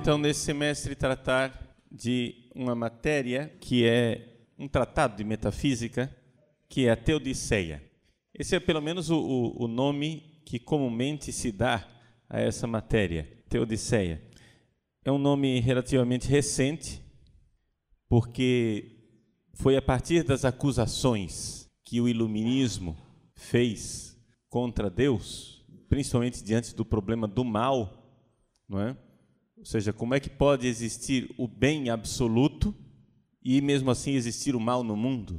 Então 0.00 0.16
nesse 0.16 0.40
semestre 0.40 0.94
tratar 0.94 1.76
de 1.92 2.50
uma 2.54 2.74
matéria 2.74 3.54
que 3.60 3.86
é 3.86 4.46
um 4.58 4.66
tratado 4.66 5.14
de 5.14 5.22
metafísica, 5.22 6.10
que 6.70 6.86
é 6.86 6.90
a 6.90 6.96
Teodiceia. 6.96 7.82
Esse 8.32 8.56
é 8.56 8.60
pelo 8.60 8.80
menos 8.80 9.10
o, 9.10 9.54
o 9.58 9.68
nome 9.68 10.40
que 10.46 10.58
comumente 10.58 11.30
se 11.30 11.52
dá 11.52 11.86
a 12.30 12.40
essa 12.40 12.66
matéria, 12.66 13.28
Teodiceia. 13.50 14.22
É 15.04 15.12
um 15.12 15.18
nome 15.18 15.60
relativamente 15.60 16.26
recente, 16.28 17.02
porque 18.08 19.04
foi 19.52 19.76
a 19.76 19.82
partir 19.82 20.22
das 20.24 20.46
acusações 20.46 21.68
que 21.84 22.00
o 22.00 22.08
iluminismo 22.08 22.96
fez 23.34 24.18
contra 24.48 24.88
Deus, 24.88 25.62
principalmente 25.90 26.42
diante 26.42 26.74
do 26.74 26.86
problema 26.86 27.28
do 27.28 27.44
mal, 27.44 28.18
não 28.66 28.80
é? 28.80 28.96
Ou 29.60 29.66
seja, 29.66 29.92
como 29.92 30.14
é 30.14 30.20
que 30.20 30.30
pode 30.30 30.66
existir 30.66 31.34
o 31.36 31.46
bem 31.46 31.90
absoluto 31.90 32.74
e 33.44 33.60
mesmo 33.60 33.90
assim 33.90 34.12
existir 34.12 34.56
o 34.56 34.60
mal 34.60 34.82
no 34.82 34.96
mundo? 34.96 35.38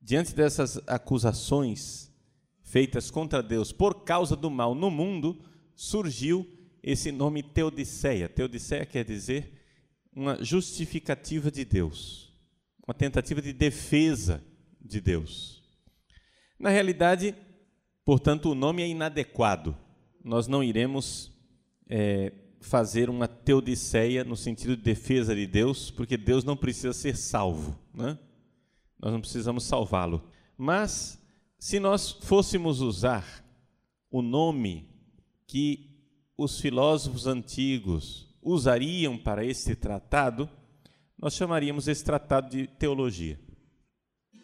Diante 0.00 0.34
dessas 0.34 0.76
acusações 0.88 2.12
feitas 2.64 3.12
contra 3.12 3.40
Deus 3.40 3.70
por 3.70 4.02
causa 4.02 4.34
do 4.34 4.50
mal 4.50 4.74
no 4.74 4.90
mundo, 4.90 5.40
surgiu 5.72 6.44
esse 6.82 7.12
nome 7.12 7.44
Teodiceia. 7.44 8.28
Teodiceia 8.28 8.84
quer 8.84 9.04
dizer 9.04 9.52
uma 10.12 10.42
justificativa 10.42 11.48
de 11.48 11.64
Deus, 11.64 12.36
uma 12.84 12.92
tentativa 12.92 13.40
de 13.40 13.52
defesa 13.52 14.44
de 14.80 15.00
Deus. 15.00 15.62
Na 16.58 16.70
realidade, 16.70 17.36
portanto, 18.04 18.50
o 18.50 18.54
nome 18.56 18.82
é 18.82 18.88
inadequado. 18.88 19.76
Nós 20.24 20.48
não 20.48 20.60
iremos 20.60 21.30
é, 21.88 22.32
fazer 22.62 23.10
uma 23.10 23.28
teodiceia 23.28 24.24
no 24.24 24.36
sentido 24.36 24.76
de 24.76 24.82
defesa 24.82 25.34
de 25.34 25.46
Deus, 25.46 25.90
porque 25.90 26.16
Deus 26.16 26.44
não 26.44 26.56
precisa 26.56 26.92
ser 26.92 27.16
salvo, 27.16 27.78
né? 27.92 28.18
Nós 28.98 29.12
não 29.12 29.20
precisamos 29.20 29.64
salvá-lo. 29.64 30.22
Mas 30.56 31.20
se 31.58 31.80
nós 31.80 32.12
fôssemos 32.12 32.80
usar 32.80 33.44
o 34.10 34.22
nome 34.22 34.88
que 35.46 35.90
os 36.36 36.60
filósofos 36.60 37.26
antigos 37.26 38.32
usariam 38.40 39.18
para 39.18 39.44
esse 39.44 39.74
tratado, 39.74 40.48
nós 41.18 41.34
chamaríamos 41.34 41.88
esse 41.88 42.04
tratado 42.04 42.50
de 42.50 42.66
teologia. 42.66 43.38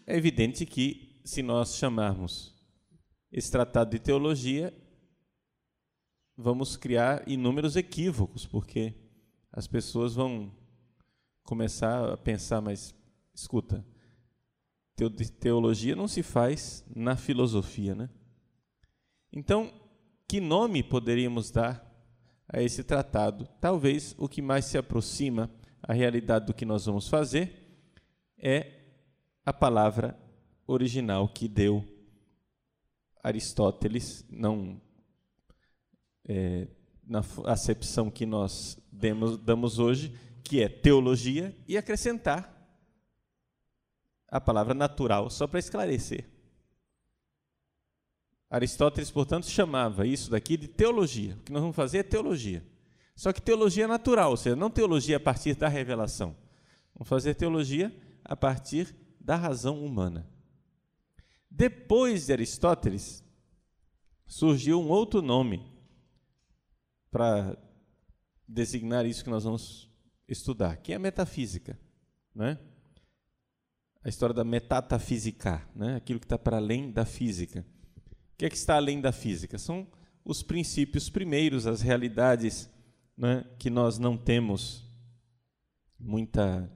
É 0.07 0.17
evidente 0.17 0.67
que, 0.67 1.21
se 1.25 1.43
nós 1.43 1.77
chamarmos 1.77 2.55
esse 3.31 3.51
tratado 3.51 3.91
de 3.91 3.99
teologia, 3.99 4.73
vamos 6.41 6.77
criar 6.77 7.29
inúmeros 7.29 7.75
equívocos, 7.75 8.47
porque 8.47 8.95
as 9.53 9.67
pessoas 9.67 10.15
vão 10.15 10.53
começar 11.43 12.13
a 12.13 12.17
pensar, 12.17 12.61
mas 12.61 12.95
escuta, 13.35 13.85
teologia 15.41 15.97
não 15.97 16.07
se 16.07 16.23
faz 16.23 16.85
na 16.95 17.17
filosofia, 17.17 17.93
né? 17.97 18.09
Então, 19.33 19.73
que 20.29 20.41
nome 20.41 20.83
poderíamos 20.83 21.51
dar 21.51 21.85
a 22.49 22.63
esse 22.63 22.85
tratado? 22.85 23.49
Talvez 23.61 24.15
o 24.17 24.29
que 24.29 24.41
mais 24.41 24.65
se 24.65 24.79
aproxima 24.79 25.51
à 25.83 25.93
realidade 25.93 26.47
do 26.47 26.55
que 26.55 26.65
nós 26.65 26.87
vamos 26.87 27.09
fazer 27.09 27.67
é 28.39 28.79
a 29.45 29.53
palavra 29.53 30.17
original 30.67 31.29
que 31.29 31.49
deu 31.49 31.85
Aristóteles, 33.23 34.25
não 34.31 34.81
é, 36.29 36.69
na 37.07 37.23
acepção 37.47 38.11
que 38.11 38.27
nós 38.27 38.79
demos, 38.93 39.39
damos 39.39 39.79
hoje, 39.79 40.15
que 40.45 40.63
é 40.63 40.69
teologia, 40.69 41.57
e 41.67 41.77
acrescentar 41.77 42.55
a 44.29 44.41
palavra 44.41 44.75
natural, 44.75 45.31
só 45.31 45.47
para 45.47 45.59
esclarecer. 45.59 46.29
Aristóteles, 48.51 49.11
portanto, 49.11 49.47
chamava 49.47 50.07
isso 50.07 50.31
daqui 50.31 50.57
de 50.57 50.69
teologia. 50.69 51.35
O 51.35 51.43
que 51.45 51.53
nós 51.53 51.61
vamos 51.61 51.77
fazer 51.77 51.99
é 51.99 52.03
teologia. 52.03 52.65
Só 53.15 53.33
que 53.33 53.43
teologia 53.43 53.89
natural, 53.89 54.31
ou 54.31 54.37
seja, 54.37 54.55
não 54.55 54.71
teologia 54.71 55.17
a 55.17 55.21
partir 55.21 55.55
da 55.55 55.69
revelação. 55.69 56.37
Vamos 56.95 57.09
fazer 57.09 57.35
teologia 57.35 57.95
a 58.25 58.37
partir 58.37 58.95
da 59.21 59.35
razão 59.35 59.85
humana. 59.85 60.27
Depois 61.51 62.27
de 62.27 62.33
Aristóteles, 62.33 63.25
surgiu 64.27 64.81
um 64.81 64.89
outro 64.89 65.21
nome 65.21 65.78
para 67.11 67.57
designar 68.47 69.05
isso 69.07 69.25
que 69.25 69.31
nós 69.31 69.45
vamos 69.45 69.91
estudar, 70.29 70.77
que 70.77 70.93
é 70.93 70.97
a 70.97 70.99
metafísica, 70.99 71.79
né? 72.35 72.59
A 74.03 74.09
história 74.09 74.35
da 74.35 74.45
metatafísica, 74.45 75.63
né? 75.75 75.97
Aquilo 75.97 76.21
que 76.21 76.27
está 76.27 76.39
para 76.39 76.57
além 76.57 76.91
da 76.91 77.05
física. 77.05 77.67
O 78.33 78.39
que 78.39 78.47
é 78.47 78.51
que 78.51 78.57
está 78.57 78.77
além 78.77 79.01
da 79.01 79.13
física? 79.13 79.59
São 79.59 79.87
os 80.25 80.43
princípios 80.43 81.09
primeiros, 81.09 81.67
as 81.67 81.81
realidades 81.81 82.71
né, 83.17 83.45
que 83.59 83.71
nós 83.71 83.99
não 83.99 84.17
temos 84.17 84.85
muita 85.99 86.71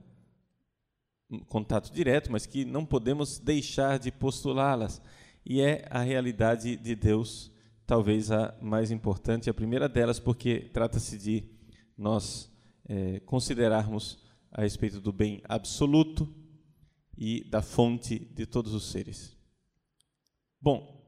contato 1.47 1.91
direto, 1.91 2.31
mas 2.31 2.45
que 2.45 2.65
não 2.65 2.85
podemos 2.85 3.39
deixar 3.39 3.97
de 3.97 4.11
postulá-las. 4.11 5.01
E 5.45 5.61
é 5.61 5.85
a 5.89 6.01
realidade 6.01 6.75
de 6.75 6.95
Deus 6.95 7.52
talvez 7.85 8.31
a 8.31 8.57
mais 8.61 8.91
importante, 8.91 9.49
a 9.49 9.53
primeira 9.53 9.89
delas, 9.89 10.19
porque 10.19 10.69
trata-se 10.73 11.17
de 11.17 11.43
nós 11.97 12.51
é, 12.85 13.19
considerarmos 13.21 14.17
a 14.51 14.61
respeito 14.61 15.01
do 15.01 15.11
bem 15.11 15.41
absoluto 15.45 16.33
e 17.17 17.43
da 17.49 17.61
fonte 17.61 18.19
de 18.19 18.45
todos 18.45 18.73
os 18.73 18.91
seres. 18.91 19.35
Bom, 20.61 21.01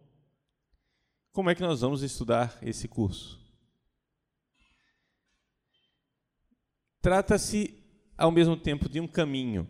como 1.31 1.49
é 1.49 1.55
que 1.55 1.61
nós 1.61 1.81
vamos 1.81 2.01
estudar 2.01 2.57
esse 2.61 2.87
curso? 2.87 3.39
Trata-se, 7.01 7.83
ao 8.17 8.31
mesmo 8.31 8.57
tempo, 8.57 8.89
de 8.89 8.99
um 8.99 9.07
caminho 9.07 9.69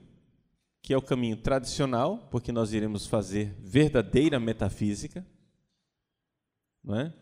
que 0.81 0.93
é 0.93 0.97
o 0.97 1.01
caminho 1.01 1.35
tradicional, 1.35 2.29
porque 2.29 2.51
nós 2.51 2.71
iremos 2.71 3.07
fazer 3.07 3.55
verdadeira 3.59 4.39
metafísica, 4.39 5.25
não 6.85 6.99
é? 6.99 7.13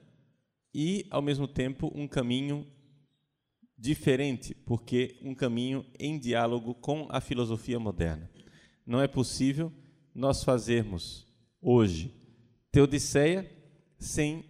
e, 0.73 1.05
ao 1.09 1.21
mesmo 1.21 1.47
tempo, 1.47 1.91
um 1.93 2.07
caminho 2.07 2.67
diferente, 3.77 4.55
porque 4.55 5.19
um 5.21 5.35
caminho 5.35 5.85
em 5.99 6.17
diálogo 6.17 6.73
com 6.75 7.07
a 7.09 7.21
filosofia 7.21 7.79
moderna. 7.79 8.29
Não 8.85 9.01
é 9.01 9.07
possível 9.07 9.71
nós 10.13 10.43
fazermos 10.43 11.27
hoje 11.61 12.13
Teodiceia 12.71 13.49
sem 13.99 14.43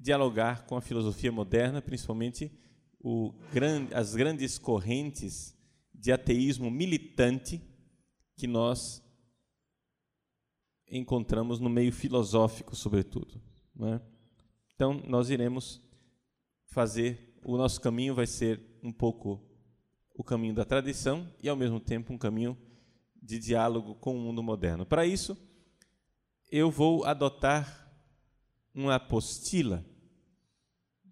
dialogar 0.00 0.66
com 0.66 0.76
a 0.76 0.80
filosofia 0.80 1.30
moderna, 1.30 1.80
principalmente 1.80 2.50
o, 2.98 3.32
as 3.94 4.16
grandes 4.16 4.58
correntes 4.58 5.56
de 5.94 6.10
ateísmo 6.10 6.70
militante 6.72 7.62
que 8.36 8.48
nós 8.48 9.00
encontramos 10.90 11.60
no 11.60 11.68
meio 11.68 11.92
filosófico, 11.92 12.74
sobretudo. 12.74 13.40
Não 13.74 13.94
é? 13.94 14.02
Então, 14.78 15.02
nós 15.08 15.28
iremos 15.28 15.82
fazer, 16.66 17.36
o 17.42 17.56
nosso 17.56 17.80
caminho 17.80 18.14
vai 18.14 18.28
ser 18.28 18.60
um 18.80 18.92
pouco 18.92 19.44
o 20.14 20.22
caminho 20.22 20.54
da 20.54 20.64
tradição 20.64 21.28
e, 21.42 21.48
ao 21.48 21.56
mesmo 21.56 21.80
tempo, 21.80 22.12
um 22.12 22.16
caminho 22.16 22.56
de 23.20 23.40
diálogo 23.40 23.96
com 23.96 24.16
o 24.16 24.20
mundo 24.20 24.40
moderno. 24.40 24.86
Para 24.86 25.04
isso, 25.04 25.36
eu 26.48 26.70
vou 26.70 27.04
adotar 27.04 27.92
uma 28.72 28.94
apostila 28.94 29.84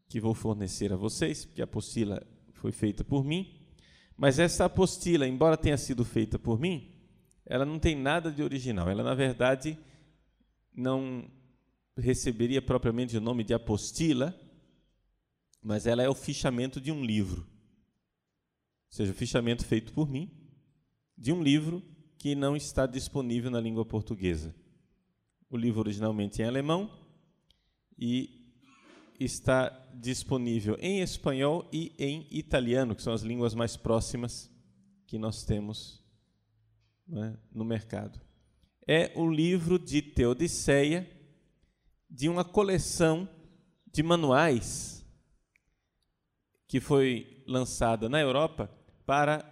que 0.09 0.21
vou 0.21 0.33
fornecer 0.33 0.93
a 0.93 0.97
vocês, 0.97 1.45
porque 1.45 1.61
a 1.61 1.65
apostila 1.65 2.25
foi 2.53 2.71
feita 2.71 3.03
por 3.03 3.25
mim. 3.25 3.67
Mas 4.17 4.39
essa 4.39 4.67
apostila, 4.67 5.27
embora 5.27 5.57
tenha 5.57 5.77
sido 5.77 6.05
feita 6.05 6.39
por 6.39 6.61
mim, 6.61 6.95
ela 7.45 7.65
não 7.65 7.81
tem 7.81 7.97
nada 7.97 8.31
de 8.31 8.45
original. 8.45 8.89
Ela, 8.89 9.03
na 9.03 9.15
verdade, 9.15 9.77
não 10.73 11.29
receberia 11.97 12.61
propriamente 12.61 13.17
o 13.17 13.21
nome 13.21 13.43
de 13.43 13.55
apostila, 13.55 14.39
mas 15.63 15.87
ela 15.87 16.03
é 16.03 16.09
o 16.09 16.15
fichamento 16.15 16.81
de 16.81 16.93
um 16.93 17.05
livro. 17.05 17.41
Ou 17.43 18.93
seja, 18.97 19.13
o 19.13 19.15
fichamento 19.15 19.65
feito 19.65 19.93
por 19.93 20.09
mim 20.09 20.31
de 21.17 21.33
um 21.33 21.43
livro 21.43 21.83
que 22.19 22.35
não 22.35 22.57
está 22.57 22.87
disponível 22.87 23.51
na 23.51 23.61
língua 23.61 23.85
portuguesa. 23.85 24.55
O 25.49 25.57
livro 25.57 25.81
originalmente 25.81 26.43
é 26.43 26.45
em 26.45 26.49
alemão 26.49 26.91
e 27.99 28.53
está 29.19 29.69
disponível 29.95 30.77
em 30.81 31.01
espanhol 31.01 31.69
e 31.73 31.93
em 31.99 32.27
italiano, 32.31 32.95
que 32.95 33.03
são 33.03 33.13
as 33.13 33.23
línguas 33.23 33.55
mais 33.55 33.77
próximas 33.77 34.51
que 35.07 35.19
nós 35.19 35.45
temos 35.45 36.05
né, 37.07 37.39
no 37.53 37.65
mercado. 37.65 38.21
É 38.87 39.13
o 39.17 39.29
livro 39.29 39.79
de 39.79 40.03
Teodiceia, 40.03 41.09
de 42.08 42.29
uma 42.29 42.44
coleção 42.44 43.29
de 43.93 44.03
manuais 44.03 45.05
que 46.69 46.81
foi 46.81 47.43
lançada 47.47 48.08
na 48.08 48.20
Europa 48.20 48.70
para 49.05 49.44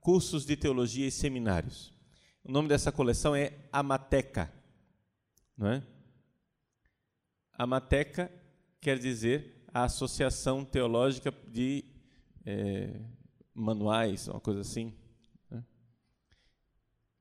cursos 0.00 0.44
de 0.44 0.56
teologia 0.56 1.06
e 1.06 1.10
seminários. 1.10 1.92
O 2.44 2.52
nome 2.52 2.68
dessa 2.68 2.92
coleção 2.92 3.34
é 3.34 3.52
Amateca, 3.72 4.52
não 5.56 5.68
é? 5.68 5.82
Amateca 7.52 8.30
quer 8.80 8.98
dizer 8.98 9.64
a 9.74 9.84
Associação 9.84 10.64
Teológica 10.64 11.32
de 11.48 11.84
é, 12.46 13.00
Manuais, 13.52 14.28
uma 14.28 14.40
coisa 14.40 14.60
assim. 14.60 14.94
Né? 15.50 15.64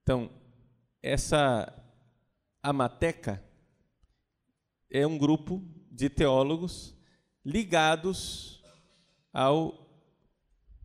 Então, 0.03 0.29
essa 1.01 1.73
Amateca 2.61 3.43
é 4.89 5.05
um 5.05 5.17
grupo 5.17 5.63
de 5.91 6.09
teólogos 6.09 6.95
ligados 7.43 8.63
ao 9.33 9.87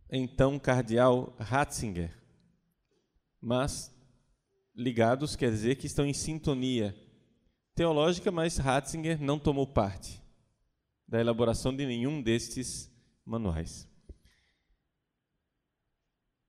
então 0.09 0.59
cardeal 0.59 1.35
Ratzinger, 1.39 2.15
mas 3.41 3.91
ligados 4.75 5.35
quer 5.35 5.49
dizer 5.49 5.75
que 5.75 5.87
estão 5.87 6.05
em 6.05 6.13
sintonia 6.13 6.95
teológica, 7.75 8.31
mas 8.31 8.57
Ratzinger 8.57 9.21
não 9.21 9.39
tomou 9.39 9.67
parte 9.67 10.21
da 11.07 11.19
elaboração 11.19 11.75
de 11.75 11.85
nenhum 11.85 12.21
destes 12.21 12.91
manuais. 13.25 13.87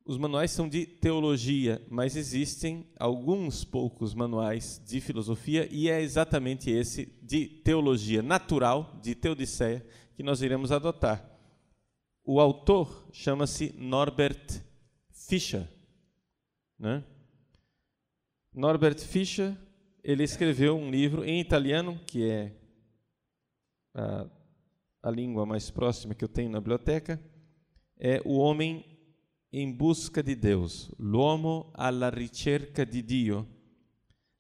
Os 0.07 0.19
manuais 0.19 0.51
são 0.51 0.69
de 0.69 0.85
teologia, 0.85 1.83
mas 1.89 2.15
existem 2.15 2.87
alguns 2.99 3.65
poucos 3.65 4.13
manuais 4.13 4.83
de 4.85 5.01
filosofia 5.01 5.67
e 5.73 5.89
é 5.89 6.03
exatamente 6.03 6.71
esse 6.71 7.07
de 7.23 7.47
teologia 7.47 8.23
natural, 8.23 9.01
de 9.03 9.15
Teodiceia, 9.15 9.85
que 10.15 10.23
nós 10.23 10.43
iremos 10.43 10.71
adotar. 10.71 11.27
O 12.23 12.39
autor 12.39 13.09
chama-se 13.13 13.75
Norbert 13.79 14.63
Fischer. 15.11 15.67
Né? 16.79 17.03
Norbert 18.53 18.99
Fischer, 18.99 19.57
ele 20.03 20.23
escreveu 20.23 20.77
um 20.77 20.91
livro 20.91 21.25
em 21.25 21.41
italiano, 21.41 21.99
que 22.07 22.29
é 22.29 22.53
a, 23.95 24.27
a 25.03 25.11
língua 25.11 25.47
mais 25.47 25.71
próxima 25.71 26.15
que 26.15 26.23
eu 26.23 26.29
tenho 26.29 26.51
na 26.51 26.61
biblioteca, 26.61 27.19
é 27.99 28.21
O 28.23 28.37
Homem 28.37 28.94
em 29.57 29.71
busca 29.71 30.21
di 30.21 30.35
Deus, 30.35 30.91
l'uomo 30.99 31.71
alla 31.75 32.11
ricerca 32.11 32.85
di 32.85 33.05
Dio, 33.05 33.49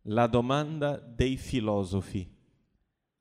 la 0.06 0.26
domanda 0.26 0.96
dei 0.96 1.36
filosofi, 1.36 2.28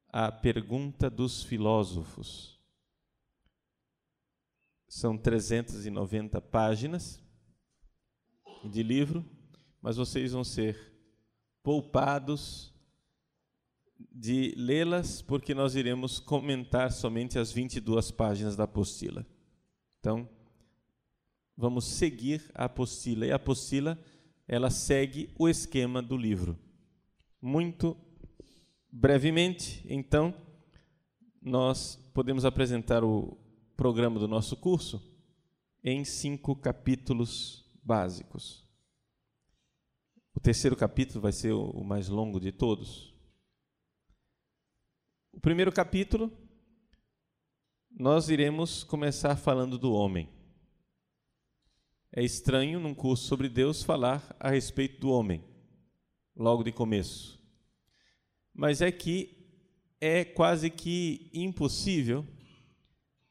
a 0.08 0.32
pergunta 0.32 1.08
dos 1.08 1.44
filósofos. 1.44 2.60
São 4.88 5.16
390 5.16 6.42
páginas 6.42 7.24
de 8.64 8.82
livro, 8.82 9.24
mas 9.80 9.96
vocês 9.96 10.32
vão 10.32 10.44
ser 10.44 10.76
poupados 11.62 12.74
de 14.12 14.56
lê-las, 14.58 15.22
porque 15.22 15.54
nós 15.54 15.76
iremos 15.76 16.20
comentar 16.20 16.92
somente 16.92 17.38
as 17.38 17.52
22 17.52 18.10
páginas 18.10 18.56
da 18.56 18.64
apostila. 18.64 19.24
Então, 20.00 20.28
vamos 21.56 21.86
seguir 21.86 22.50
a 22.54 22.66
apostila. 22.66 23.26
E 23.26 23.32
a 23.32 23.36
apostila, 23.36 24.00
ela 24.48 24.70
segue 24.70 25.30
o 25.38 25.48
esquema 25.48 26.02
do 26.02 26.18
livro. 26.18 26.58
Muito 27.42 27.98
brevemente, 28.92 29.84
então, 29.90 30.34
nós 31.42 31.96
podemos 32.14 32.46
apresentar 32.46 33.04
o 33.04 33.38
programa 33.76 34.20
do 34.20 34.28
nosso 34.28 34.56
curso 34.56 35.02
em 35.84 36.06
cinco 36.06 36.56
capítulos 36.56 37.70
básicos. 37.84 38.64
O 40.34 40.40
terceiro 40.40 40.76
capítulo 40.76 41.22
vai 41.22 41.32
ser 41.32 41.52
o 41.52 41.84
mais 41.84 42.08
longo 42.08 42.40
de 42.40 42.52
todos. 42.52 43.14
O 45.32 45.40
primeiro 45.40 45.72
capítulo, 45.72 46.32
nós 47.92 48.30
iremos 48.30 48.84
começar 48.84 49.36
falando 49.36 49.78
do 49.78 49.92
homem. 49.92 50.30
É 52.16 52.24
estranho, 52.24 52.80
num 52.80 52.94
curso 52.94 53.26
sobre 53.26 53.50
Deus, 53.50 53.82
falar 53.82 54.36
a 54.40 54.52
respeito 54.52 55.02
do 55.02 55.10
homem, 55.10 55.44
logo 56.36 56.64
de 56.64 56.72
começo. 56.72 57.42
Mas 58.54 58.84
é 58.84 58.92
que 58.92 59.36
é 60.00 60.24
quase 60.24 60.70
que 60.70 61.32
impossível 61.34 62.24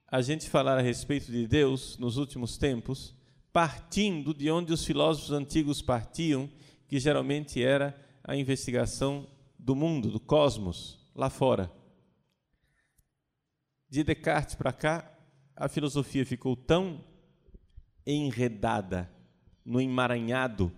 a 0.09 0.21
gente 0.21 0.51
falar 0.51 0.79
a 0.79 0.83
respeito 0.83 1.31
de 1.31 1.47
Deus 1.47 1.97
nos 1.97 2.17
últimos 2.17 2.59
tempos, 2.59 3.15
partindo 3.53 4.35
de 4.35 4.51
onde 4.51 4.73
os 4.73 4.85
filósofos 4.85 5.31
antigos 5.31 5.81
partiam, 5.81 6.51
que 6.89 6.99
geralmente 6.99 7.63
era 7.63 7.97
a 8.25 8.35
investigação 8.35 9.29
do 9.57 9.77
mundo, 9.77 10.11
do 10.11 10.19
cosmos, 10.19 10.99
lá 11.15 11.31
fora. 11.31 11.71
De 13.89 14.03
Descartes 14.03 14.57
para 14.57 14.73
cá, 14.73 15.17
a 15.55 15.69
filosofia 15.69 16.27
ficou 16.27 16.57
tão 16.57 17.12
enredada 18.07 19.11
no 19.65 19.81
emaranhado 19.81 20.73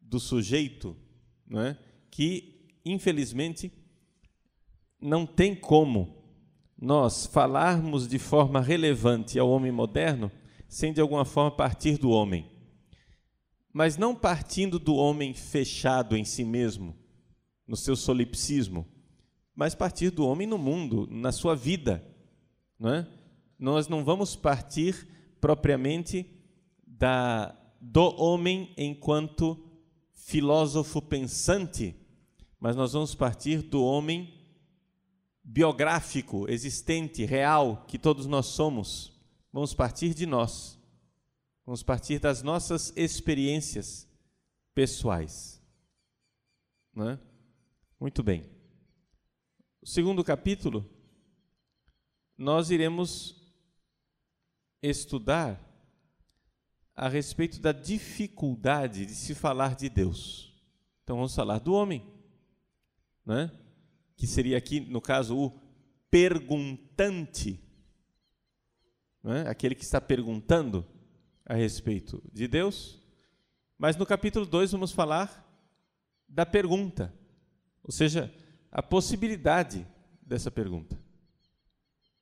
do 0.00 0.20
sujeito, 0.20 0.96
não 1.46 1.60
é? 1.60 1.78
que, 2.10 2.70
infelizmente, 2.84 3.72
não 5.00 5.26
tem 5.26 5.54
como 5.54 6.16
nós 6.80 7.26
falarmos 7.26 8.06
de 8.06 8.18
forma 8.18 8.60
relevante 8.60 9.38
ao 9.38 9.50
homem 9.50 9.72
moderno 9.72 10.30
sem, 10.68 10.92
de 10.92 11.00
alguma 11.00 11.24
forma, 11.24 11.50
partir 11.50 11.98
do 11.98 12.10
homem. 12.10 12.46
Mas 13.72 13.96
não 13.96 14.14
partindo 14.14 14.78
do 14.78 14.94
homem 14.94 15.32
fechado 15.32 16.16
em 16.16 16.24
si 16.24 16.44
mesmo, 16.44 16.94
no 17.66 17.76
seu 17.76 17.96
solipsismo, 17.96 18.86
mas 19.54 19.74
partir 19.74 20.10
do 20.10 20.26
homem 20.26 20.46
no 20.46 20.58
mundo, 20.58 21.08
na 21.10 21.32
sua 21.32 21.56
vida. 21.56 22.04
Não 22.78 22.94
é? 22.94 23.08
Nós 23.58 23.88
não 23.88 24.04
vamos 24.04 24.36
partir 24.36 25.06
propriamente 25.40 26.26
da, 26.86 27.54
do 27.80 28.14
homem 28.20 28.72
enquanto 28.76 29.64
filósofo 30.12 31.00
pensante, 31.00 31.94
mas 32.60 32.76
nós 32.76 32.92
vamos 32.92 33.14
partir 33.14 33.62
do 33.62 33.82
homem 33.82 34.34
biográfico, 35.42 36.46
existente, 36.50 37.24
real, 37.24 37.84
que 37.88 37.98
todos 37.98 38.26
nós 38.26 38.46
somos. 38.46 39.12
Vamos 39.52 39.72
partir 39.72 40.12
de 40.12 40.26
nós. 40.26 40.78
Vamos 41.64 41.82
partir 41.82 42.18
das 42.18 42.42
nossas 42.42 42.92
experiências 42.96 44.06
pessoais. 44.74 45.62
É? 46.96 47.18
Muito 47.98 48.22
bem. 48.22 48.44
O 49.80 49.86
segundo 49.86 50.22
capítulo, 50.24 50.84
nós 52.36 52.70
iremos 52.70 53.37
estudar 54.82 55.60
a 56.94 57.08
respeito 57.08 57.60
da 57.60 57.72
dificuldade 57.72 59.06
de 59.06 59.14
se 59.14 59.34
falar 59.34 59.76
de 59.76 59.88
Deus. 59.88 60.52
Então 61.04 61.16
vamos 61.16 61.34
falar 61.34 61.58
do 61.58 61.72
homem, 61.72 62.04
né? 63.24 63.50
que 64.16 64.26
seria 64.26 64.58
aqui, 64.58 64.80
no 64.80 65.00
caso, 65.00 65.38
o 65.38 65.60
perguntante, 66.10 67.62
né? 69.22 69.48
aquele 69.48 69.74
que 69.74 69.84
está 69.84 70.00
perguntando 70.00 70.84
a 71.46 71.54
respeito 71.54 72.22
de 72.32 72.48
Deus. 72.48 73.00
Mas 73.78 73.96
no 73.96 74.04
capítulo 74.04 74.44
2 74.44 74.72
vamos 74.72 74.90
falar 74.90 75.46
da 76.28 76.44
pergunta, 76.44 77.14
ou 77.82 77.92
seja, 77.92 78.34
a 78.70 78.82
possibilidade 78.82 79.86
dessa 80.20 80.50
pergunta. 80.50 81.00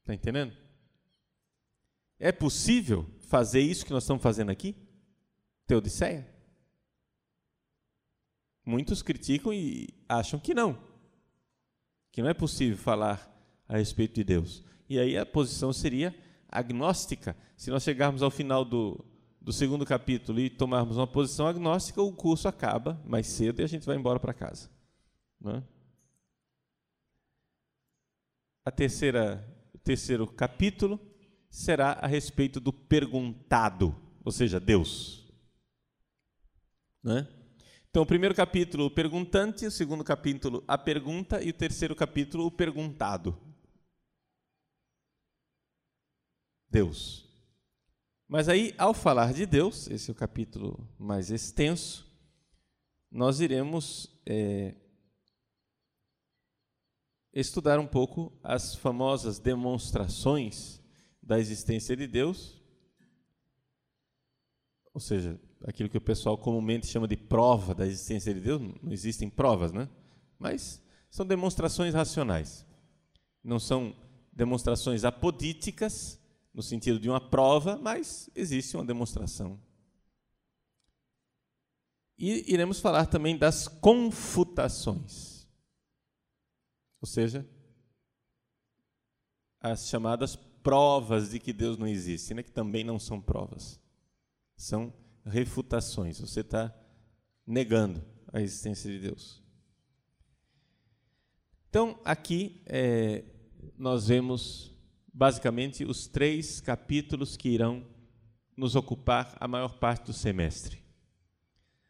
Está 0.00 0.14
entendendo? 0.14 0.65
É 2.18 2.32
possível 2.32 3.06
fazer 3.28 3.60
isso 3.60 3.84
que 3.84 3.92
nós 3.92 4.02
estamos 4.02 4.22
fazendo 4.22 4.50
aqui? 4.50 4.74
Teodiceia? 5.66 6.26
Muitos 8.64 9.02
criticam 9.02 9.52
e 9.52 9.88
acham 10.08 10.40
que 10.40 10.54
não. 10.54 10.78
Que 12.10 12.22
não 12.22 12.28
é 12.28 12.34
possível 12.34 12.76
falar 12.76 13.32
a 13.68 13.76
respeito 13.76 14.14
de 14.14 14.24
Deus. 14.24 14.64
E 14.88 14.98
aí 14.98 15.16
a 15.16 15.26
posição 15.26 15.72
seria 15.72 16.14
agnóstica. 16.48 17.36
Se 17.56 17.70
nós 17.70 17.82
chegarmos 17.82 18.22
ao 18.22 18.30
final 18.30 18.64
do, 18.64 19.04
do 19.40 19.52
segundo 19.52 19.84
capítulo 19.84 20.40
e 20.40 20.48
tomarmos 20.48 20.96
uma 20.96 21.06
posição 21.06 21.46
agnóstica, 21.46 22.00
o 22.00 22.12
curso 22.12 22.48
acaba 22.48 23.00
mais 23.04 23.26
cedo 23.26 23.60
e 23.60 23.64
a 23.64 23.68
gente 23.68 23.86
vai 23.86 23.96
embora 23.96 24.18
para 24.18 24.32
casa. 24.32 24.70
É? 25.44 25.62
A 28.64 28.70
terceira, 28.70 29.46
o 29.72 29.78
terceiro 29.78 30.26
capítulo 30.26 30.98
será 31.50 31.92
a 31.92 32.06
respeito 32.06 32.60
do 32.60 32.72
perguntado, 32.72 33.94
ou 34.24 34.32
seja, 34.32 34.60
Deus. 34.60 35.26
Né? 37.02 37.26
Então, 37.88 38.02
o 38.02 38.06
primeiro 38.06 38.34
capítulo, 38.34 38.86
o 38.86 38.90
perguntante, 38.90 39.64
o 39.64 39.70
segundo 39.70 40.04
capítulo, 40.04 40.62
a 40.68 40.76
pergunta, 40.76 41.42
e 41.42 41.50
o 41.50 41.54
terceiro 41.54 41.96
capítulo, 41.96 42.46
o 42.46 42.50
perguntado. 42.50 43.38
Deus. 46.68 47.26
Mas 48.28 48.48
aí, 48.48 48.74
ao 48.76 48.92
falar 48.92 49.32
de 49.32 49.46
Deus, 49.46 49.88
esse 49.88 50.10
é 50.10 50.12
o 50.12 50.16
capítulo 50.16 50.86
mais 50.98 51.30
extenso, 51.30 52.06
nós 53.10 53.40
iremos 53.40 54.10
é, 54.26 54.74
estudar 57.32 57.78
um 57.78 57.86
pouco 57.86 58.32
as 58.42 58.74
famosas 58.74 59.38
demonstrações 59.38 60.82
da 61.26 61.40
existência 61.40 61.96
de 61.96 62.06
Deus, 62.06 62.62
ou 64.94 65.00
seja, 65.00 65.38
aquilo 65.66 65.90
que 65.90 65.98
o 65.98 66.00
pessoal 66.00 66.38
comumente 66.38 66.86
chama 66.86 67.08
de 67.08 67.16
prova 67.16 67.74
da 67.74 67.84
existência 67.84 68.32
de 68.32 68.40
Deus, 68.40 68.62
não 68.80 68.92
existem 68.92 69.28
provas, 69.28 69.72
né? 69.72 69.88
Mas 70.38 70.80
são 71.10 71.26
demonstrações 71.26 71.92
racionais. 71.92 72.64
Não 73.42 73.58
são 73.58 73.94
demonstrações 74.32 75.04
apodíticas, 75.04 76.18
no 76.54 76.62
sentido 76.62 77.00
de 77.00 77.10
uma 77.10 77.20
prova, 77.20 77.76
mas 77.76 78.30
existe 78.34 78.76
uma 78.76 78.84
demonstração. 78.84 79.60
E 82.16 82.50
iremos 82.50 82.80
falar 82.80 83.06
também 83.06 83.36
das 83.36 83.68
confutações, 83.68 85.46
ou 87.00 87.06
seja, 87.06 87.46
as 89.60 89.88
chamadas 89.88 90.36
provas 90.66 91.30
de 91.30 91.38
que 91.38 91.52
Deus 91.52 91.78
não 91.78 91.86
existe, 91.86 92.34
né? 92.34 92.42
que 92.42 92.50
também 92.50 92.82
não 92.82 92.98
são 92.98 93.20
provas, 93.20 93.80
são 94.56 94.92
refutações. 95.24 96.18
Você 96.18 96.40
está 96.40 96.74
negando 97.46 98.04
a 98.32 98.40
existência 98.40 98.90
de 98.90 98.98
Deus. 98.98 99.40
Então, 101.70 102.00
aqui 102.04 102.62
é, 102.66 103.22
nós 103.78 104.08
vemos 104.08 104.76
basicamente 105.14 105.84
os 105.84 106.08
três 106.08 106.60
capítulos 106.60 107.36
que 107.36 107.48
irão 107.48 107.86
nos 108.56 108.74
ocupar 108.74 109.36
a 109.38 109.46
maior 109.46 109.78
parte 109.78 110.06
do 110.06 110.12
semestre. 110.12 110.82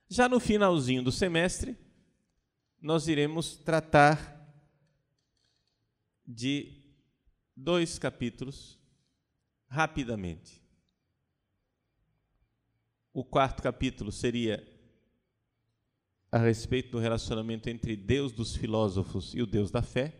Já 0.07 0.29
no 0.29 0.39
finalzinho 0.39 1.03
do 1.03 1.11
semestre, 1.11 1.79
nós 2.79 3.09
iremos 3.09 3.57
tratar 3.57 4.37
de 6.27 6.76
dois 7.57 7.99
capítulos 7.99 8.79
rapidamente. 9.67 10.63
O 13.13 13.25
quarto 13.25 13.63
capítulo 13.63 14.13
seria 14.13 14.63
a 16.31 16.39
respeito 16.39 16.91
do 16.91 16.99
relacionamento 16.99 17.71
entre 17.71 17.97
Deus 17.97 18.31
dos 18.31 18.55
filósofos 18.55 19.33
e 19.35 19.41
o 19.41 19.47
Deus 19.47 19.71
da 19.71 19.81
fé, 19.81 20.15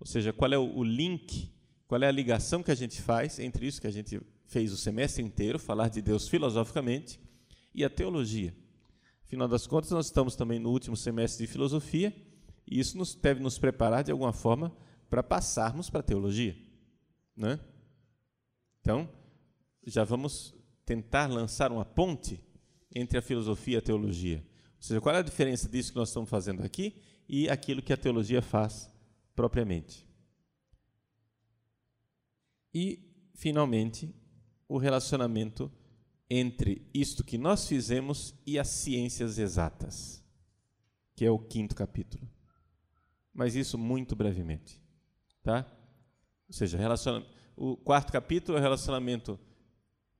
ou 0.00 0.06
seja, 0.06 0.32
qual 0.32 0.52
é 0.52 0.58
o 0.58 0.82
link, 0.82 1.54
qual 1.86 2.02
é 2.02 2.08
a 2.08 2.12
ligação 2.12 2.62
que 2.62 2.72
a 2.72 2.74
gente 2.74 3.00
faz 3.00 3.38
entre 3.38 3.64
isso 3.66 3.80
que 3.80 3.86
a 3.86 3.92
gente 3.92 4.20
fez 4.46 4.72
o 4.72 4.76
semestre 4.76 5.22
inteiro, 5.22 5.58
falar 5.58 5.88
de 5.88 6.02
Deus 6.02 6.28
filosoficamente, 6.28 7.20
e 7.72 7.84
a 7.84 7.90
teologia. 7.90 8.54
Afinal 9.24 9.46
das 9.46 9.66
contas, 9.66 9.92
nós 9.92 10.06
estamos 10.06 10.34
também 10.34 10.58
no 10.58 10.70
último 10.70 10.96
semestre 10.96 11.46
de 11.46 11.52
filosofia, 11.52 12.12
e 12.66 12.80
isso 12.80 12.98
nos, 12.98 13.14
deve 13.14 13.40
nos 13.40 13.56
preparar 13.56 14.02
de 14.02 14.10
alguma 14.10 14.32
forma 14.32 14.76
para 15.08 15.22
passarmos 15.22 15.88
para 15.88 16.00
a 16.00 16.02
teologia. 16.02 16.56
Né? 17.36 17.58
Então, 18.80 19.08
já 19.86 20.04
vamos 20.04 20.54
tentar 20.84 21.26
lançar 21.26 21.72
uma 21.72 21.84
ponte 21.84 22.42
entre 22.94 23.18
a 23.18 23.22
filosofia 23.22 23.76
e 23.76 23.78
a 23.78 23.82
teologia. 23.82 24.44
Ou 24.76 24.82
seja, 24.82 25.00
qual 25.00 25.14
é 25.14 25.18
a 25.18 25.22
diferença 25.22 25.68
disso 25.68 25.92
que 25.92 25.98
nós 25.98 26.08
estamos 26.08 26.28
fazendo 26.28 26.62
aqui 26.62 27.00
e 27.28 27.48
aquilo 27.48 27.82
que 27.82 27.92
a 27.92 27.96
teologia 27.96 28.42
faz 28.42 28.90
propriamente. 29.34 30.06
E, 32.74 33.30
finalmente, 33.34 34.14
o 34.68 34.78
relacionamento 34.78 35.70
entre 36.28 36.88
isto 36.94 37.22
que 37.22 37.36
nós 37.36 37.66
fizemos 37.66 38.34
e 38.46 38.58
as 38.58 38.68
ciências 38.68 39.38
exatas, 39.38 40.24
que 41.14 41.24
é 41.24 41.30
o 41.30 41.38
quinto 41.38 41.74
capítulo. 41.74 42.26
Mas 43.32 43.54
isso 43.54 43.76
muito 43.76 44.16
brevemente, 44.16 44.80
tá? 45.42 45.66
Ou 46.52 46.54
seja, 46.54 46.78
o 47.56 47.78
quarto 47.78 48.12
capítulo 48.12 48.58
é 48.58 48.60
o 48.60 48.62
relacionamento 48.62 49.40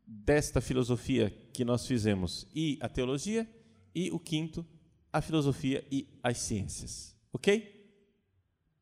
desta 0.06 0.62
filosofia 0.62 1.28
que 1.52 1.62
nós 1.62 1.86
fizemos 1.86 2.48
e 2.54 2.78
a 2.80 2.88
teologia, 2.88 3.46
e 3.94 4.10
o 4.10 4.18
quinto, 4.18 4.64
a 5.12 5.20
filosofia 5.20 5.86
e 5.90 6.08
as 6.22 6.38
ciências. 6.38 7.14
Ok? 7.34 7.86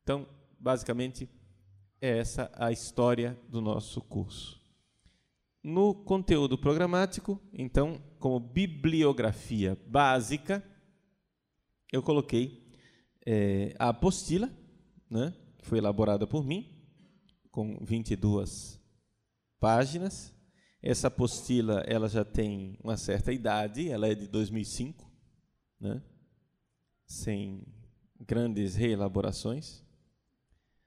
Então, 0.05 0.29
basicamente, 0.61 1.29
é 2.01 2.19
essa 2.19 2.53
a 2.55 2.71
história 2.71 3.37
do 3.49 3.61
nosso 3.61 4.01
curso. 4.01 4.61
No 5.61 5.93
conteúdo 5.93 6.57
programático, 6.57 7.41
então, 7.53 8.01
como 8.21 8.39
bibliografia 8.39 9.77
básica, 9.89 10.65
eu 11.91 12.01
coloquei 12.01 12.71
é, 13.27 13.75
a 13.77 13.89
apostila, 13.89 14.49
né, 15.11 15.35
que 15.59 15.67
foi 15.67 15.79
elaborada 15.79 16.29
por 16.29 16.45
mim, 16.45 16.80
com 17.51 17.79
22 17.85 18.81
páginas, 19.59 20.35
essa 20.83 21.09
apostila 21.09 21.81
ela 21.87 22.09
já 22.09 22.25
tem 22.25 22.79
uma 22.83 22.97
certa 22.97 23.33
idade, 23.33 23.91
ela 23.91 24.09
é 24.09 24.15
de 24.15 24.27
2005, 24.27 25.11
né? 25.79 26.03
sem 27.05 27.67
grandes 28.19 28.75
reelaborações. 28.75 29.85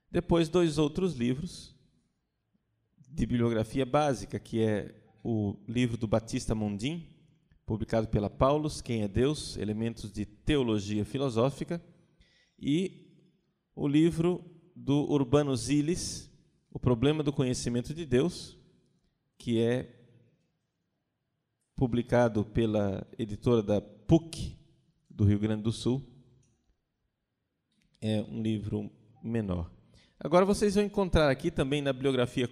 Depois, 0.09 0.49
dois 0.49 0.77
outros 0.77 1.15
livros 1.15 1.75
de 3.09 3.25
bibliografia 3.25 3.85
básica, 3.85 4.39
que 4.39 4.61
é 4.61 4.95
o 5.23 5.55
livro 5.67 5.97
do 5.97 6.07
Batista 6.07 6.55
Mondim, 6.55 7.07
publicado 7.65 8.07
pela 8.07 8.29
Paulus, 8.29 8.81
Quem 8.81 9.03
é 9.03 9.07
Deus? 9.07 9.57
Elementos 9.57 10.11
de 10.11 10.25
Teologia 10.25 11.05
Filosófica, 11.05 11.81
e 12.59 13.11
o 13.75 13.87
livro 13.87 14.43
do 14.75 15.09
Urbano 15.11 15.55
Ziles, 15.55 16.31
O 16.75 16.79
Problema 16.79 17.21
do 17.21 17.31
Conhecimento 17.31 17.93
de 17.93 18.03
Deus, 18.03 18.57
que 19.37 19.61
é 19.61 19.95
publicado 21.75 22.43
pela 22.43 23.07
editora 23.15 23.61
da 23.61 23.79
PUC 23.79 24.57
do 25.07 25.23
Rio 25.23 25.37
Grande 25.37 25.61
do 25.61 25.71
Sul. 25.71 26.03
É 28.01 28.23
um 28.23 28.41
livro 28.41 28.89
menor. 29.21 29.71
Agora 30.19 30.45
vocês 30.45 30.73
vão 30.73 30.83
encontrar 30.83 31.29
aqui 31.29 31.51
também 31.51 31.79
na 31.79 31.93
bibliografia 31.93 32.49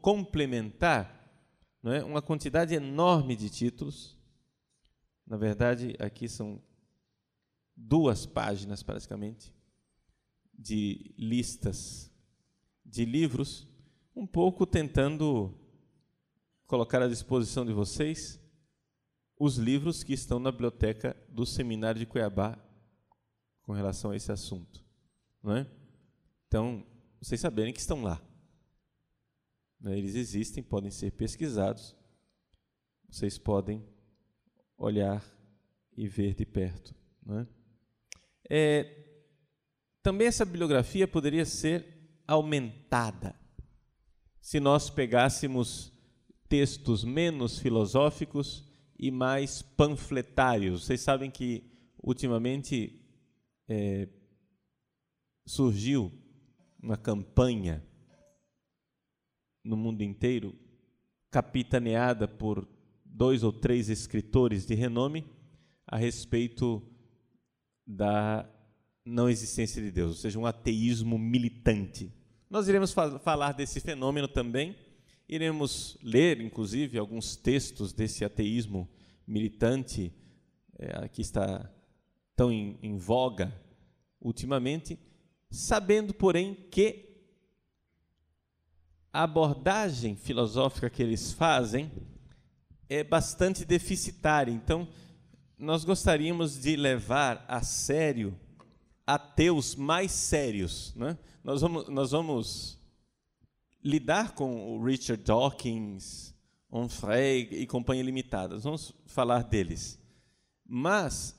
complementar 0.00 1.20
não 1.80 1.92
é, 1.92 2.02
uma 2.02 2.20
quantidade 2.20 2.74
enorme 2.74 3.36
de 3.36 3.48
títulos. 3.48 4.18
Na 5.24 5.36
verdade, 5.36 5.94
aqui 6.00 6.28
são 6.28 6.60
duas 7.76 8.26
páginas 8.26 8.82
praticamente 8.82 9.54
de 10.52 11.14
listas 11.16 12.11
de 12.92 13.06
livros, 13.06 13.66
um 14.14 14.26
pouco 14.26 14.66
tentando 14.66 15.58
colocar 16.66 17.00
à 17.00 17.08
disposição 17.08 17.64
de 17.64 17.72
vocês 17.72 18.38
os 19.38 19.56
livros 19.56 20.04
que 20.04 20.12
estão 20.12 20.38
na 20.38 20.52
biblioteca 20.52 21.16
do 21.26 21.46
Seminário 21.46 21.98
de 21.98 22.04
Cuiabá 22.04 22.62
com 23.62 23.72
relação 23.72 24.10
a 24.10 24.16
esse 24.16 24.30
assunto. 24.30 24.84
Não 25.42 25.56
é? 25.56 25.66
Então, 26.46 26.86
vocês 27.18 27.40
saberem 27.40 27.72
que 27.72 27.80
estão 27.80 28.02
lá. 28.02 28.22
Né? 29.80 29.96
Eles 29.96 30.14
existem, 30.14 30.62
podem 30.62 30.90
ser 30.90 31.12
pesquisados. 31.12 31.96
Vocês 33.08 33.38
podem 33.38 33.82
olhar 34.76 35.24
e 35.96 36.06
ver 36.06 36.34
de 36.34 36.44
perto. 36.44 36.94
É? 37.26 37.46
É, 38.50 39.02
também 40.02 40.26
essa 40.26 40.44
bibliografia 40.44 41.08
poderia 41.08 41.46
ser 41.46 41.91
aumentada 42.32 43.38
se 44.40 44.58
nós 44.58 44.88
pegássemos 44.88 45.92
textos 46.48 47.04
menos 47.04 47.58
filosóficos 47.58 48.68
e 48.98 49.10
mais 49.10 49.62
panfletários. 49.62 50.84
Vocês 50.84 51.00
sabem 51.00 51.30
que 51.30 51.70
ultimamente 52.02 53.00
é, 53.68 54.08
surgiu 55.46 56.10
uma 56.82 56.96
campanha 56.96 57.86
no 59.64 59.76
mundo 59.76 60.02
inteiro, 60.02 60.54
capitaneada 61.30 62.26
por 62.26 62.66
dois 63.04 63.42
ou 63.42 63.52
três 63.52 63.88
escritores 63.88 64.66
de 64.66 64.74
renome 64.74 65.24
a 65.86 65.96
respeito 65.96 66.82
da 67.86 68.48
não 69.04 69.28
existência 69.28 69.82
de 69.82 69.90
Deus, 69.90 70.10
ou 70.10 70.16
seja, 70.16 70.38
um 70.38 70.46
ateísmo 70.46 71.18
militante. 71.18 72.12
Nós 72.52 72.68
iremos 72.68 72.92
falar 72.92 73.52
desse 73.52 73.80
fenômeno 73.80 74.28
também 74.28 74.76
Iremos 75.32 75.96
ler, 76.02 76.42
inclusive, 76.42 76.98
alguns 76.98 77.34
textos 77.34 77.94
desse 77.94 78.22
ateísmo 78.22 78.86
militante 79.26 80.12
é, 80.78 81.08
que 81.08 81.22
está 81.22 81.70
tão 82.36 82.52
em, 82.52 82.78
em 82.82 82.98
voga 82.98 83.50
ultimamente, 84.20 84.98
sabendo, 85.50 86.12
porém, 86.12 86.54
que 86.70 87.08
a 89.10 89.22
abordagem 89.22 90.14
filosófica 90.16 90.90
que 90.90 91.02
eles 91.02 91.32
fazem 91.32 91.90
é 92.86 93.02
bastante 93.02 93.64
deficitária. 93.64 94.52
Então, 94.52 94.86
nós 95.56 95.82
gostaríamos 95.82 96.60
de 96.60 96.76
levar 96.76 97.42
a 97.48 97.62
sério 97.62 98.38
ateus 99.06 99.74
mais 99.74 100.12
sérios. 100.12 100.94
Né? 100.94 101.18
Nós, 101.42 101.60
vamos, 101.60 101.88
nós 101.88 102.10
vamos 102.10 102.78
lidar 103.82 104.34
com 104.34 104.76
o 104.76 104.84
Richard 104.84 105.22
Dawkins, 105.22 106.34
Onfray 106.70 107.48
e 107.50 107.66
Companhia 107.66 108.02
Limitada. 108.02 108.54
Nós 108.54 108.64
vamos 108.64 108.94
falar 109.06 109.44
deles. 109.44 109.98
Mas 110.64 111.38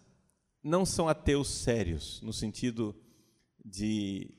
não 0.63 0.86
são 0.86 1.10
ateus 1.10 1.50
sérios, 1.50 2.22
no 2.22 2.32
sentido 2.32 2.96
de 3.63 4.32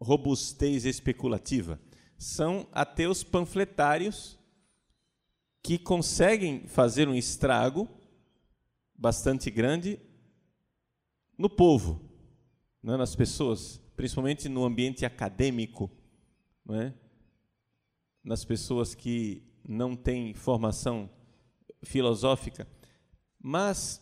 robustez 0.00 0.84
especulativa. 0.84 1.80
São 2.18 2.66
ateus 2.72 3.22
panfletários 3.22 4.38
que 5.62 5.78
conseguem 5.78 6.66
fazer 6.66 7.08
um 7.08 7.14
estrago 7.14 7.88
bastante 8.94 9.50
grande 9.50 9.98
no 11.36 11.48
povo, 11.48 12.09
né, 12.82 12.96
nas 12.96 13.14
pessoas, 13.14 13.80
principalmente 13.96 14.48
no 14.48 14.64
ambiente 14.64 15.04
acadêmico, 15.04 15.90
é? 16.70 16.92
nas 18.22 18.44
pessoas 18.44 18.94
que 18.94 19.42
não 19.66 19.96
têm 19.96 20.34
formação 20.34 21.10
filosófica. 21.82 22.66
Mas 23.38 24.00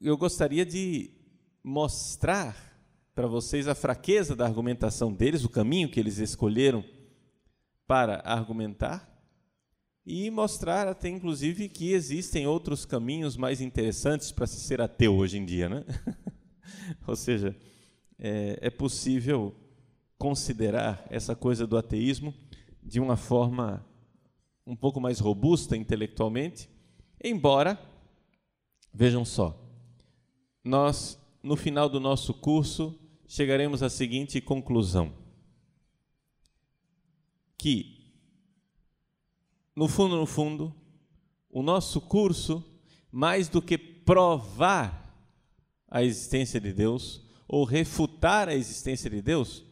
eu 0.00 0.16
gostaria 0.16 0.64
de 0.64 1.10
mostrar 1.62 2.54
para 3.14 3.26
vocês 3.26 3.66
a 3.66 3.74
fraqueza 3.74 4.36
da 4.36 4.44
argumentação 4.44 5.12
deles, 5.12 5.44
o 5.44 5.48
caminho 5.48 5.90
que 5.90 5.98
eles 5.98 6.18
escolheram 6.18 6.84
para 7.86 8.20
argumentar, 8.24 9.12
e 10.04 10.30
mostrar 10.30 10.86
até 10.86 11.08
inclusive 11.08 11.68
que 11.68 11.92
existem 11.92 12.46
outros 12.46 12.84
caminhos 12.84 13.36
mais 13.36 13.60
interessantes 13.60 14.30
para 14.30 14.46
se 14.46 14.60
ser 14.60 14.80
ateu 14.80 15.16
hoje 15.16 15.38
em 15.38 15.44
dia, 15.44 15.68
né? 15.68 15.84
Ou 17.06 17.16
seja, 17.16 17.56
é, 18.18 18.58
é 18.62 18.70
possível 18.70 19.54
considerar 20.18 21.06
essa 21.10 21.36
coisa 21.36 21.66
do 21.66 21.76
ateísmo 21.76 22.34
de 22.82 23.00
uma 23.00 23.16
forma 23.16 23.84
um 24.66 24.74
pouco 24.74 25.00
mais 25.00 25.20
robusta 25.20 25.76
intelectualmente, 25.76 26.68
embora, 27.22 27.78
vejam 28.92 29.24
só, 29.24 29.56
nós, 30.64 31.18
no 31.42 31.56
final 31.56 31.88
do 31.88 32.00
nosso 32.00 32.34
curso, 32.34 32.98
chegaremos 33.26 33.82
à 33.82 33.88
seguinte 33.88 34.40
conclusão: 34.40 35.12
que 37.56 37.96
no 39.74 39.86
fundo, 39.88 40.16
no 40.16 40.26
fundo, 40.26 40.74
o 41.50 41.62
nosso 41.62 42.00
curso, 42.00 42.64
mais 43.12 43.48
do 43.48 43.60
que 43.60 43.76
provar 43.76 45.05
a 45.88 46.02
existência 46.02 46.60
de 46.60 46.72
Deus 46.72 47.22
ou 47.48 47.64
refutar 47.64 48.48
a 48.48 48.54
existência 48.54 49.08
de 49.08 49.22
Deus, 49.22 49.64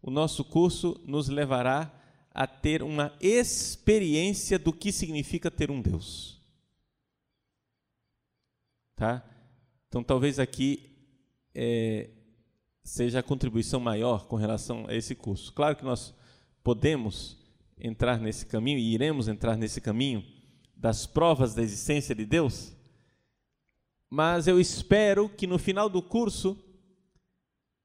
o 0.00 0.10
nosso 0.10 0.44
curso 0.44 1.00
nos 1.04 1.28
levará 1.28 1.92
a 2.30 2.46
ter 2.46 2.82
uma 2.82 3.16
experiência 3.20 4.58
do 4.58 4.72
que 4.72 4.92
significa 4.92 5.50
ter 5.50 5.70
um 5.70 5.80
Deus. 5.80 6.40
Tá? 8.94 9.24
Então, 9.88 10.04
talvez 10.04 10.38
aqui 10.38 10.90
é, 11.54 12.10
seja 12.84 13.20
a 13.20 13.22
contribuição 13.22 13.80
maior 13.80 14.26
com 14.26 14.36
relação 14.36 14.86
a 14.86 14.94
esse 14.94 15.14
curso. 15.14 15.52
Claro 15.52 15.76
que 15.76 15.84
nós 15.84 16.14
podemos 16.62 17.38
entrar 17.78 18.20
nesse 18.20 18.46
caminho 18.46 18.78
e 18.78 18.92
iremos 18.92 19.28
entrar 19.28 19.56
nesse 19.56 19.80
caminho 19.80 20.24
das 20.76 21.06
provas 21.06 21.54
da 21.54 21.62
existência 21.62 22.14
de 22.14 22.26
Deus, 22.26 22.75
mas 24.16 24.46
eu 24.46 24.58
espero 24.58 25.28
que 25.28 25.46
no 25.46 25.58
final 25.58 25.90
do 25.90 26.00
curso 26.00 26.56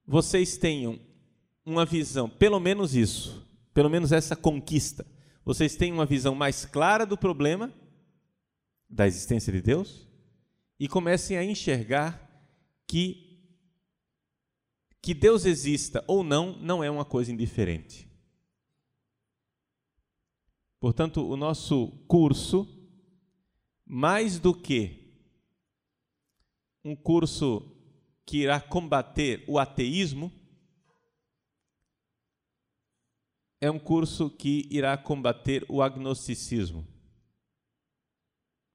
vocês 0.08 0.56
tenham 0.56 0.98
uma 1.65 1.84
visão, 1.84 2.30
pelo 2.30 2.58
menos 2.58 2.96
isso, 2.96 3.46
pelo 3.74 3.89
menos 3.89 4.13
essa 4.13 4.34
conquista. 4.34 5.06
Vocês 5.44 5.76
tenham 5.76 5.98
uma 5.98 6.06
visão 6.06 6.34
mais 6.34 6.63
clara 6.63 7.06
do 7.06 7.17
problema 7.17 7.70
da 8.89 9.06
existência 9.06 9.52
de 9.52 9.62
Deus 9.62 10.08
e 10.80 10.88
comecem 10.88 11.36
a 11.36 11.44
enxergar 11.44 12.48
que 12.88 13.28
que 15.02 15.13
Deus 15.13 15.44
exista 15.44 16.02
ou 16.08 16.24
não 16.24 16.58
não 16.62 16.82
é 16.82 16.89
uma 16.89 17.04
coisa 17.04 17.30
indiferente. 17.30 18.08
Portanto, 20.80 21.30
o 21.30 21.36
nosso 21.36 21.89
curso, 22.08 22.65
mais 23.86 24.39
do 24.39 24.54
que 24.54 25.00
um 26.84 26.96
curso 26.96 27.76
que 28.26 28.38
irá 28.38 28.60
combater 28.60 29.44
o 29.48 29.60
ateísmo, 29.60 30.32
é 33.60 33.70
um 33.70 33.78
curso 33.78 34.30
que 34.30 34.67
irá 34.72 34.98
combater 34.98 35.63
o 35.70 35.82
agnosticismo, 35.82 36.88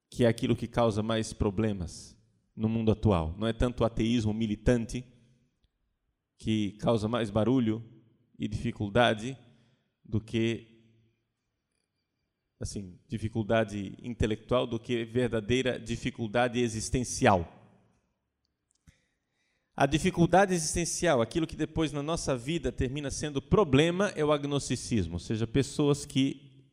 que 0.08 0.24
é 0.24 0.28
aquilo 0.28 0.54
que 0.54 0.68
causa 0.68 1.02
mais 1.02 1.32
problemas 1.32 2.16
no 2.54 2.68
mundo 2.68 2.92
atual. 2.92 3.34
Não 3.36 3.46
é 3.46 3.52
tanto 3.52 3.82
o 3.82 3.86
ateísmo 3.86 4.32
militante 4.32 5.04
que 6.38 6.72
causa 6.72 7.08
mais 7.08 7.30
barulho 7.30 7.82
e 8.38 8.46
dificuldade 8.46 9.36
do 10.04 10.20
que 10.20 10.76
assim, 12.60 12.98
dificuldade 13.08 13.96
intelectual 14.02 14.66
do 14.66 14.78
que 14.78 15.04
verdadeira 15.04 15.78
dificuldade 15.78 16.60
existencial. 16.60 17.55
A 19.76 19.84
dificuldade 19.84 20.54
existencial, 20.54 21.20
aquilo 21.20 21.46
que 21.46 21.54
depois 21.54 21.92
na 21.92 22.02
nossa 22.02 22.34
vida 22.34 22.72
termina 22.72 23.10
sendo 23.10 23.42
problema, 23.42 24.08
é 24.16 24.24
o 24.24 24.32
agnosticismo, 24.32 25.14
ou 25.14 25.18
seja, 25.18 25.46
pessoas 25.46 26.06
que 26.06 26.64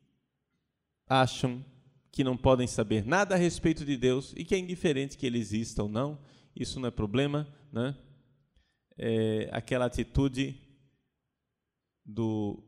acham 1.06 1.62
que 2.10 2.24
não 2.24 2.34
podem 2.34 2.66
saber 2.66 3.04
nada 3.04 3.34
a 3.34 3.38
respeito 3.38 3.84
de 3.84 3.94
Deus 3.98 4.32
e 4.34 4.42
que 4.42 4.54
é 4.54 4.58
indiferente 4.58 5.18
que 5.18 5.26
ele 5.26 5.38
exista 5.38 5.82
ou 5.82 5.88
não, 5.88 6.18
isso 6.56 6.80
não 6.80 6.88
é 6.88 6.90
problema, 6.90 7.46
né? 7.70 7.94
É 8.96 9.50
aquela 9.52 9.84
atitude 9.84 10.58
do 12.06 12.64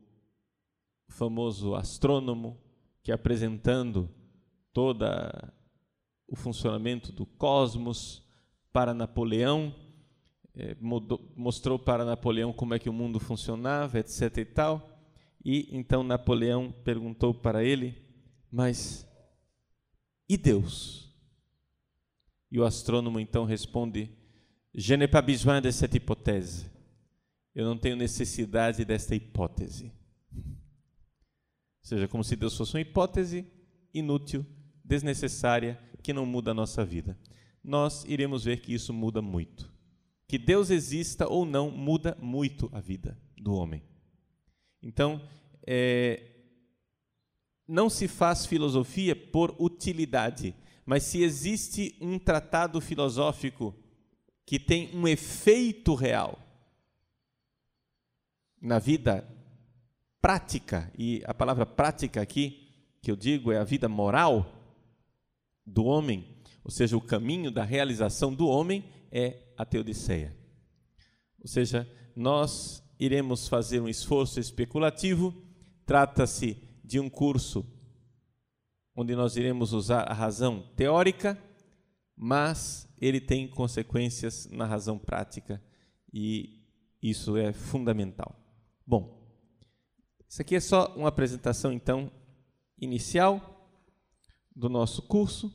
famoso 1.09 1.73
astrônomo 1.73 2.61
que 3.01 3.11
apresentando 3.11 4.07
toda 4.71 5.51
o 6.27 6.35
funcionamento 6.35 7.11
do 7.11 7.25
cosmos 7.25 8.21
para 8.71 8.93
Napoleão, 8.93 9.73
mudou, 10.79 11.21
mostrou 11.35 11.77
para 11.77 12.05
Napoleão 12.05 12.51
como 12.51 12.73
é 12.73 12.79
que 12.79 12.89
o 12.89 12.93
mundo 12.93 13.19
funcionava, 13.19 13.99
etc. 13.99 14.37
e 14.37 14.45
tal. 14.45 14.99
E 15.43 15.69
então 15.71 16.03
Napoleão 16.03 16.73
perguntou 16.83 17.33
para 17.33 17.63
ele: 17.63 18.01
Mas 18.51 19.07
e 20.27 20.37
Deus? 20.37 21.13
E 22.51 22.59
o 22.59 22.65
astrônomo 22.65 23.19
então 23.19 23.45
responde: 23.45 24.09
Je 24.73 24.97
n'ai 24.97 25.07
pas 25.07 25.23
besoin 25.23 25.61
de 25.61 25.71
cette 25.71 25.97
hypothèse. 25.97 26.65
Eu 27.53 27.65
não 27.65 27.77
tenho 27.77 27.95
necessidade 27.95 28.85
desta 28.85 29.15
hipótese 29.15 29.91
seja, 31.87 32.07
como 32.07 32.23
se 32.23 32.35
Deus 32.35 32.55
fosse 32.57 32.73
uma 32.73 32.81
hipótese 32.81 33.47
inútil, 33.93 34.45
desnecessária, 34.83 35.79
que 36.03 36.11
não 36.11 36.25
muda 36.25 36.51
a 36.51 36.53
nossa 36.53 36.83
vida. 36.83 37.17
Nós 37.63 38.03
iremos 38.05 38.43
ver 38.43 38.59
que 38.59 38.73
isso 38.73 38.93
muda 38.93 39.21
muito. 39.21 39.71
Que 40.27 40.37
Deus 40.37 40.69
exista 40.69 41.27
ou 41.27 41.45
não 41.45 41.71
muda 41.71 42.17
muito 42.21 42.69
a 42.73 42.79
vida 42.79 43.17
do 43.37 43.53
homem. 43.53 43.81
Então, 44.81 45.21
é, 45.65 46.37
não 47.67 47.89
se 47.89 48.07
faz 48.07 48.45
filosofia 48.45 49.15
por 49.15 49.55
utilidade, 49.59 50.55
mas 50.85 51.03
se 51.03 51.21
existe 51.21 51.97
um 51.99 52.17
tratado 52.17 52.79
filosófico 52.79 53.75
que 54.45 54.57
tem 54.57 54.95
um 54.95 55.07
efeito 55.07 55.93
real 55.93 56.39
na 58.61 58.79
vida 58.79 59.27
prática, 60.21 60.91
e 60.97 61.21
a 61.25 61.33
palavra 61.33 61.65
prática 61.65 62.21
aqui, 62.21 62.73
que 63.01 63.11
eu 63.11 63.15
digo, 63.15 63.51
é 63.51 63.57
a 63.57 63.63
vida 63.63 63.87
moral 63.87 64.53
do 65.65 65.85
homem, 65.85 66.25
ou 66.63 66.71
seja, 66.71 66.97
o 66.97 67.01
caminho 67.01 67.51
da 67.51 67.63
realização 67.63 68.33
do 68.33 68.47
homem 68.47 68.83
é 69.11 69.46
a 69.57 69.65
teodiceia. 69.65 70.37
Ou 71.39 71.47
seja, 71.47 71.89
nós 72.15 72.83
iremos 72.99 73.47
fazer 73.47 73.79
um 73.79 73.87
esforço 73.87 74.39
especulativo, 74.39 75.33
trata-se 75.85 76.57
de 76.83 76.99
um 76.99 77.09
curso 77.09 77.65
onde 78.95 79.15
nós 79.15 79.35
iremos 79.35 79.73
usar 79.73 80.01
a 80.01 80.13
razão 80.13 80.61
teórica, 80.75 81.37
mas 82.15 82.87
ele 82.99 83.21
tem 83.21 83.47
consequências 83.47 84.47
na 84.49 84.65
razão 84.65 84.97
prática 84.97 85.61
e 86.11 86.63
isso 87.01 87.37
é 87.37 87.53
fundamental. 87.53 88.35
Bom, 88.85 89.17
isso 90.27 90.41
aqui 90.41 90.55
é 90.55 90.59
só 90.59 90.93
uma 90.95 91.09
apresentação, 91.09 91.71
então, 91.71 92.11
inicial. 92.79 93.53
do 94.55 94.69
nosso 94.69 95.03
curso. 95.03 95.53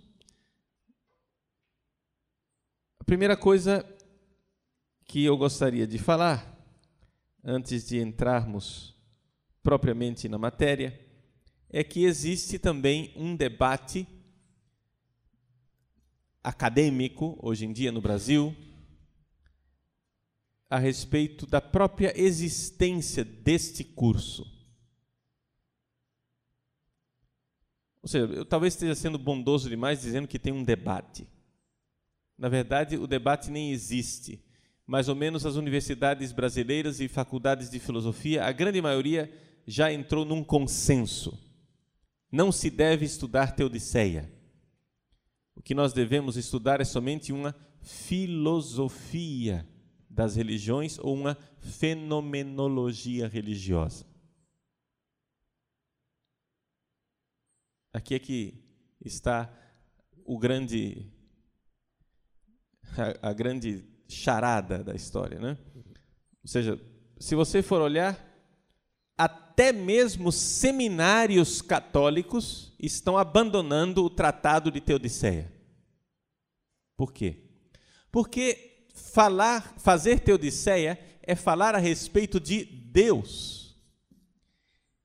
A 3.02 3.04
primeira 3.04 3.36
coisa 3.36 3.84
que 5.06 5.24
eu 5.24 5.36
gostaria 5.36 5.88
de 5.88 5.98
falar, 5.98 6.56
antes 7.42 7.84
de 7.84 7.98
entrarmos 7.98 8.96
propriamente 9.60 10.28
na 10.28 10.38
matéria, 10.38 11.04
é 11.68 11.82
que 11.82 12.04
existe 12.04 12.60
também 12.60 13.12
um 13.16 13.34
debate 13.34 14.06
acadêmico, 16.44 17.36
hoje 17.42 17.66
em 17.66 17.72
dia 17.72 17.90
no 17.90 18.00
Brasil, 18.00 18.54
a 20.70 20.78
respeito 20.78 21.44
da 21.44 21.60
própria 21.60 22.12
existência 22.16 23.24
deste 23.24 23.82
curso. 23.82 24.44
Ou 28.00 28.08
seja, 28.08 28.32
eu 28.32 28.44
talvez 28.44 28.74
esteja 28.74 28.94
sendo 28.94 29.18
bondoso 29.18 29.68
demais 29.68 30.00
dizendo 30.00 30.28
que 30.28 30.38
tem 30.38 30.52
um 30.52 30.62
debate. 30.62 31.26
Na 32.36 32.48
verdade, 32.48 32.96
o 32.96 33.06
debate 33.06 33.50
nem 33.50 33.72
existe. 33.72 34.42
Mais 34.86 35.08
ou 35.08 35.14
menos 35.14 35.46
as 35.46 35.56
universidades 35.56 36.32
brasileiras 36.32 37.00
e 37.00 37.08
faculdades 37.08 37.70
de 37.70 37.78
filosofia, 37.78 38.44
a 38.44 38.52
grande 38.52 38.80
maioria 38.80 39.32
já 39.66 39.92
entrou 39.92 40.24
num 40.24 40.42
consenso. 40.42 41.38
Não 42.30 42.50
se 42.50 42.70
deve 42.70 43.04
estudar 43.04 43.54
Teodiceia. 43.54 44.32
O 45.54 45.62
que 45.62 45.74
nós 45.74 45.92
devemos 45.92 46.36
estudar 46.36 46.80
é 46.80 46.84
somente 46.84 47.32
uma 47.32 47.54
filosofia 47.80 49.68
das 50.08 50.36
religiões 50.36 50.98
ou 50.98 51.14
uma 51.14 51.36
fenomenologia 51.58 53.28
religiosa. 53.28 54.06
Aqui 57.92 58.14
é 58.14 58.18
que 58.18 58.64
está 59.04 59.52
o 60.24 60.38
grande 60.38 61.06
a, 62.96 63.31
a 63.31 63.33
grande 63.33 63.85
charada 64.09 64.83
da 64.83 64.94
história, 64.94 65.38
né? 65.38 65.57
Ou 66.42 66.48
seja, 66.48 66.81
se 67.18 67.35
você 67.35 67.62
for 67.62 67.81
olhar, 67.81 68.18
até 69.16 69.72
mesmo 69.72 70.33
seminários 70.33 71.62
católicos 71.62 72.74
estão 72.78 73.16
abandonando 73.16 74.05
o 74.05 74.11
Tratado 74.11 74.70
de 74.70 74.81
Teodiceia. 74.81 75.52
Por 76.96 77.12
quê? 77.12 77.44
Porque 78.11 78.87
falar, 78.94 79.74
fazer 79.78 80.20
Teodiceia 80.20 80.98
é 81.22 81.35
falar 81.35 81.74
a 81.74 81.78
respeito 81.78 82.40
de 82.40 82.64
Deus. 82.64 83.76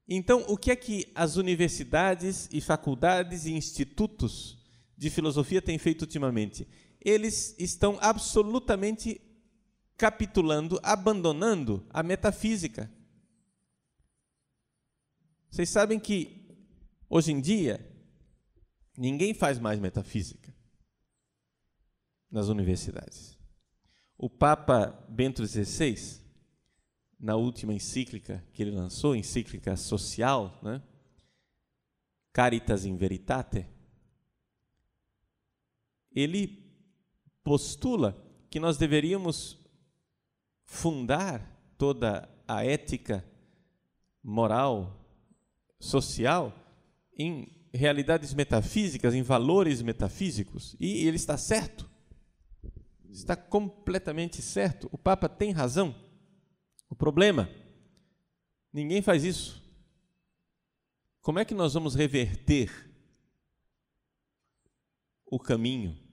Então, 0.07 0.45
o 0.47 0.57
que 0.57 0.71
é 0.71 0.75
que 0.75 1.11
as 1.13 1.35
universidades 1.35 2.49
e 2.51 2.61
faculdades 2.61 3.45
e 3.45 3.51
institutos 3.51 4.57
de 4.97 5.09
filosofia 5.09 5.61
têm 5.61 5.77
feito 5.77 6.03
ultimamente? 6.03 6.67
Eles 7.07 7.55
estão 7.57 7.97
absolutamente 8.01 9.21
capitulando, 9.95 10.77
abandonando 10.83 11.87
a 11.89 12.03
metafísica. 12.03 12.91
Vocês 15.49 15.69
sabem 15.69 16.01
que 16.01 16.53
hoje 17.09 17.31
em 17.31 17.39
dia 17.39 17.79
ninguém 18.97 19.33
faz 19.33 19.57
mais 19.57 19.79
metafísica 19.79 20.53
nas 22.29 22.49
universidades. 22.49 23.37
O 24.17 24.29
Papa 24.29 24.87
Bento 25.07 25.47
XVI, 25.47 26.21
na 27.17 27.37
última 27.37 27.73
encíclica 27.73 28.45
que 28.51 28.63
ele 28.63 28.71
lançou, 28.71 29.15
encíclica 29.15 29.77
social, 29.77 30.59
né? 30.61 30.83
Caritas 32.33 32.83
in 32.83 32.97
Veritate, 32.97 33.65
ele 36.11 36.66
postula 37.47 38.13
que 38.49 38.59
nós 38.59 38.75
deveríamos 38.75 39.57
fundar 40.65 41.41
toda 41.77 42.27
a 42.45 42.65
ética 42.65 43.25
moral, 44.21 45.07
social, 45.79 46.53
em 47.17 47.47
realidades 47.73 48.33
metafísicas, 48.33 49.13
em 49.13 49.21
valores 49.21 49.81
metafísicos. 49.81 50.75
E 50.77 51.07
ele 51.07 51.15
está 51.15 51.37
certo. 51.37 51.89
Está 53.09 53.33
completamente 53.33 54.41
certo. 54.41 54.89
O 54.91 54.97
Papa 54.97 55.29
tem 55.29 55.53
razão. 55.53 55.95
O 56.89 56.95
problema, 56.97 57.49
ninguém 58.73 59.01
faz 59.01 59.23
isso. 59.23 59.63
Como 61.21 61.39
é 61.39 61.45
que 61.45 61.55
nós 61.55 61.75
vamos 61.75 61.95
reverter 61.95 62.69
o 65.25 65.39
caminho? 65.39 66.06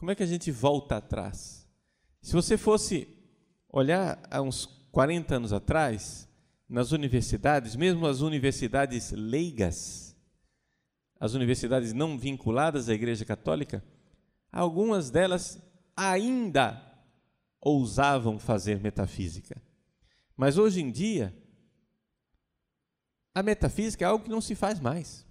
Como 0.00 0.10
é 0.10 0.14
que 0.14 0.22
a 0.22 0.26
gente 0.26 0.50
volta 0.50 0.96
atrás? 0.96 1.68
Se 2.22 2.32
você 2.32 2.56
fosse 2.56 3.06
olhar 3.68 4.18
há 4.30 4.40
uns 4.40 4.64
40 4.90 5.34
anos 5.34 5.52
atrás, 5.52 6.26
nas 6.66 6.92
universidades, 6.92 7.76
mesmo 7.76 8.06
as 8.06 8.22
universidades 8.22 9.12
leigas, 9.12 10.16
as 11.20 11.34
universidades 11.34 11.92
não 11.92 12.18
vinculadas 12.18 12.88
à 12.88 12.94
Igreja 12.94 13.26
Católica, 13.26 13.84
algumas 14.50 15.10
delas 15.10 15.60
ainda 15.94 16.82
ousavam 17.60 18.38
fazer 18.38 18.80
metafísica. 18.80 19.60
Mas 20.34 20.56
hoje 20.56 20.80
em 20.80 20.90
dia, 20.90 21.36
a 23.34 23.42
metafísica 23.42 24.06
é 24.06 24.08
algo 24.08 24.24
que 24.24 24.30
não 24.30 24.40
se 24.40 24.54
faz 24.54 24.80
mais. 24.80 25.26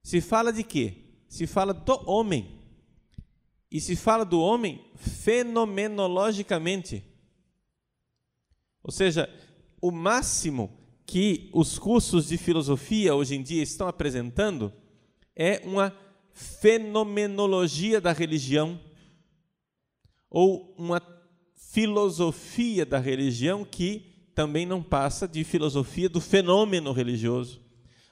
Se 0.00 0.20
fala 0.20 0.52
de 0.52 0.62
quê? 0.62 1.03
Se 1.28 1.46
fala 1.46 1.72
do 1.72 2.08
homem. 2.08 2.60
E 3.70 3.80
se 3.80 3.96
fala 3.96 4.24
do 4.24 4.40
homem 4.40 4.84
fenomenologicamente. 4.94 7.02
Ou 8.82 8.92
seja, 8.92 9.28
o 9.80 9.90
máximo 9.90 10.70
que 11.06 11.48
os 11.52 11.78
cursos 11.78 12.28
de 12.28 12.36
filosofia 12.36 13.14
hoje 13.14 13.34
em 13.34 13.42
dia 13.42 13.62
estão 13.62 13.88
apresentando 13.88 14.72
é 15.34 15.62
uma 15.64 15.96
fenomenologia 16.32 18.00
da 18.00 18.12
religião 18.12 18.78
ou 20.28 20.74
uma 20.76 21.00
filosofia 21.54 22.84
da 22.84 22.98
religião 22.98 23.64
que 23.64 24.14
também 24.34 24.66
não 24.66 24.82
passa 24.82 25.28
de 25.28 25.44
filosofia 25.44 26.08
do 26.08 26.20
fenômeno 26.20 26.92
religioso. 26.92 27.63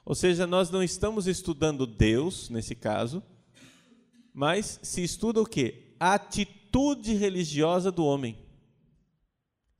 Ou 0.05 0.15
seja, 0.15 0.47
nós 0.47 0.71
não 0.71 0.83
estamos 0.83 1.27
estudando 1.27 1.87
Deus, 1.87 2.51
nesse 2.51 2.75
caso, 2.75 3.23
mas 4.35 4.81
se 4.83 5.03
estuda 5.03 5.41
o 5.41 5.47
quê? 5.47 5.95
A 6.01 6.15
atitude 6.15 7.15
religiosa 7.15 7.93
do 7.93 8.05
homem. 8.05 8.37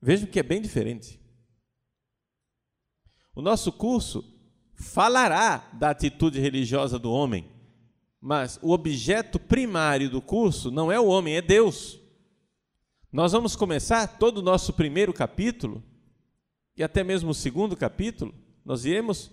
Vejam 0.01 0.27
que 0.27 0.39
é 0.39 0.43
bem 0.43 0.61
diferente. 0.61 1.19
O 3.35 3.41
nosso 3.41 3.71
curso 3.71 4.23
falará 4.75 5.69
da 5.73 5.89
atitude 5.89 6.39
religiosa 6.39 6.99
do 6.99 7.11
homem, 7.11 7.49
mas 8.21 8.59
o 8.61 8.71
objeto 8.71 9.39
primário 9.39 10.09
do 10.09 10.21
curso 10.21 10.69
não 10.71 10.91
é 10.91 10.99
o 10.99 11.07
homem, 11.07 11.35
é 11.35 11.41
Deus. 11.41 11.99
Nós 13.11 13.31
vamos 13.31 13.55
começar 13.55 14.07
todo 14.17 14.37
o 14.37 14.41
nosso 14.41 14.73
primeiro 14.73 15.13
capítulo, 15.13 15.83
e 16.75 16.83
até 16.83 17.03
mesmo 17.03 17.31
o 17.31 17.35
segundo 17.35 17.75
capítulo, 17.75 18.33
nós 18.63 18.85
iremos 18.85 19.31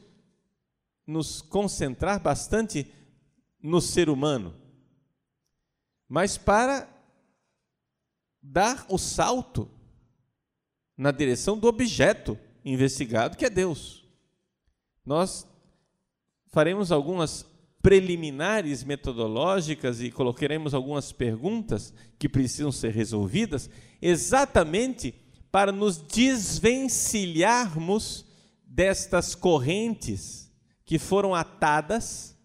nos 1.11 1.42
concentrar 1.42 2.20
bastante 2.20 2.87
no 3.61 3.81
ser 3.81 4.09
humano, 4.09 4.55
mas 6.09 6.38
para 6.38 6.88
dar 8.40 8.87
o 8.88 8.96
salto 8.96 9.68
na 10.96 11.11
direção 11.11 11.59
do 11.59 11.66
objeto 11.66 12.38
investigado, 12.64 13.37
que 13.37 13.44
é 13.44 13.51
Deus. 13.51 14.09
Nós 15.05 15.44
faremos 16.46 16.92
algumas 16.92 17.44
preliminares 17.83 18.85
metodológicas 18.85 20.01
e 20.01 20.11
colocaremos 20.11 20.73
algumas 20.75 21.12
perguntas 21.12 21.92
que 22.18 22.29
precisam 22.29 22.70
ser 22.70 22.92
resolvidas, 22.92 23.70
exatamente 24.01 25.12
para 25.51 25.73
nos 25.73 25.96
desvencilharmos 25.99 28.25
destas 28.64 29.35
correntes 29.35 30.39
que 30.90 30.98
foram 30.98 31.37
atadas 31.37 32.37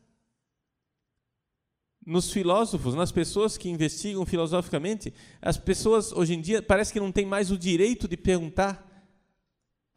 nos 2.05 2.31
filósofos, 2.31 2.93
nas 2.93 3.12
pessoas 3.12 3.58
que 3.58 3.67
investigam 3.67 4.23
filosoficamente. 4.23 5.12
As 5.41 5.58
pessoas 5.58 6.12
hoje 6.12 6.36
em 6.36 6.41
dia 6.41 6.62
parece 6.62 6.93
que 6.93 6.99
não 6.99 7.12
têm 7.12 7.25
mais 7.25 7.49
o 7.49 7.58
direito 7.58 8.08
de 8.08 8.15
perguntar 8.15 8.86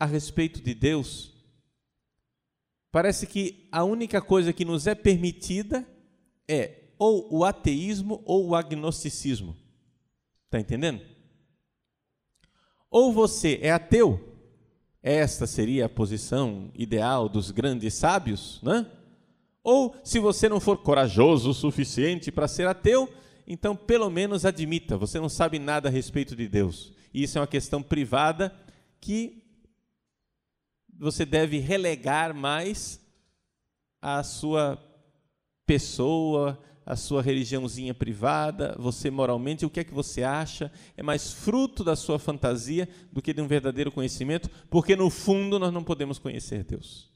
a 0.01 0.07
respeito 0.07 0.63
de 0.63 0.73
Deus. 0.73 1.35
Parece 2.91 3.27
que 3.27 3.69
a 3.71 3.85
única 3.85 4.23
coisa 4.23 4.51
que 4.51 4.65
nos 4.65 4.87
é 4.87 4.95
permitida 4.95 5.87
é 6.49 6.85
ou 6.99 7.29
o 7.31 7.45
ateísmo 7.45 8.23
ou 8.25 8.47
o 8.47 8.55
agnosticismo. 8.55 9.55
Está 10.47 10.59
entendendo? 10.59 11.05
Ou 12.91 13.13
você 13.13 13.59
é 13.61 13.71
ateu 13.71 14.28
esta 15.09 15.47
seria 15.47 15.87
a 15.87 15.89
posição 15.89 16.71
ideal 16.75 17.29
dos 17.29 17.51
grandes 17.51 17.95
sábios, 17.95 18.61
né? 18.63 18.87
Ou, 19.65 19.97
se 20.05 20.19
você 20.19 20.49
não 20.49 20.61
for 20.61 20.79
corajoso 20.79 21.51
o 21.51 21.55
suficiente 21.55 22.31
para 22.31 22.47
ser 22.47 22.67
ateu, 22.67 23.09
então 23.47 23.75
pelo 23.75 24.11
menos 24.11 24.45
admita, 24.45 24.99
você 24.99 25.19
não 25.19 25.29
sabe 25.29 25.59
nada 25.59 25.89
a 25.89 25.93
respeito 25.93 26.37
de 26.37 26.47
Deus. 26.47 26.93
E 27.13 27.23
isso 27.23 27.39
é 27.39 27.41
uma 27.41 27.47
questão 27.47 27.83
privada 27.83 28.55
que 29.01 29.43
você 30.99 31.25
deve 31.25 31.59
relegar 31.59 32.35
mais 32.35 33.01
à 34.03 34.23
sua 34.23 34.79
pessoa, 35.65 36.61
à 36.89 36.97
sua 36.97 37.21
religiãozinha 37.21 37.93
privada, 37.93 38.75
você 38.79 39.11
moralmente, 39.11 39.67
o 39.67 39.69
que 39.69 39.81
é 39.81 39.85
que 39.85 39.93
você 39.93 40.23
acha? 40.23 40.73
É 40.97 41.03
mais 41.03 41.31
fruto 41.31 41.85
da 41.85 41.95
sua 41.95 42.19
fantasia 42.19 42.89
do 43.13 43.21
que 43.21 43.35
de 43.35 43.43
um 43.43 43.47
verdadeiro 43.47 43.93
conhecimento, 43.93 44.49
porque 44.71 44.97
no 44.97 45.11
fundo 45.11 45.59
nós 45.59 45.71
não 45.71 45.85
podemos 45.85 46.19
conhecer 46.19 46.65
Deus. 46.65 47.13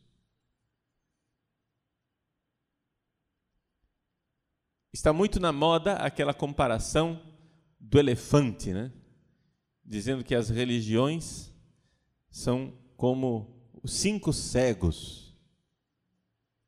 Está 4.93 5.11
muito 5.11 5.41
na 5.41 5.53
moda 5.53 5.95
aquela 5.95 6.35
comparação 6.35 7.19
do 7.81 7.99
elefante, 7.99 8.75
né? 8.75 8.93
Dizendo 9.83 10.23
que 10.23 10.35
as 10.35 10.51
religiões 10.51 11.51
são 12.31 12.75
como 12.95 13.67
os 13.83 13.95
cinco 13.95 14.35
cegos 14.35 15.35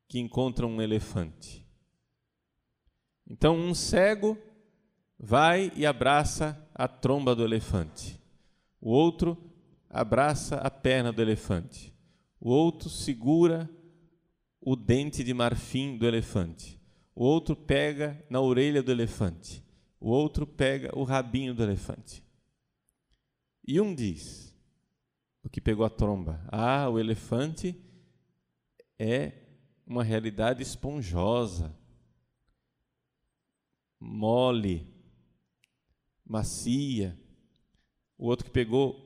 que 0.09 0.19
encontram 0.19 0.71
um 0.71 0.81
elefante. 0.81 1.64
Então, 3.37 3.57
um 3.57 3.75
cego 3.75 4.39
vai 5.19 5.73
e 5.77 5.85
abraça 5.85 6.57
a 6.75 6.89
tromba 6.89 7.35
do 7.35 7.45
elefante. 7.45 8.19
O 8.81 8.91
outro 8.91 9.37
abraça 9.91 10.57
a 10.57 10.71
perna 10.71 11.13
do 11.13 11.21
elefante. 11.21 11.95
O 12.41 12.51
outro 12.51 12.89
segura 12.89 13.69
o 14.61 14.75
dente 14.75 15.23
de 15.23 15.35
marfim 15.35 15.99
do 15.99 16.07
elefante 16.07 16.75
o 17.15 17.25
outro 17.25 17.55
pega 17.55 18.23
na 18.29 18.41
orelha 18.41 18.83
do 18.83 18.91
elefante, 18.91 19.65
o 20.01 20.11
outro 20.11 20.47
pega 20.47 20.91
o 20.99 21.05
rabinho 21.05 21.55
do 21.55 21.63
elefante. 21.63 22.25
E 23.67 23.81
um 23.81 23.95
diz, 23.95 24.55
o 25.43 25.49
que 25.49 25.61
pegou 25.61 25.87
a 25.87 25.91
tromba, 25.91 26.45
ah, 26.49 26.89
o 26.89 26.99
elefante 26.99 27.81
é 28.99 29.33
uma 29.87 30.03
realidade 30.03 30.63
esponjosa, 30.63 31.75
mole, 34.05 34.87
macia. 36.25 37.19
O 38.17 38.27
outro 38.27 38.45
que 38.45 38.51
pegou 38.51 39.03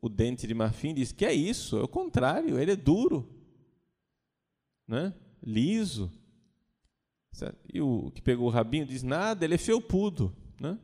o 0.00 0.08
dente 0.08 0.46
de 0.46 0.54
marfim 0.54 0.94
diz 0.94 1.12
que 1.12 1.24
é 1.24 1.32
isso, 1.32 1.76
é 1.78 1.82
o 1.82 1.88
contrário, 1.88 2.58
ele 2.58 2.72
é 2.72 2.76
duro, 2.76 3.28
né? 4.88 5.14
liso. 5.42 6.10
E 7.72 7.80
o 7.80 8.10
que 8.10 8.22
pegou 8.22 8.46
o 8.46 8.50
rabinho 8.50 8.86
diz: 8.86 9.02
nada, 9.02 9.44
ele 9.44 9.54
é 9.54 9.58
felpudo. 9.58 10.34
Né? 10.60 10.78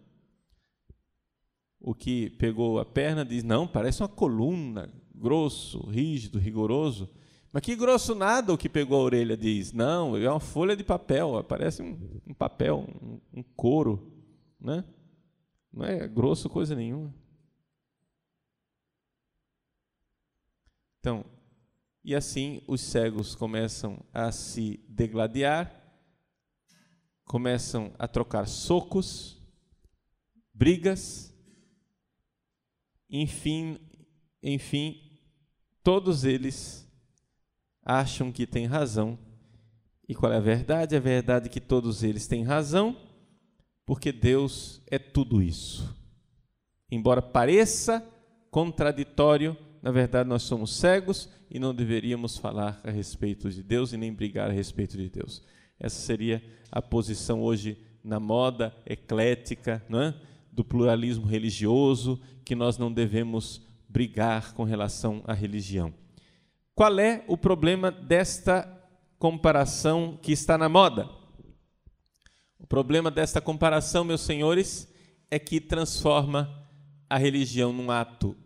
O 1.80 1.94
que 1.94 2.30
pegou 2.30 2.78
a 2.78 2.84
perna 2.84 3.24
diz: 3.24 3.44
não, 3.44 3.66
parece 3.66 4.02
uma 4.02 4.08
coluna, 4.08 4.92
grosso, 5.14 5.80
rígido, 5.88 6.38
rigoroso. 6.38 7.08
Mas 7.52 7.62
que 7.62 7.74
grosso 7.74 8.14
nada 8.14 8.52
o 8.52 8.58
que 8.58 8.68
pegou 8.68 9.00
a 9.00 9.04
orelha 9.04 9.36
diz. 9.36 9.72
Não, 9.72 10.16
é 10.16 10.28
uma 10.28 10.40
folha 10.40 10.76
de 10.76 10.84
papel, 10.84 11.42
parece 11.44 11.82
um, 11.82 12.20
um 12.26 12.34
papel, 12.34 12.80
um, 12.80 13.20
um 13.32 13.42
couro. 13.42 14.12
Né? 14.60 14.84
Não 15.72 15.84
é 15.84 16.06
grosso 16.06 16.48
coisa 16.48 16.74
nenhuma. 16.74 17.14
Então, 21.00 21.24
e 22.04 22.14
assim 22.14 22.62
os 22.66 22.80
cegos 22.80 23.34
começam 23.34 23.98
a 24.12 24.30
se 24.30 24.80
degladiar 24.88 25.78
começam 27.28 27.92
a 27.98 28.08
trocar 28.08 28.48
socos, 28.48 29.38
brigas, 30.52 31.32
enfim, 33.08 33.78
enfim, 34.42 35.20
todos 35.84 36.24
eles 36.24 36.87
acham 37.88 38.30
que 38.30 38.46
têm 38.46 38.66
razão. 38.66 39.18
E 40.06 40.14
qual 40.14 40.30
é 40.30 40.36
a 40.36 40.40
verdade? 40.40 40.94
A 40.94 41.00
verdade 41.00 41.46
é 41.46 41.48
que 41.48 41.60
todos 41.60 42.02
eles 42.02 42.26
têm 42.26 42.44
razão, 42.44 42.94
porque 43.86 44.12
Deus 44.12 44.82
é 44.86 44.98
tudo 44.98 45.42
isso. 45.42 45.96
Embora 46.90 47.22
pareça 47.22 48.06
contraditório, 48.50 49.56
na 49.82 49.90
verdade 49.90 50.28
nós 50.28 50.42
somos 50.42 50.76
cegos 50.76 51.30
e 51.50 51.58
não 51.58 51.74
deveríamos 51.74 52.36
falar 52.36 52.78
a 52.84 52.90
respeito 52.90 53.50
de 53.50 53.62
Deus 53.62 53.92
e 53.92 53.96
nem 53.96 54.12
brigar 54.12 54.50
a 54.50 54.52
respeito 54.52 54.96
de 54.96 55.08
Deus. 55.08 55.42
Essa 55.80 56.00
seria 56.00 56.42
a 56.70 56.82
posição 56.82 57.42
hoje 57.42 57.78
na 58.04 58.20
moda 58.20 58.74
eclética, 58.86 59.82
não 59.88 60.02
é? 60.02 60.14
do 60.50 60.64
pluralismo 60.64 61.24
religioso, 61.24 62.20
que 62.44 62.54
nós 62.54 62.76
não 62.76 62.92
devemos 62.92 63.62
brigar 63.88 64.52
com 64.54 64.64
relação 64.64 65.22
à 65.24 65.32
religião. 65.32 65.94
Qual 66.78 66.96
é 67.00 67.24
o 67.26 67.36
problema 67.36 67.90
desta 67.90 68.62
comparação 69.18 70.16
que 70.22 70.30
está 70.30 70.56
na 70.56 70.68
moda? 70.68 71.10
O 72.56 72.68
problema 72.68 73.10
desta 73.10 73.40
comparação, 73.40 74.04
meus 74.04 74.20
senhores, 74.20 74.88
é 75.28 75.40
que 75.40 75.60
transforma 75.60 76.48
a 77.10 77.18
religião 77.18 77.72
num 77.72 77.90
ato 77.90 78.36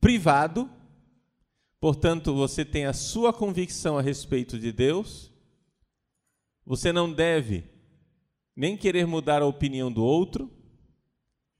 privado. 0.00 0.68
Portanto, 1.78 2.34
você 2.34 2.64
tem 2.64 2.86
a 2.86 2.92
sua 2.92 3.32
convicção 3.32 3.96
a 3.96 4.02
respeito 4.02 4.58
de 4.58 4.72
Deus, 4.72 5.32
você 6.64 6.92
não 6.92 7.12
deve 7.12 7.70
nem 8.56 8.76
querer 8.76 9.06
mudar 9.06 9.42
a 9.42 9.46
opinião 9.46 9.92
do 9.92 10.02
outro, 10.02 10.50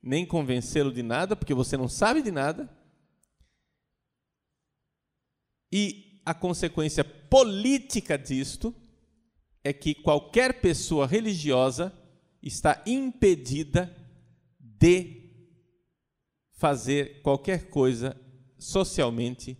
nem 0.03 0.27
convencê-lo 0.27 0.93
de 0.93 1.05
nada, 1.05 1.37
porque 1.37 1.55
você 1.55 1.77
não 1.77 1.87
sabe 1.87 2.21
de 2.21 2.33
nada. 2.33 2.69
E 5.71 6.06
a 6.27 6.35
consequência 6.35 7.05
política 7.05 8.19
disto 8.19 8.75
é 9.63 9.73
que 9.73 9.95
qualquer 9.95 10.61
pessoa 10.61 11.07
religiosa 11.07 11.93
está 12.43 12.83
impedida 12.85 13.97
de 14.59 15.31
fazer 16.51 17.23
qualquer 17.23 17.71
coisa 17.71 18.21
socialmente 18.59 19.57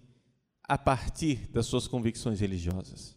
a 0.65 0.77
partir 0.77 1.49
das 1.53 1.67
suas 1.67 1.87
convicções 1.87 2.41
religiosas. 2.41 3.17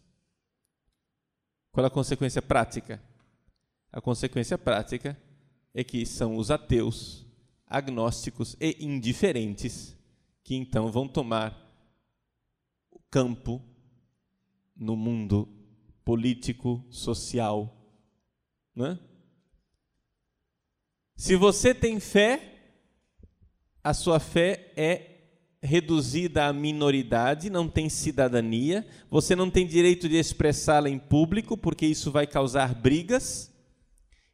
Qual 1.72 1.84
a 1.84 1.90
consequência 1.90 2.40
prática? 2.40 3.02
A 3.92 4.00
consequência 4.00 4.56
prática 4.56 5.20
é 5.74 5.82
que 5.82 6.06
são 6.06 6.36
os 6.36 6.52
ateus, 6.52 7.26
agnósticos 7.66 8.56
e 8.60 8.76
indiferentes 8.78 9.96
que 10.44 10.54
então 10.54 10.90
vão 10.92 11.08
tomar 11.08 11.69
campo 13.10 13.62
no 14.76 14.96
mundo 14.96 15.48
político, 16.04 16.84
social. 16.90 17.76
Né? 18.74 18.98
Se 21.16 21.36
você 21.36 21.74
tem 21.74 22.00
fé, 22.00 22.72
a 23.84 23.92
sua 23.92 24.18
fé 24.18 24.72
é 24.76 25.10
reduzida 25.62 26.46
à 26.46 26.52
minoridade, 26.52 27.50
não 27.50 27.68
tem 27.68 27.88
cidadania, 27.90 28.86
você 29.10 29.36
não 29.36 29.50
tem 29.50 29.66
direito 29.66 30.08
de 30.08 30.16
expressá-la 30.16 30.88
em 30.88 30.98
público, 30.98 31.56
porque 31.56 31.84
isso 31.84 32.10
vai 32.10 32.26
causar 32.26 32.74
brigas 32.74 33.52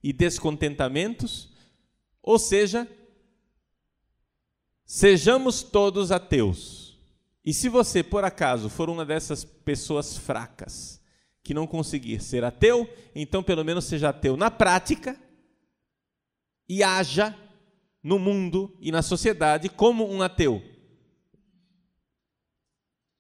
e 0.03 0.13
descontentamentos. 0.13 1.53
Ou 2.23 2.39
seja, 2.39 2.89
sejamos 4.85 5.65
todos 5.65 6.13
ateus. 6.13 6.86
E 7.47 7.55
se 7.55 7.69
você, 7.69 8.03
por 8.03 8.25
acaso, 8.25 8.69
for 8.69 8.91
uma 8.91 9.07
dessas 9.07 9.45
pessoas 9.45 10.19
fracas, 10.19 11.01
que 11.43 11.55
não 11.55 11.67
conseguir 11.67 12.21
ser 12.21 12.43
ateu, 12.43 12.93
então 13.15 13.43
pelo 13.43 13.65
menos 13.65 13.85
seja 13.85 14.09
ateu 14.09 14.37
na 14.37 14.51
prática 14.51 15.17
e 16.69 16.83
haja 16.83 17.35
no 18.03 18.19
mundo 18.19 18.77
e 18.81 18.91
na 18.91 19.01
sociedade 19.01 19.69
como 19.69 20.05
um 20.11 20.21
ateu 20.21 20.61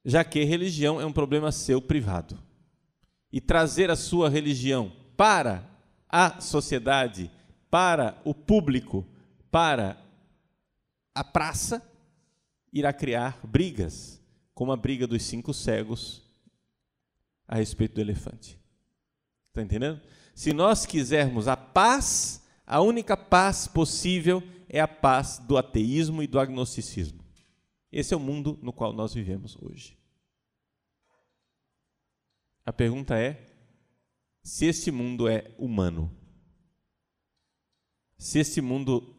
já 0.07 0.23
que 0.23 0.45
religião 0.45 1.01
é 1.01 1.05
um 1.05 1.13
problema 1.13 1.51
seu 1.51 1.83
privado. 1.83 2.39
E 3.33 3.41
trazer 3.41 3.91
a 3.91 3.97
sua 3.97 4.31
religião 4.31 4.93
para 5.17 5.69
a 6.09 6.41
sociedade, 6.41 7.29
para 7.69 8.17
o 8.25 8.33
público, 8.33 9.05
para 9.51 9.99
a 11.13 11.25
praça, 11.25 11.83
irá 12.79 12.93
criar 12.93 13.41
brigas, 13.43 14.23
como 14.53 14.71
a 14.71 14.77
briga 14.77 15.07
dos 15.07 15.23
cinco 15.23 15.55
cegos 15.55 16.23
a 17.49 17.57
respeito 17.57 17.95
do 17.95 18.03
elefante. 18.03 18.61
Está 19.49 19.63
entendendo? 19.63 20.01
Se 20.35 20.53
nós 20.53 20.85
quisermos 20.85 21.49
a 21.49 21.57
paz, 21.57 22.47
a 22.67 22.83
única 22.83 23.17
paz 23.17 23.67
possível 23.67 24.43
é 24.69 24.79
a 24.79 24.87
paz 24.87 25.39
do 25.39 25.57
ateísmo 25.57 26.23
e 26.23 26.27
do 26.27 26.39
agnosticismo. 26.39 27.25
Esse 27.91 28.13
é 28.13 28.17
o 28.17 28.21
mundo 28.21 28.59
no 28.61 28.75
qual 28.75 28.93
nós 28.93 29.15
vivemos 29.15 29.57
hoje. 29.63 29.97
A 32.67 32.73
pergunta 32.75 33.19
é: 33.19 33.57
se 34.43 34.67
este 34.67 34.91
mundo 34.91 35.27
é 35.27 35.55
humano. 35.57 36.15
Se 38.19 38.39
este 38.39 38.61
mundo 38.61 39.15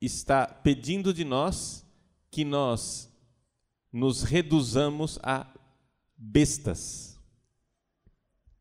está 0.00 0.46
pedindo 0.46 1.12
de 1.12 1.24
nós 1.24 1.85
que 2.30 2.44
nós 2.44 3.12
nos 3.92 4.22
reduzamos 4.22 5.18
a 5.22 5.52
bestas, 6.16 7.18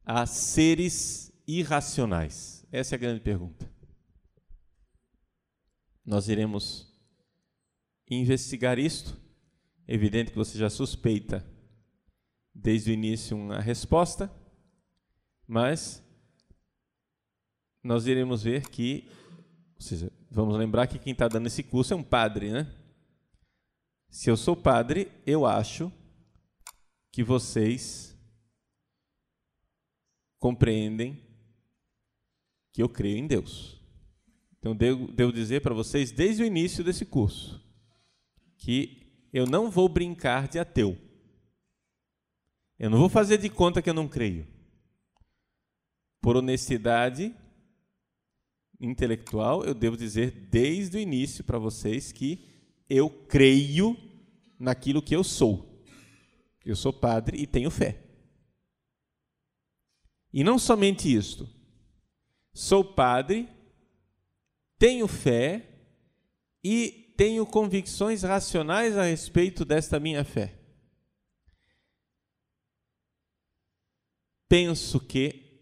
a 0.04 0.26
seres 0.26 1.32
irracionais. 1.48 2.66
Essa 2.72 2.96
é 2.96 2.98
a 2.98 3.00
grande 3.00 3.22
pergunta. 3.22 3.70
Nós 6.06 6.28
iremos 6.28 6.94
investigar 8.10 8.78
isto. 8.78 9.20
É 9.88 9.94
evidente 9.94 10.32
que 10.32 10.38
você 10.38 10.58
já 10.58 10.70
suspeita 10.70 11.46
desde 12.54 12.92
o 12.92 12.94
início 12.94 13.36
uma 13.36 13.60
resposta, 13.60 14.32
mas 15.48 16.04
nós 17.84 18.08
iremos 18.08 18.42
ver 18.42 18.70
que, 18.70 19.08
ou 19.76 19.82
seja, 19.82 20.12
vamos 20.32 20.58
lembrar 20.58 20.88
que 20.88 20.98
quem 20.98 21.14
está 21.14 21.28
dando 21.28 21.48
esse 21.48 21.62
curso 21.62 21.94
é 21.94 21.98
um 21.98 22.04
padre, 22.04 22.52
né? 22.52 22.85
Se 24.10 24.30
eu 24.30 24.38
sou 24.38 24.56
padre, 24.56 25.12
eu 25.26 25.46
acho 25.46 25.92
que 27.12 27.24
vocês 27.24 28.18
compreendem 30.40 31.24
que 32.72 32.82
eu 32.82 32.90
creio 32.90 33.18
em 33.18 33.28
Deus. 33.28 33.82
Então, 34.60 34.76
devo, 34.76 35.12
devo 35.12 35.32
dizer 35.32 35.62
para 35.62 35.74
vocês, 35.74 36.12
desde 36.12 36.44
o 36.44 36.46
início 36.46 36.84
desse 36.84 37.06
curso, 37.06 37.64
que 38.58 39.28
eu 39.32 39.46
não 39.46 39.70
vou 39.70 39.88
brincar 39.88 40.48
de 40.48 40.60
ateu. 40.60 40.98
Eu 42.78 42.90
não 42.90 42.98
vou 42.98 43.10
fazer 43.10 43.38
de 43.38 43.50
conta 43.50 43.82
que 43.82 43.90
eu 43.90 43.94
não 43.94 44.08
creio. 44.08 44.48
Por 46.22 46.36
honestidade 46.36 47.34
intelectual, 48.80 49.64
eu 49.64 49.74
devo 49.74 49.96
dizer 49.96 50.32
desde 50.32 50.98
o 50.98 51.00
início 51.00 51.44
para 51.44 51.60
vocês 51.60 52.12
que 52.12 52.55
eu 52.90 53.10
creio 53.10 53.98
naquilo 54.60 55.02
que 55.02 55.16
eu 55.16 55.24
sou. 55.24 55.84
Eu 56.64 56.76
sou 56.76 56.92
padre 56.92 57.38
e 57.38 57.48
tenho 57.48 57.70
fé. 57.70 58.04
E 60.34 60.44
não 60.44 60.60
somente 60.60 61.14
isto. 61.14 61.48
Sou 62.54 62.84
padre, 62.84 63.50
tenho 64.78 65.08
fé 65.08 65.70
e 66.64 67.14
tenho 67.18 67.46
convicções 67.46 68.24
racionais 68.24 68.98
a 68.98 69.04
respeito 69.04 69.64
desta 69.64 70.00
minha 70.00 70.24
fé. 70.24 70.60
Penso 74.48 75.00
que 75.00 75.62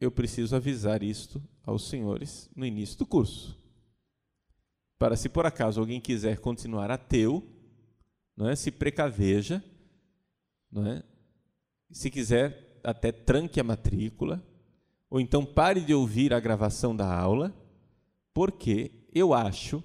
eu 0.00 0.10
preciso 0.10 0.54
avisar 0.54 1.02
isto 1.02 1.42
aos 1.62 1.88
senhores 1.88 2.50
no 2.54 2.66
início 2.66 2.98
do 2.98 3.06
curso. 3.06 3.63
Para 5.04 5.16
se 5.16 5.28
por 5.28 5.44
acaso 5.44 5.78
alguém 5.80 6.00
quiser 6.00 6.38
continuar 6.38 6.90
ateu, 6.90 7.46
não 8.34 8.48
é? 8.48 8.56
se 8.56 8.70
precaveja, 8.70 9.62
não 10.72 10.86
é? 10.86 11.02
se 11.90 12.10
quiser 12.10 12.80
até 12.82 13.12
tranque 13.12 13.60
a 13.60 13.64
matrícula, 13.64 14.42
ou 15.10 15.20
então 15.20 15.44
pare 15.44 15.82
de 15.82 15.92
ouvir 15.92 16.32
a 16.32 16.40
gravação 16.40 16.96
da 16.96 17.14
aula, 17.14 17.54
porque 18.32 18.92
eu 19.14 19.34
acho 19.34 19.84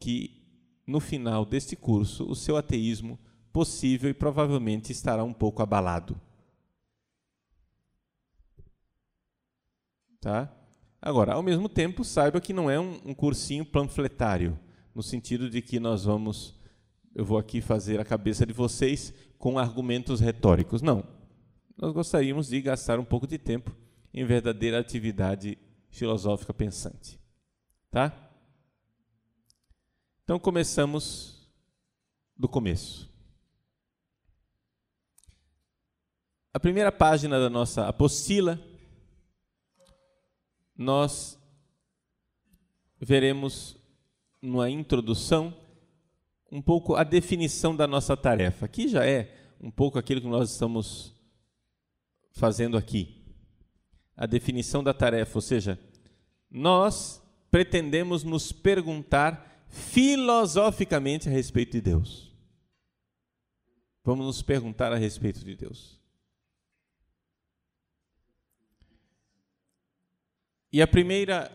que 0.00 0.42
no 0.84 0.98
final 0.98 1.46
deste 1.46 1.76
curso 1.76 2.28
o 2.28 2.34
seu 2.34 2.56
ateísmo 2.56 3.16
possível 3.52 4.10
e 4.10 4.14
provavelmente 4.14 4.90
estará 4.90 5.22
um 5.22 5.32
pouco 5.32 5.62
abalado. 5.62 6.20
Tá? 10.20 10.52
Agora, 11.00 11.34
ao 11.34 11.42
mesmo 11.42 11.68
tempo, 11.68 12.04
saiba 12.04 12.40
que 12.40 12.52
não 12.52 12.70
é 12.70 12.80
um, 12.80 13.00
um 13.04 13.14
cursinho 13.14 13.64
panfletário, 13.64 14.58
no 14.94 15.02
sentido 15.02 15.48
de 15.50 15.60
que 15.60 15.78
nós 15.78 16.04
vamos, 16.04 16.54
eu 17.14 17.24
vou 17.24 17.38
aqui 17.38 17.60
fazer 17.60 18.00
a 18.00 18.04
cabeça 18.04 18.46
de 18.46 18.52
vocês 18.52 19.12
com 19.38 19.58
argumentos 19.58 20.20
retóricos. 20.20 20.82
Não. 20.82 21.04
Nós 21.76 21.92
gostaríamos 21.92 22.48
de 22.48 22.60
gastar 22.60 22.98
um 22.98 23.04
pouco 23.04 23.26
de 23.26 23.38
tempo 23.38 23.76
em 24.12 24.24
verdadeira 24.24 24.78
atividade 24.78 25.58
filosófica 25.90 26.54
pensante. 26.54 27.20
Tá? 27.90 28.12
Então 30.24 30.38
começamos 30.38 31.50
do 32.36 32.48
começo. 32.48 33.14
A 36.52 36.58
primeira 36.58 36.90
página 36.90 37.38
da 37.38 37.50
nossa 37.50 37.86
apostila 37.86 38.58
nós 40.76 41.38
veremos 43.00 43.76
numa 44.40 44.70
introdução 44.70 45.54
um 46.50 46.62
pouco 46.62 46.94
a 46.94 47.02
definição 47.02 47.74
da 47.74 47.86
nossa 47.86 48.16
tarefa. 48.16 48.66
Aqui 48.66 48.88
já 48.88 49.04
é 49.04 49.34
um 49.60 49.70
pouco 49.70 49.98
aquilo 49.98 50.20
que 50.20 50.26
nós 50.26 50.50
estamos 50.52 51.14
fazendo 52.32 52.76
aqui. 52.76 53.24
A 54.16 54.26
definição 54.26 54.82
da 54.82 54.94
tarefa, 54.94 55.36
ou 55.36 55.42
seja, 55.42 55.78
nós 56.50 57.22
pretendemos 57.50 58.22
nos 58.22 58.52
perguntar 58.52 59.66
filosoficamente 59.68 61.28
a 61.28 61.32
respeito 61.32 61.72
de 61.72 61.80
Deus. 61.80 62.32
Vamos 64.04 64.24
nos 64.24 64.42
perguntar 64.42 64.92
a 64.92 64.96
respeito 64.96 65.44
de 65.44 65.56
Deus. 65.56 65.95
E 70.76 70.82
a 70.82 70.86
primeira 70.86 71.50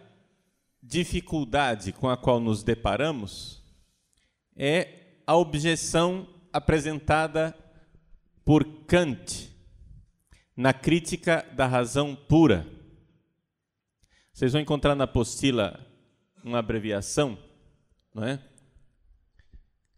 dificuldade 0.82 1.94
com 1.94 2.10
a 2.10 2.18
qual 2.18 2.40
nos 2.40 2.64
deparamos 2.64 3.64
é 4.56 5.20
a 5.28 5.36
objeção 5.36 6.28
apresentada 6.52 7.56
por 8.44 8.66
Kant 8.88 9.56
na 10.58 10.74
crítica 10.74 11.48
da 11.54 11.68
razão 11.68 12.16
pura. 12.16 12.66
Vocês 14.34 14.54
vão 14.54 14.62
encontrar 14.62 14.96
na 14.96 15.04
apostila 15.04 15.80
uma 16.44 16.58
abreviação, 16.58 17.38
não 18.16 18.24
é? 18.24 18.44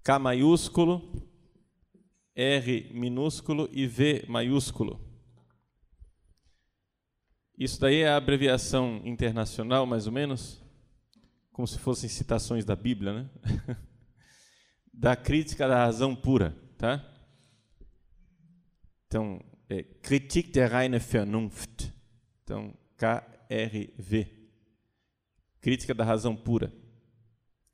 K 0.04 0.20
maiúsculo, 0.20 1.26
R 2.36 2.92
minúsculo 2.94 3.70
e 3.72 3.88
V 3.88 4.26
maiúsculo. 4.28 5.03
Isso 7.58 7.80
daí 7.80 8.02
é 8.02 8.10
a 8.10 8.18
abreviação 8.18 9.02
internacional, 9.06 9.86
mais 9.86 10.08
ou 10.08 10.12
menos, 10.12 10.62
como 11.52 11.68
se 11.68 11.78
fossem 11.78 12.10
citações 12.10 12.66
da 12.66 12.76
Bíblia, 12.76 13.14
né? 13.14 13.30
da 14.92 15.16
crítica 15.16 15.68
da 15.68 15.78
razão 15.78 16.16
pura, 16.16 16.56
tá? 16.78 17.04
Então, 19.06 19.40
é 19.70 19.84
Kritik 19.84 20.52
der 20.52 20.72
reine 20.72 20.98
Vernunft. 20.98 21.94
Então, 22.44 22.74
KRV. 22.98 24.28
Crítica 25.62 25.94
da 25.94 26.04
razão 26.04 26.36
pura. 26.36 26.74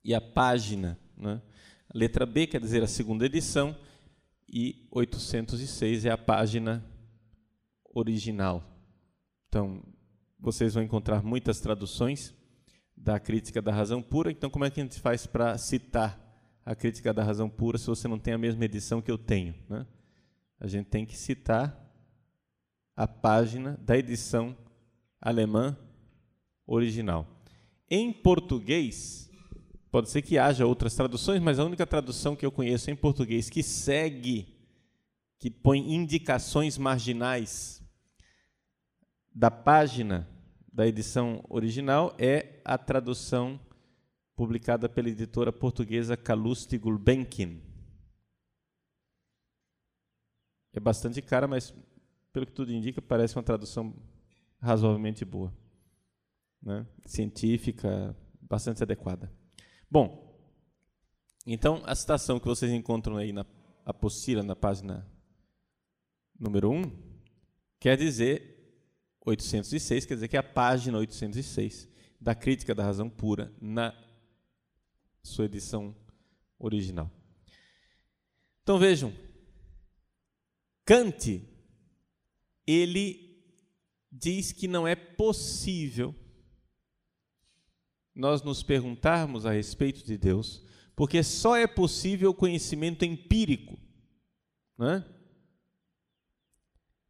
E 0.04 0.14
a 0.14 0.20
página, 0.20 0.98
né? 1.16 1.40
A 1.88 1.98
letra 1.98 2.24
B 2.26 2.46
quer 2.46 2.60
dizer 2.60 2.82
a 2.82 2.86
segunda 2.86 3.24
edição 3.26 3.76
e 4.48 4.86
806 4.90 6.04
é 6.04 6.10
a 6.10 6.18
página 6.18 6.84
original. 7.94 8.69
Então, 9.50 9.82
vocês 10.38 10.74
vão 10.74 10.82
encontrar 10.84 11.24
muitas 11.24 11.58
traduções 11.58 12.32
da 12.96 13.18
crítica 13.18 13.60
da 13.60 13.72
razão 13.72 14.00
pura. 14.00 14.30
Então, 14.30 14.48
como 14.48 14.64
é 14.64 14.70
que 14.70 14.78
a 14.78 14.84
gente 14.84 15.00
faz 15.00 15.26
para 15.26 15.58
citar 15.58 16.16
a 16.64 16.72
crítica 16.72 17.12
da 17.12 17.24
razão 17.24 17.50
pura 17.50 17.76
se 17.76 17.88
você 17.88 18.06
não 18.06 18.16
tem 18.16 18.32
a 18.32 18.38
mesma 18.38 18.64
edição 18.64 19.02
que 19.02 19.10
eu 19.10 19.18
tenho? 19.18 19.52
Né? 19.68 19.84
A 20.60 20.68
gente 20.68 20.86
tem 20.86 21.04
que 21.04 21.16
citar 21.16 21.76
a 22.94 23.08
página 23.08 23.76
da 23.82 23.98
edição 23.98 24.56
alemã 25.20 25.76
original. 26.64 27.26
Em 27.90 28.12
português, 28.12 29.28
pode 29.90 30.10
ser 30.10 30.22
que 30.22 30.38
haja 30.38 30.64
outras 30.64 30.94
traduções, 30.94 31.42
mas 31.42 31.58
a 31.58 31.64
única 31.64 31.84
tradução 31.84 32.36
que 32.36 32.46
eu 32.46 32.52
conheço 32.52 32.88
em 32.88 32.94
português 32.94 33.50
que 33.50 33.64
segue, 33.64 34.54
que 35.40 35.50
põe 35.50 35.92
indicações 35.92 36.78
marginais 36.78 37.80
da 39.34 39.50
página 39.50 40.28
da 40.72 40.86
edição 40.86 41.44
original 41.48 42.14
é 42.18 42.60
a 42.64 42.78
tradução 42.78 43.60
publicada 44.36 44.88
pela 44.88 45.08
editora 45.08 45.52
portuguesa 45.52 46.16
Calouste 46.16 46.78
Gulbenkian. 46.78 47.60
É 50.72 50.80
bastante 50.80 51.20
cara, 51.20 51.48
mas 51.48 51.74
pelo 52.32 52.46
que 52.46 52.52
tudo 52.52 52.72
indica, 52.72 53.02
parece 53.02 53.36
uma 53.36 53.42
tradução 53.42 53.94
razoavelmente 54.60 55.24
boa, 55.24 55.52
né? 56.62 56.86
científica, 57.04 58.16
bastante 58.40 58.82
adequada. 58.82 59.32
Bom, 59.90 60.30
então 61.46 61.82
a 61.84 61.94
citação 61.94 62.38
que 62.38 62.46
vocês 62.46 62.70
encontram 62.70 63.16
aí 63.16 63.32
na 63.32 63.44
apostila, 63.84 64.42
na 64.42 64.54
página 64.54 65.06
número 66.38 66.70
1, 66.70 66.76
um, 66.76 66.82
quer 67.80 67.96
dizer 67.96 68.49
806, 69.30 70.06
quer 70.06 70.14
dizer 70.14 70.28
que 70.28 70.36
é 70.36 70.40
a 70.40 70.42
página 70.42 70.98
806 70.98 71.88
da 72.20 72.34
Crítica 72.34 72.74
da 72.74 72.84
Razão 72.84 73.08
Pura 73.08 73.52
na 73.60 73.94
sua 75.22 75.46
edição 75.46 75.96
original. 76.58 77.10
Então 78.62 78.78
vejam, 78.78 79.12
Kant 80.84 81.48
ele 82.66 83.42
diz 84.10 84.52
que 84.52 84.68
não 84.68 84.86
é 84.86 84.94
possível 84.94 86.14
nós 88.14 88.42
nos 88.42 88.62
perguntarmos 88.62 89.46
a 89.46 89.52
respeito 89.52 90.04
de 90.04 90.18
Deus, 90.18 90.64
porque 90.94 91.22
só 91.22 91.56
é 91.56 91.66
possível 91.66 92.30
o 92.30 92.34
conhecimento 92.34 93.04
empírico. 93.04 93.78
Né? 94.76 95.04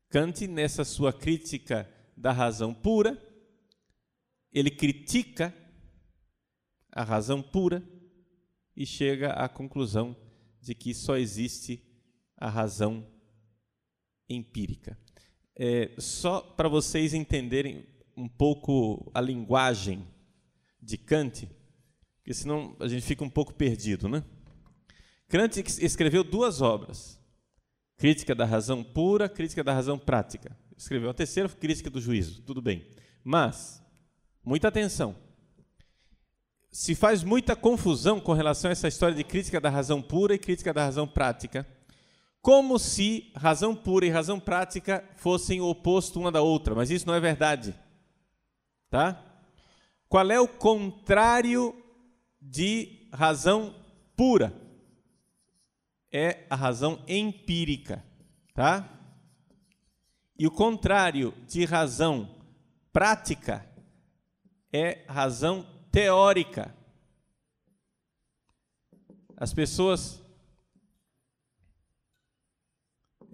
Kant, 0.08 0.46
nessa 0.46 0.84
sua 0.84 1.12
crítica 1.12 1.88
da 2.20 2.32
razão 2.32 2.74
pura, 2.74 3.18
ele 4.52 4.70
critica 4.70 5.54
a 6.92 7.02
razão 7.02 7.42
pura 7.42 7.82
e 8.76 8.84
chega 8.84 9.32
à 9.32 9.48
conclusão 9.48 10.14
de 10.60 10.74
que 10.74 10.92
só 10.92 11.16
existe 11.16 11.82
a 12.36 12.48
razão 12.48 13.06
empírica. 14.28 14.98
É, 15.56 15.94
só 15.98 16.40
para 16.40 16.68
vocês 16.68 17.14
entenderem 17.14 17.86
um 18.14 18.28
pouco 18.28 19.10
a 19.14 19.20
linguagem 19.20 20.06
de 20.80 20.98
Kant, 20.98 21.48
porque 22.18 22.34
senão 22.34 22.76
a 22.80 22.86
gente 22.86 23.02
fica 23.02 23.24
um 23.24 23.30
pouco 23.30 23.54
perdido, 23.54 24.08
né? 24.08 24.22
Kant 25.26 25.58
escreveu 25.82 26.22
duas 26.22 26.60
obras: 26.60 27.18
Crítica 27.96 28.34
da 28.34 28.44
Razão 28.44 28.84
Pura, 28.84 29.28
Crítica 29.28 29.64
da 29.64 29.72
Razão 29.72 29.98
Prática. 29.98 30.54
Escreveu 30.80 31.10
a 31.10 31.14
terceira, 31.14 31.46
Crítica 31.46 31.90
do 31.90 32.00
Juízo. 32.00 32.40
Tudo 32.40 32.62
bem. 32.62 32.86
Mas, 33.22 33.84
muita 34.42 34.68
atenção. 34.68 35.14
Se 36.72 36.94
faz 36.94 37.22
muita 37.22 37.54
confusão 37.54 38.18
com 38.18 38.32
relação 38.32 38.70
a 38.70 38.72
essa 38.72 38.88
história 38.88 39.14
de 39.14 39.22
crítica 39.22 39.60
da 39.60 39.68
razão 39.68 40.00
pura 40.00 40.34
e 40.34 40.38
crítica 40.38 40.72
da 40.72 40.82
razão 40.82 41.06
prática 41.06 41.66
como 42.40 42.78
se 42.78 43.30
razão 43.36 43.76
pura 43.76 44.06
e 44.06 44.08
razão 44.08 44.40
prática 44.40 45.06
fossem 45.16 45.60
o 45.60 45.68
oposto 45.68 46.18
uma 46.18 46.32
da 46.32 46.40
outra, 46.40 46.74
mas 46.74 46.90
isso 46.90 47.06
não 47.06 47.14
é 47.14 47.20
verdade. 47.20 47.74
Tá? 48.88 49.22
Qual 50.08 50.30
é 50.30 50.40
o 50.40 50.48
contrário 50.48 51.74
de 52.40 53.06
razão 53.12 53.74
pura? 54.16 54.54
É 56.10 56.46
a 56.48 56.56
razão 56.56 57.04
empírica, 57.06 58.02
tá? 58.54 58.99
E 60.40 60.46
o 60.46 60.50
contrário 60.50 61.34
de 61.46 61.66
razão 61.66 62.34
prática 62.90 63.70
é 64.72 65.04
razão 65.06 65.66
teórica. 65.92 66.74
As 69.36 69.52
pessoas 69.52 70.18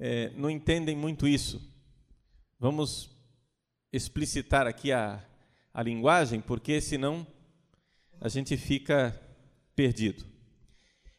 é, 0.00 0.30
não 0.30 0.50
entendem 0.50 0.96
muito 0.96 1.28
isso. 1.28 1.72
Vamos 2.58 3.08
explicitar 3.92 4.66
aqui 4.66 4.90
a, 4.90 5.24
a 5.72 5.82
linguagem, 5.84 6.40
porque 6.40 6.80
senão 6.80 7.24
a 8.20 8.28
gente 8.28 8.56
fica 8.56 9.16
perdido. 9.76 10.26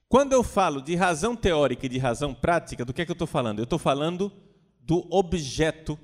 Quando 0.10 0.34
eu 0.34 0.44
falo 0.44 0.82
de 0.82 0.96
razão 0.96 1.34
teórica 1.34 1.86
e 1.86 1.90
de 1.90 1.98
razão 1.98 2.34
prática, 2.34 2.84
do 2.84 2.94
que 2.94 3.04
é 3.04 3.06
que 3.06 3.12
eu 3.12 3.14
estou 3.14 3.26
falando? 3.26 3.60
Eu 3.60 3.64
estou 3.64 3.80
falando 3.80 4.47
do 4.88 5.06
objeto 5.14 6.00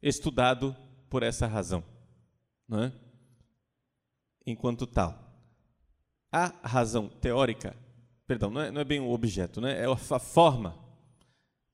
estudado 0.00 0.76
por 1.10 1.24
essa 1.24 1.44
razão, 1.46 1.82
não 2.68 2.84
é? 2.84 2.92
enquanto 4.46 4.86
tal. 4.86 5.26
A 6.30 6.46
razão 6.62 7.08
teórica, 7.08 7.76
perdão, 8.28 8.48
não 8.48 8.60
é, 8.60 8.70
não 8.70 8.80
é 8.80 8.84
bem 8.84 9.00
o 9.00 9.10
objeto, 9.10 9.60
né? 9.60 9.82
é 9.82 9.86
a 9.86 10.18
forma 10.20 10.78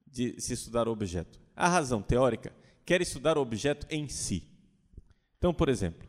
de 0.06 0.40
se 0.40 0.54
estudar 0.54 0.88
o 0.88 0.92
objeto. 0.92 1.38
A 1.54 1.68
razão 1.68 2.00
teórica 2.00 2.52
quer 2.86 3.02
estudar 3.02 3.36
o 3.36 3.42
objeto 3.42 3.86
em 3.90 4.08
si. 4.08 4.48
Então, 5.36 5.52
por 5.52 5.68
exemplo, 5.68 6.08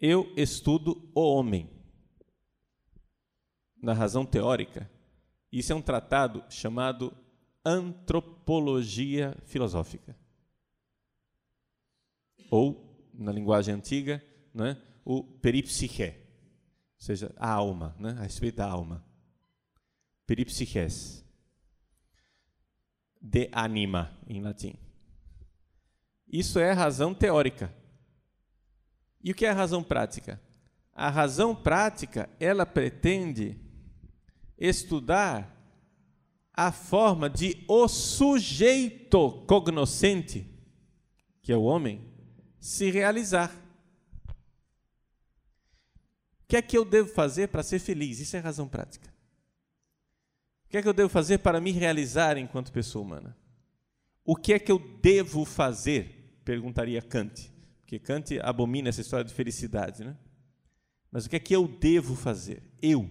eu 0.00 0.32
estudo 0.36 1.08
o 1.14 1.20
homem. 1.20 1.70
Na 3.80 3.92
razão 3.92 4.26
teórica, 4.26 4.90
isso 5.52 5.72
é 5.72 5.76
um 5.76 5.82
tratado 5.82 6.44
chamado 6.50 7.16
Antropologia 7.64 9.36
Filosófica. 9.44 10.16
Ou, 12.50 13.10
na 13.14 13.30
linguagem 13.30 13.74
antiga, 13.74 14.22
né, 14.52 14.80
o 15.04 15.22
peripsiché, 15.22 16.16
ou 16.98 17.02
seja, 17.04 17.32
a 17.36 17.50
alma, 17.50 17.94
né, 17.98 18.16
a 18.18 18.22
respeito 18.22 18.56
da 18.56 18.66
alma. 18.66 19.04
Peripsiches 20.26 21.24
de 23.20 23.48
anima, 23.52 24.18
em 24.26 24.40
latim. 24.40 24.74
Isso 26.26 26.58
é 26.58 26.70
a 26.70 26.74
razão 26.74 27.12
teórica. 27.12 27.74
E 29.22 29.32
o 29.32 29.34
que 29.34 29.44
é 29.44 29.50
a 29.50 29.54
razão 29.54 29.82
prática? 29.82 30.40
A 30.92 31.10
razão 31.10 31.54
prática, 31.54 32.30
ela 32.38 32.64
pretende 32.64 33.58
estudar 34.56 35.59
a 36.62 36.70
forma 36.70 37.30
de 37.30 37.64
o 37.66 37.88
sujeito 37.88 39.30
cognoscente, 39.46 40.46
que 41.40 41.50
é 41.50 41.56
o 41.56 41.62
homem, 41.62 42.04
se 42.58 42.90
realizar. 42.90 43.50
O 46.42 46.46
que 46.46 46.58
é 46.58 46.60
que 46.60 46.76
eu 46.76 46.84
devo 46.84 47.08
fazer 47.08 47.48
para 47.48 47.62
ser 47.62 47.78
feliz? 47.78 48.20
Isso 48.20 48.36
é 48.36 48.40
razão 48.40 48.68
prática. 48.68 49.08
O 50.66 50.68
que 50.68 50.76
é 50.76 50.82
que 50.82 50.88
eu 50.88 50.92
devo 50.92 51.08
fazer 51.08 51.38
para 51.38 51.62
me 51.62 51.72
realizar 51.72 52.36
enquanto 52.36 52.70
pessoa 52.70 53.06
humana? 53.06 53.34
O 54.22 54.36
que 54.36 54.52
é 54.52 54.58
que 54.58 54.70
eu 54.70 54.78
devo 55.00 55.46
fazer? 55.46 56.42
Perguntaria 56.44 57.00
Kant. 57.00 57.50
Porque 57.80 57.98
Kant 57.98 58.38
abomina 58.42 58.90
essa 58.90 59.00
história 59.00 59.24
de 59.24 59.32
felicidade, 59.32 60.04
né? 60.04 60.14
Mas 61.10 61.24
o 61.24 61.30
que 61.30 61.36
é 61.36 61.40
que 61.40 61.56
eu 61.56 61.66
devo 61.66 62.14
fazer? 62.14 62.62
Eu 62.82 63.10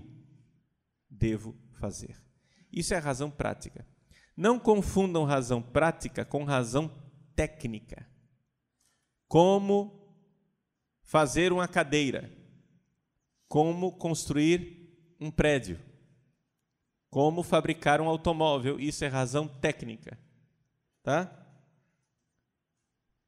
devo 1.09 1.55
fazer. 1.71 2.28
Isso 2.71 2.93
é 2.93 2.97
razão 2.97 3.29
prática. 3.29 3.85
Não 4.35 4.59
confundam 4.59 5.25
razão 5.25 5.61
prática 5.61 6.23
com 6.23 6.43
razão 6.43 6.89
técnica. 7.35 8.07
Como 9.27 9.99
fazer 11.01 11.51
uma 11.51 11.67
cadeira, 11.67 12.31
como 13.47 13.91
construir 13.91 15.15
um 15.19 15.31
prédio. 15.31 15.79
Como 17.09 17.41
fabricar 17.41 17.99
um 17.99 18.07
automóvel, 18.07 18.79
isso 18.79 19.03
é 19.03 19.07
razão 19.07 19.47
técnica. 19.47 20.17
Tá? 21.01 21.35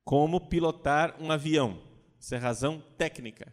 Como 0.04 0.48
pilotar 0.48 1.16
um 1.20 1.32
avião, 1.32 1.82
isso 2.20 2.36
é 2.36 2.38
razão 2.38 2.80
técnica. 2.98 3.52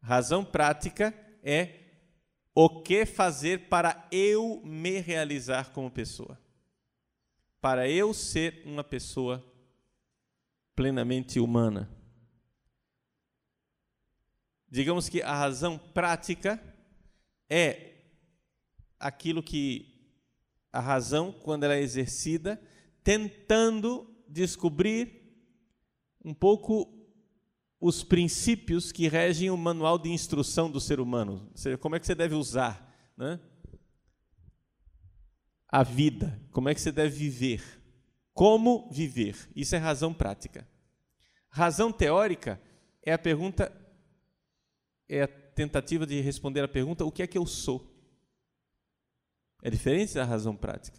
Razão 0.00 0.44
prática 0.44 1.14
é 1.42 1.85
o 2.58 2.70
que 2.70 3.04
fazer 3.04 3.68
para 3.68 4.08
eu 4.10 4.62
me 4.64 4.98
realizar 4.98 5.72
como 5.72 5.90
pessoa. 5.90 6.40
Para 7.60 7.86
eu 7.86 8.14
ser 8.14 8.62
uma 8.64 8.82
pessoa 8.82 9.44
plenamente 10.74 11.38
humana. 11.38 11.86
Digamos 14.70 15.06
que 15.06 15.20
a 15.20 15.34
razão 15.34 15.76
prática 15.76 16.58
é 17.50 17.96
aquilo 18.98 19.42
que 19.42 19.94
a 20.72 20.80
razão, 20.80 21.32
quando 21.32 21.64
ela 21.64 21.74
é 21.74 21.82
exercida, 21.82 22.58
tentando 23.04 24.10
descobrir 24.26 25.30
um 26.24 26.32
pouco 26.32 26.95
os 27.80 28.02
princípios 28.02 28.90
que 28.90 29.08
regem 29.08 29.50
o 29.50 29.56
manual 29.56 29.98
de 29.98 30.10
instrução 30.10 30.70
do 30.70 30.80
ser 30.80 31.00
humano, 31.00 31.48
ou 31.50 31.56
seja, 31.56 31.76
como 31.76 31.94
é 31.94 32.00
que 32.00 32.06
você 32.06 32.14
deve 32.14 32.34
usar 32.34 32.86
né? 33.16 33.40
a 35.68 35.82
vida, 35.82 36.40
como 36.52 36.68
é 36.68 36.74
que 36.74 36.80
você 36.80 36.92
deve 36.92 37.16
viver, 37.16 37.62
como 38.32 38.90
viver. 38.90 39.36
Isso 39.54 39.74
é 39.74 39.78
razão 39.78 40.12
prática. 40.12 40.66
Razão 41.48 41.90
teórica 41.92 42.60
é 43.02 43.12
a 43.12 43.18
pergunta, 43.18 43.72
é 45.08 45.22
a 45.22 45.28
tentativa 45.28 46.06
de 46.06 46.20
responder 46.20 46.62
a 46.62 46.68
pergunta: 46.68 47.04
o 47.04 47.12
que 47.12 47.22
é 47.22 47.26
que 47.26 47.38
eu 47.38 47.46
sou? 47.46 47.94
É 49.62 49.70
diferente 49.70 50.14
da 50.14 50.24
razão 50.24 50.54
prática. 50.54 50.98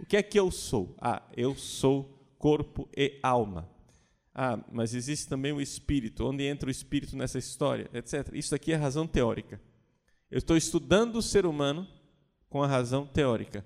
O 0.00 0.06
que 0.06 0.16
é 0.16 0.22
que 0.22 0.38
eu 0.38 0.50
sou? 0.50 0.94
Ah, 1.00 1.22
eu 1.36 1.56
sou 1.56 2.34
corpo 2.38 2.88
e 2.96 3.18
alma. 3.22 3.68
Ah, 4.34 4.58
mas 4.70 4.94
existe 4.94 5.28
também 5.28 5.52
o 5.52 5.60
espírito. 5.60 6.26
Onde 6.26 6.44
entra 6.44 6.68
o 6.68 6.70
espírito 6.70 7.16
nessa 7.16 7.38
história, 7.38 7.90
etc. 7.92 8.30
Isso 8.32 8.54
aqui 8.54 8.72
é 8.72 8.76
razão 8.76 9.06
teórica. 9.06 9.60
Eu 10.30 10.38
estou 10.38 10.56
estudando 10.56 11.16
o 11.16 11.22
ser 11.22 11.44
humano 11.44 11.86
com 12.48 12.62
a 12.62 12.66
razão 12.66 13.06
teórica. 13.06 13.64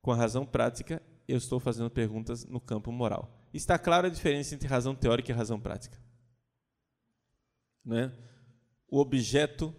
Com 0.00 0.12
a 0.12 0.16
razão 0.16 0.46
prática, 0.46 1.02
eu 1.26 1.36
estou 1.36 1.58
fazendo 1.58 1.90
perguntas 1.90 2.44
no 2.44 2.60
campo 2.60 2.92
moral. 2.92 3.28
Está 3.52 3.78
clara 3.78 4.06
a 4.06 4.10
diferença 4.10 4.54
entre 4.54 4.68
razão 4.68 4.94
teórica 4.94 5.32
e 5.32 5.34
razão 5.34 5.60
prática. 5.60 5.98
Né? 7.84 8.12
O 8.88 8.98
objeto 8.98 9.74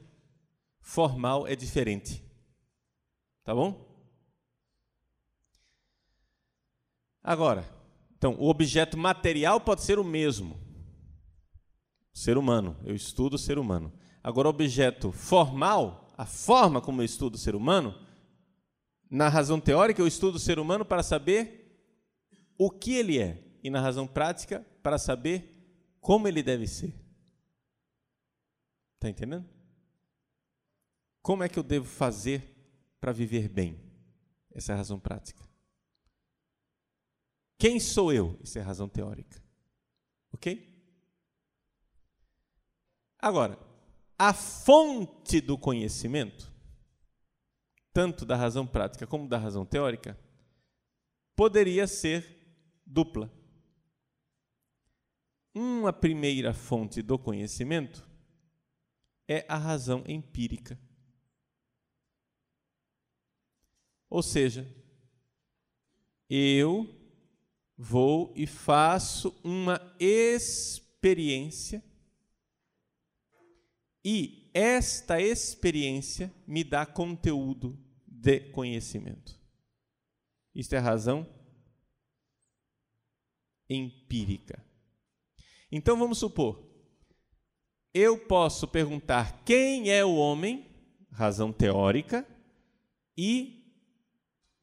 formal 0.82 1.48
é 1.48 1.56
diferente. 1.56 2.24
Tá 3.44 3.56
bom? 3.56 3.90
Agora, 7.24 7.66
então, 8.22 8.36
o 8.38 8.50
objeto 8.50 8.96
material 9.00 9.60
pode 9.60 9.82
ser 9.82 9.98
o 9.98 10.04
mesmo. 10.04 10.56
Ser 12.14 12.38
humano, 12.38 12.78
eu 12.84 12.94
estudo 12.94 13.34
o 13.34 13.40
ser 13.40 13.58
humano. 13.58 13.92
Agora, 14.24 14.48
o 14.48 14.52
objeto 14.52 15.12
formal, 15.12 16.08
a 16.16 16.24
forma 16.24 16.80
como 16.80 17.02
eu 17.02 17.06
estudo 17.06 17.34
o 17.34 17.40
ser 17.40 17.56
humano, 17.56 18.00
na 19.10 19.28
razão 19.28 19.60
teórica, 19.60 20.00
eu 20.00 20.06
estudo 20.06 20.36
o 20.36 20.40
ser 20.40 20.60
humano 20.60 20.86
para 20.86 21.02
saber 21.02 21.84
o 22.60 22.70
que 22.70 22.94
ele 22.94 23.18
é, 23.18 23.44
e 23.64 23.72
na 23.72 23.82
razão 23.82 24.06
prática, 24.06 24.64
para 24.84 25.00
saber 25.00 25.98
como 26.00 26.28
ele 26.28 26.44
deve 26.44 26.68
ser. 26.68 26.94
Está 28.98 29.10
entendendo? 29.10 29.50
Como 31.24 31.42
é 31.42 31.50
que 31.50 31.58
eu 31.58 31.64
devo 31.64 31.88
fazer 31.88 32.56
para 33.00 33.12
viver 33.12 33.50
bem? 33.50 33.82
Essa 34.54 34.74
é 34.74 34.76
a 34.76 34.78
razão 34.78 35.00
prática. 35.00 35.51
Quem 37.62 37.80
sou 37.80 38.12
eu? 38.12 38.40
Essa 38.42 38.58
é 38.58 38.62
razão 38.64 38.90
teórica. 38.90 39.40
Ok? 40.34 40.68
Agora, 43.20 43.56
a 44.18 44.34
fonte 44.34 45.40
do 45.40 45.56
conhecimento, 45.60 46.52
tanto 47.94 48.26
da 48.26 48.36
razão 48.36 48.66
prática 48.66 49.06
como 49.06 49.30
da 49.30 49.38
razão 49.38 49.64
teórica, 49.64 50.20
poderia 51.36 51.86
ser 51.86 52.36
dupla. 52.84 53.32
Uma 55.54 55.94
primeira 55.94 56.56
fonte 56.56 57.04
do 57.04 57.20
conhecimento 57.20 58.10
é 59.28 59.46
a 59.48 59.56
razão 59.56 60.04
empírica. 60.08 60.80
Ou 64.10 64.24
seja, 64.24 64.68
eu 66.28 67.01
vou 67.84 68.32
e 68.36 68.46
faço 68.46 69.36
uma 69.44 69.82
experiência 70.00 71.84
e 74.06 74.52
esta 74.54 75.20
experiência 75.20 76.32
me 76.46 76.64
dá 76.64 76.86
conteúdo 76.86 77.76
de 78.06 78.40
conhecimento. 78.52 79.36
Isto 80.54 80.76
é 80.76 80.78
razão 80.78 81.28
empírica. 83.68 84.64
Então 85.72 85.98
vamos 85.98 86.20
supor, 86.20 86.64
eu 87.92 88.16
posso 88.28 88.68
perguntar 88.68 89.44
quem 89.44 89.90
é 89.90 90.06
o 90.06 90.18
homem, 90.18 90.70
razão 91.10 91.52
teórica, 91.52 92.28
e 93.18 93.74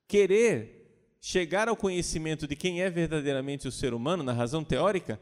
querer 0.06 0.77
chegar 1.28 1.68
ao 1.68 1.76
conhecimento 1.76 2.48
de 2.48 2.56
quem 2.56 2.80
é 2.80 2.88
verdadeiramente 2.88 3.68
o 3.68 3.70
ser 3.70 3.92
humano, 3.92 4.22
na 4.22 4.32
razão 4.32 4.64
teórica, 4.64 5.20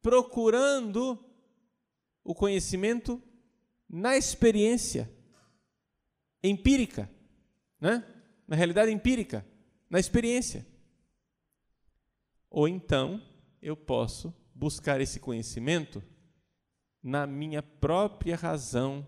procurando 0.00 1.18
o 2.22 2.32
conhecimento 2.32 3.20
na 3.90 4.16
experiência 4.16 5.10
empírica, 6.40 7.10
né? 7.80 8.06
na 8.46 8.54
realidade 8.54 8.92
empírica, 8.92 9.44
na 9.90 9.98
experiência. 9.98 10.64
Ou 12.48 12.68
então 12.68 13.20
eu 13.60 13.76
posso 13.76 14.32
buscar 14.54 15.00
esse 15.00 15.18
conhecimento 15.18 16.00
na 17.02 17.26
minha 17.26 17.64
própria 17.64 18.36
razão, 18.36 19.04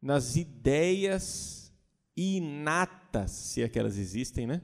nas 0.00 0.36
ideias 0.36 1.74
inatas, 2.16 3.32
se 3.32 3.60
aquelas 3.60 3.98
existem, 3.98 4.46
né? 4.46 4.62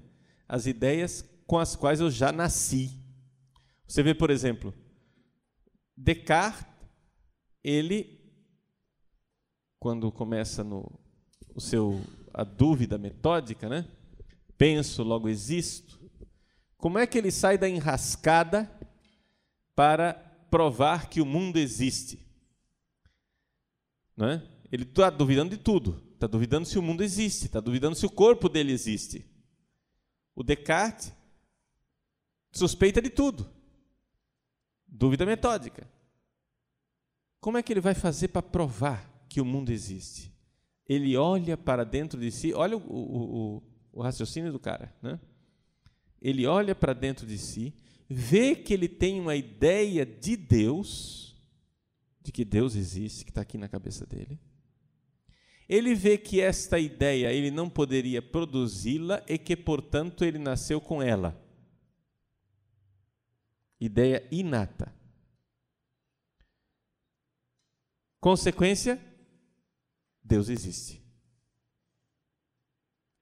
As 0.48 0.66
ideias 0.66 1.24
com 1.46 1.58
as 1.58 1.76
quais 1.76 2.00
eu 2.00 2.10
já 2.10 2.32
nasci. 2.32 2.90
Você 3.86 4.02
vê, 4.02 4.14
por 4.14 4.30
exemplo, 4.30 4.74
Descartes, 5.96 6.64
ele, 7.62 8.20
quando 9.80 10.10
começa 10.12 10.62
no 10.62 10.98
o 11.54 11.60
seu 11.60 12.00
a 12.32 12.44
dúvida 12.44 12.96
metódica, 12.96 13.68
né? 13.68 13.88
Penso, 14.56 15.02
logo 15.02 15.28
existo. 15.28 15.98
Como 16.76 16.98
é 16.98 17.06
que 17.06 17.18
ele 17.18 17.32
sai 17.32 17.58
da 17.58 17.68
enrascada 17.68 18.70
para 19.74 20.14
provar 20.48 21.08
que 21.08 21.20
o 21.20 21.26
mundo 21.26 21.58
existe? 21.58 22.18
Não 24.16 24.28
é? 24.28 24.42
Ele 24.70 24.84
está 24.84 25.10
duvidando 25.10 25.56
de 25.56 25.62
tudo. 25.62 26.00
Está 26.14 26.26
duvidando 26.26 26.66
se 26.66 26.78
o 26.78 26.82
mundo 26.82 27.02
existe, 27.02 27.46
está 27.46 27.60
duvidando 27.60 27.96
se 27.96 28.06
o 28.06 28.10
corpo 28.10 28.48
dele 28.48 28.72
existe. 28.72 29.27
O 30.38 30.44
Descartes 30.44 31.12
suspeita 32.52 33.02
de 33.02 33.10
tudo. 33.10 33.50
Dúvida 34.86 35.26
metódica. 35.26 35.90
Como 37.40 37.58
é 37.58 37.62
que 37.62 37.72
ele 37.72 37.80
vai 37.80 37.92
fazer 37.92 38.28
para 38.28 38.40
provar 38.40 39.26
que 39.28 39.40
o 39.40 39.44
mundo 39.44 39.72
existe? 39.72 40.32
Ele 40.88 41.16
olha 41.16 41.56
para 41.56 41.82
dentro 41.82 42.20
de 42.20 42.30
si, 42.30 42.54
olha 42.54 42.76
o, 42.76 42.80
o, 42.80 43.56
o, 43.56 43.62
o 43.94 44.00
raciocínio 44.00 44.52
do 44.52 44.60
cara. 44.60 44.94
Né? 45.02 45.18
Ele 46.22 46.46
olha 46.46 46.72
para 46.72 46.92
dentro 46.92 47.26
de 47.26 47.36
si, 47.36 47.74
vê 48.08 48.54
que 48.54 48.72
ele 48.72 48.88
tem 48.88 49.18
uma 49.18 49.34
ideia 49.34 50.06
de 50.06 50.36
Deus 50.36 51.36
de 52.22 52.30
que 52.30 52.44
Deus 52.44 52.76
existe, 52.76 53.24
que 53.24 53.32
está 53.32 53.40
aqui 53.40 53.58
na 53.58 53.66
cabeça 53.66 54.06
dele. 54.06 54.38
Ele 55.68 55.94
vê 55.94 56.16
que 56.16 56.40
esta 56.40 56.78
ideia 56.78 57.30
ele 57.30 57.50
não 57.50 57.68
poderia 57.68 58.22
produzi-la 58.22 59.22
e 59.28 59.36
que, 59.36 59.54
portanto, 59.54 60.24
ele 60.24 60.38
nasceu 60.38 60.80
com 60.80 61.02
ela. 61.02 61.38
Ideia 63.78 64.26
inata. 64.30 64.94
Consequência: 68.18 68.98
Deus 70.24 70.48
existe. 70.48 71.06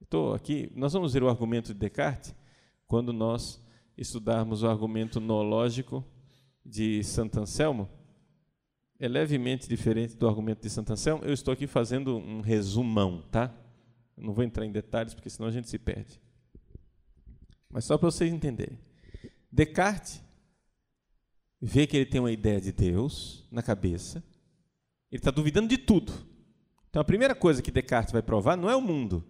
Estou 0.01 0.32
aqui, 0.32 0.70
nós 0.76 0.92
vamos 0.92 1.12
ver 1.12 1.24
o 1.24 1.28
argumento 1.28 1.74
de 1.74 1.80
Descartes 1.80 2.32
quando 2.86 3.12
nós 3.12 3.61
estudarmos 3.99 4.62
o 4.62 4.68
argumento 4.68 5.18
noológico 5.18 6.05
de 6.64 7.03
Santo 7.03 7.40
Anselmo 7.40 7.90
é 8.99 9.09
levemente 9.09 9.68
diferente 9.68 10.16
do 10.16 10.26
argumento 10.28 10.62
de 10.62 10.70
Santo 10.70 10.92
Anselmo. 10.92 11.24
Eu 11.24 11.32
estou 11.32 11.53
aqui 11.53 11.66
fazendo 11.66 12.16
um 12.16 12.40
resumão, 12.40 13.22
tá? 13.30 13.55
Não 14.16 14.32
vou 14.32 14.44
entrar 14.44 14.64
em 14.64 14.72
detalhes, 14.72 15.14
porque 15.14 15.28
senão 15.28 15.49
a 15.49 15.53
gente 15.53 15.68
se 15.68 15.78
perde. 15.78 16.20
Mas 17.70 17.84
só 17.84 17.99
para 17.99 18.11
vocês 18.11 18.32
entenderem. 18.32 18.78
Descartes 19.53 20.22
vê 21.61 21.86
que 21.86 21.97
ele 21.97 22.07
tem 22.07 22.20
uma 22.20 22.32
ideia 22.32 22.61
de 22.61 22.72
Deus 22.72 23.47
na 23.51 23.62
cabeça, 23.62 24.22
ele 25.11 25.20
está 25.20 25.30
duvidando 25.30 25.68
de 25.68 25.78
tudo. 25.78 26.12
Então 26.88 27.03
a 27.03 27.05
primeira 27.05 27.34
coisa 27.34 27.62
que 27.62 27.70
Descartes 27.70 28.12
vai 28.12 28.22
provar 28.22 28.57
não 28.57 28.70
é 28.70 28.76
o 28.76 28.80
mundo, 28.80 29.24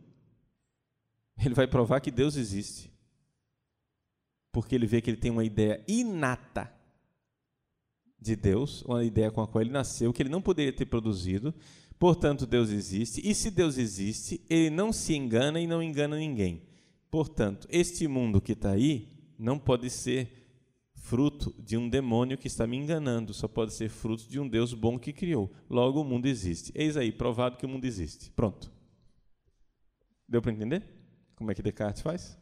ele 1.44 1.54
vai 1.54 1.66
provar 1.66 2.00
que 2.00 2.10
Deus 2.10 2.36
existe. 2.36 2.92
Porque 4.52 4.74
ele 4.74 4.86
vê 4.86 5.02
que 5.02 5.10
ele 5.10 5.18
tem 5.18 5.30
uma 5.30 5.44
ideia 5.44 5.84
inata 5.86 6.72
de 8.26 8.36
Deus, 8.36 8.82
uma 8.82 9.04
ideia 9.04 9.30
com 9.30 9.40
a 9.40 9.48
qual 9.48 9.62
ele 9.62 9.70
nasceu, 9.70 10.12
que 10.12 10.22
ele 10.22 10.28
não 10.28 10.42
poderia 10.42 10.72
ter 10.72 10.86
produzido. 10.86 11.54
Portanto, 11.98 12.46
Deus 12.46 12.70
existe, 12.70 13.26
e 13.26 13.34
se 13.34 13.50
Deus 13.50 13.78
existe, 13.78 14.40
ele 14.50 14.68
não 14.68 14.92
se 14.92 15.14
engana 15.14 15.58
e 15.58 15.66
não 15.66 15.82
engana 15.82 16.16
ninguém. 16.16 16.62
Portanto, 17.10 17.66
este 17.70 18.06
mundo 18.06 18.40
que 18.40 18.52
está 18.52 18.72
aí 18.72 19.08
não 19.38 19.58
pode 19.58 19.88
ser 19.88 20.46
fruto 20.94 21.54
de 21.58 21.76
um 21.76 21.88
demônio 21.88 22.36
que 22.36 22.48
está 22.48 22.66
me 22.66 22.76
enganando, 22.76 23.32
só 23.32 23.46
pode 23.46 23.72
ser 23.72 23.88
fruto 23.88 24.28
de 24.28 24.40
um 24.40 24.48
Deus 24.48 24.74
bom 24.74 24.98
que 24.98 25.12
criou. 25.12 25.50
Logo, 25.70 26.00
o 26.00 26.04
mundo 26.04 26.26
existe. 26.26 26.72
Eis 26.74 26.96
aí, 26.96 27.12
provado 27.12 27.56
que 27.56 27.64
o 27.64 27.68
mundo 27.68 27.84
existe. 27.84 28.30
Pronto. 28.32 28.70
Deu 30.28 30.42
para 30.42 30.52
entender? 30.52 30.82
Como 31.36 31.50
é 31.50 31.54
que 31.54 31.62
Descartes 31.62 32.02
faz? 32.02 32.36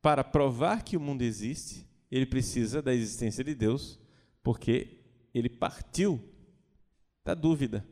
Para 0.00 0.24
provar 0.24 0.82
que 0.82 0.96
o 0.96 1.00
mundo 1.00 1.22
existe, 1.22 1.86
ele 2.16 2.26
precisa 2.26 2.80
da 2.80 2.94
existência 2.94 3.42
de 3.42 3.56
Deus, 3.56 3.98
porque 4.40 5.00
ele 5.34 5.48
partiu 5.48 6.22
da 7.24 7.34
dúvida. 7.34 7.84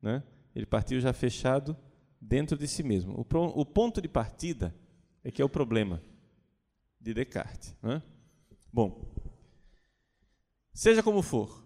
Né? 0.00 0.22
Ele 0.54 0.64
partiu 0.64 0.98
já 1.02 1.12
fechado 1.12 1.76
dentro 2.18 2.56
de 2.56 2.66
si 2.66 2.82
mesmo. 2.82 3.12
O, 3.12 3.60
o, 3.60 3.66
ponto 3.66 4.00
de 4.00 4.08
partida 4.08 4.74
é 5.22 5.30
que 5.30 5.42
é 5.42 5.44
o 5.44 5.50
problema 5.50 6.00
de 6.98 7.12
Descartes. 7.12 7.76
Né? 7.82 8.02
Bom, 8.72 9.14
seja 10.72 11.02
como 11.02 11.20
for, 11.20 11.62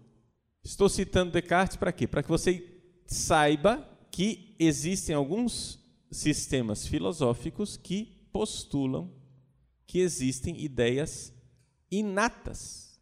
estou 0.61 0.89
citando 0.89 1.31
Descartes 1.31 1.77
para 1.77 1.93
quê? 1.93 2.05
Para 2.05 2.21
que 2.21 2.27
você 2.27 2.81
saiba 3.07 3.89
que 4.11 4.57
existem 4.59 5.15
alguns 5.15 5.79
sistemas 6.11 6.85
filosóficos 6.85 7.77
que 7.77 8.27
postulam 8.29 9.18
que 9.89 9.97
existem 9.97 10.63
ideias 10.63 11.33
inatas. 11.89 13.01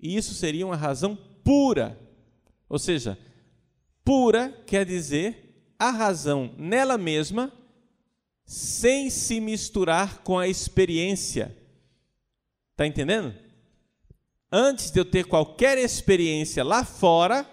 E 0.00 0.16
isso 0.16 0.32
seria 0.32 0.64
uma 0.64 0.74
razão 0.74 1.14
pura. 1.44 2.00
Ou 2.66 2.78
seja, 2.78 3.18
pura 4.02 4.50
quer 4.66 4.86
dizer 4.86 5.70
a 5.78 5.90
razão 5.90 6.54
nela 6.56 6.96
mesma, 6.96 7.52
sem 8.46 9.10
se 9.10 9.38
misturar 9.38 10.22
com 10.22 10.38
a 10.38 10.48
experiência. 10.48 11.54
Está 12.70 12.86
entendendo? 12.86 13.34
Antes 14.50 14.90
de 14.90 14.98
eu 14.98 15.04
ter 15.04 15.26
qualquer 15.26 15.76
experiência 15.76 16.64
lá 16.64 16.86
fora, 16.86 17.46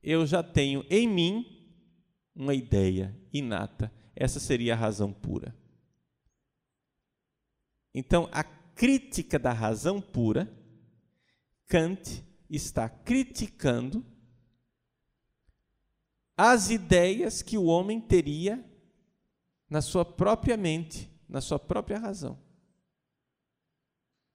eu 0.00 0.24
já 0.24 0.40
tenho 0.40 0.86
em 0.88 1.08
mim 1.08 1.44
uma 2.32 2.54
ideia 2.54 3.12
inata. 3.32 3.90
Essa 4.14 4.38
seria 4.38 4.74
a 4.74 4.76
razão 4.76 5.12
pura. 5.12 5.52
Então, 7.98 8.28
a 8.30 8.44
crítica 8.44 9.38
da 9.38 9.54
razão 9.54 10.02
pura, 10.02 10.54
Kant 11.66 12.22
está 12.50 12.90
criticando 12.90 14.04
as 16.36 16.68
ideias 16.68 17.40
que 17.40 17.56
o 17.56 17.64
homem 17.64 17.98
teria 17.98 18.62
na 19.70 19.80
sua 19.80 20.04
própria 20.04 20.58
mente, 20.58 21.10
na 21.26 21.40
sua 21.40 21.58
própria 21.58 21.98
razão. 21.98 22.38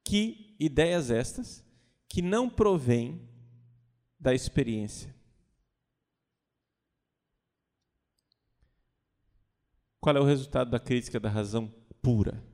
Que 0.04 0.56
ideias 0.60 1.12
estas 1.12 1.64
que 2.10 2.24
não 2.24 2.50
provêm 2.50 3.30
da 4.20 4.34
experiência. 4.34 5.16
Qual 10.00 10.18
é 10.18 10.20
o 10.20 10.26
resultado 10.26 10.72
da 10.72 10.80
crítica 10.80 11.20
da 11.20 11.30
razão 11.30 11.72
pura? 12.02 12.51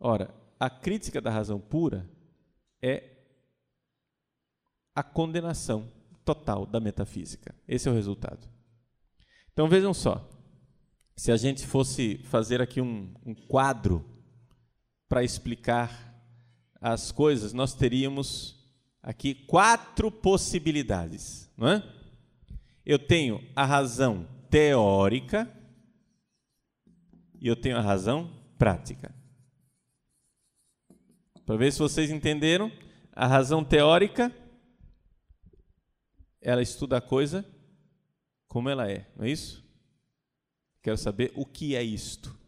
Ora, 0.00 0.34
a 0.58 0.70
crítica 0.70 1.20
da 1.20 1.30
razão 1.30 1.60
pura 1.60 2.08
é 2.80 3.04
a 4.94 5.02
condenação 5.02 5.86
total 6.24 6.64
da 6.64 6.80
metafísica. 6.80 7.54
Esse 7.68 7.86
é 7.88 7.92
o 7.92 7.94
resultado. 7.94 8.48
Então 9.52 9.68
vejam 9.68 9.92
só, 9.92 10.26
se 11.14 11.30
a 11.30 11.36
gente 11.36 11.66
fosse 11.66 12.18
fazer 12.24 12.62
aqui 12.62 12.80
um, 12.80 13.12
um 13.24 13.34
quadro 13.34 14.02
para 15.06 15.22
explicar 15.22 16.10
as 16.80 17.12
coisas, 17.12 17.52
nós 17.52 17.74
teríamos 17.74 18.58
aqui 19.02 19.34
quatro 19.34 20.10
possibilidades, 20.10 21.50
não 21.58 21.68
é? 21.68 21.82
Eu 22.86 22.98
tenho 22.98 23.46
a 23.54 23.66
razão 23.66 24.26
teórica 24.48 25.50
e 27.38 27.46
eu 27.46 27.54
tenho 27.54 27.76
a 27.76 27.82
razão 27.82 28.30
prática. 28.58 29.14
Para 31.50 31.56
ver 31.56 31.72
se 31.72 31.80
vocês 31.80 32.12
entenderam, 32.12 32.70
a 33.12 33.26
razão 33.26 33.64
teórica 33.64 34.32
ela 36.40 36.62
estuda 36.62 36.98
a 36.98 37.00
coisa 37.00 37.44
como 38.46 38.68
ela 38.68 38.88
é, 38.88 39.10
não 39.16 39.24
é 39.24 39.30
isso? 39.30 39.68
Quero 40.80 40.96
saber 40.96 41.32
o 41.34 41.44
que 41.44 41.74
é 41.74 41.82
isto. 41.82 42.38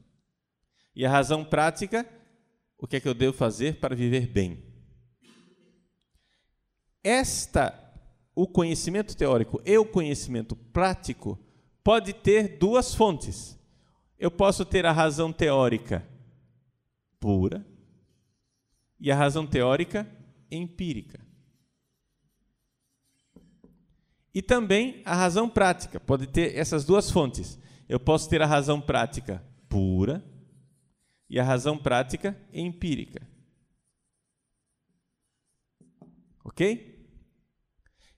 E 0.95 1.05
a 1.05 1.11
razão 1.11 1.45
prática, 1.45 2.09
o 2.79 2.87
que 2.87 2.95
é 2.95 3.01
que 3.01 3.09
eu 3.09 3.13
devo 3.13 3.37
fazer 3.37 3.81
para 3.81 3.97
viver 3.97 4.29
bem? 4.29 4.63
Esta, 7.03 7.77
o 8.37 8.47
conhecimento 8.47 9.17
teórico 9.17 9.61
e 9.65 9.77
o 9.77 9.85
conhecimento 9.85 10.55
prático 10.55 11.37
pode 11.83 12.13
ter 12.13 12.57
duas 12.57 12.95
fontes. 12.95 13.59
Eu 14.17 14.31
posso 14.31 14.65
ter 14.65 14.87
a 14.87 14.93
razão 14.93 15.33
teórica 15.33 16.09
pura 17.19 17.72
e 19.03 19.11
a 19.11 19.17
razão 19.17 19.45
teórica 19.45 20.09
empírica. 20.49 21.21
E 24.33 24.41
também 24.41 25.03
a 25.05 25.17
razão 25.17 25.51
prática, 25.51 25.99
pode 25.99 26.29
ter 26.29 26.57
essas 26.57 26.85
duas 26.85 27.11
fontes. 27.11 27.59
Eu 27.89 27.99
posso 27.99 28.31
ter 28.31 28.41
a 28.41 28.47
razão 28.47 28.81
prática 28.81 29.45
pura 29.69 30.25
e 31.29 31.39
a 31.41 31.43
razão 31.43 31.77
prática 31.77 32.41
empírica. 32.53 33.29
Ok? 36.45 37.05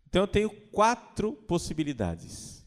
Então 0.07 0.23
eu 0.23 0.29
tenho 0.29 0.51
quatro 0.71 1.33
possibilidades. 1.33 2.63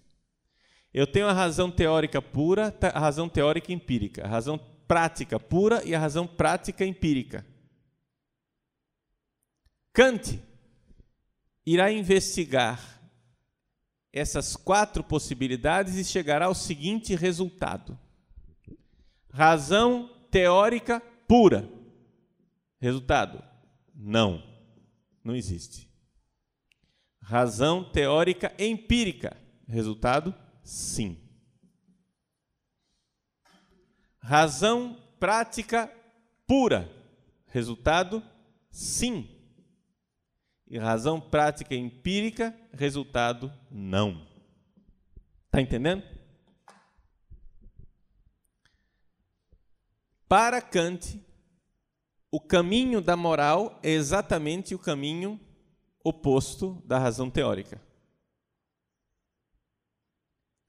Eu 0.92 1.06
tenho 1.06 1.28
a 1.28 1.34
razão 1.34 1.70
teórica 1.70 2.20
pura, 2.20 2.76
a 2.82 3.00
razão 3.00 3.30
teórica 3.30 3.72
empírica, 3.72 4.26
a 4.26 4.28
razão 4.28 4.58
prática 4.88 5.40
pura 5.40 5.84
e 5.86 5.94
a 5.94 6.00
razão 6.00 6.26
prática 6.26 6.84
empírica. 6.84 7.46
Kant 9.98 10.40
irá 11.66 11.92
investigar 11.92 13.02
essas 14.14 14.56
quatro 14.56 15.04
possibilidades 15.04 15.96
e 15.96 16.06
chegará 16.06 16.46
ao 16.46 16.54
seguinte 16.54 17.16
resultado: 17.16 17.98
razão 19.32 20.08
teórica 20.30 21.00
pura. 21.28 21.68
Resultado: 22.80 23.44
não, 23.96 24.44
não 25.24 25.36
existe. 25.36 25.90
Razão 27.20 27.84
teórica 27.84 28.54
empírica. 28.60 29.36
Resultado: 29.68 30.32
sim. 30.64 31.20
Razão 34.20 34.96
prática 35.20 35.92
pura. 36.46 36.88
Resultado: 37.48 38.22
sim. 38.70 39.37
E 40.70 40.78
razão 40.78 41.20
prática 41.22 41.74
empírica, 41.74 42.56
resultado 42.74 43.52
não. 43.72 44.28
Está 45.46 45.62
entendendo? 45.62 46.04
Para 50.28 50.62
Kant, 50.62 51.26
o 52.30 52.42
caminho 52.42 53.00
da 53.00 53.16
moral 53.16 53.80
é 53.82 53.92
exatamente 53.92 54.76
o 54.76 54.80
caminho 54.80 55.40
oposto 56.04 56.84
da 56.86 57.00
razão 57.00 57.30
teórica. 57.30 57.82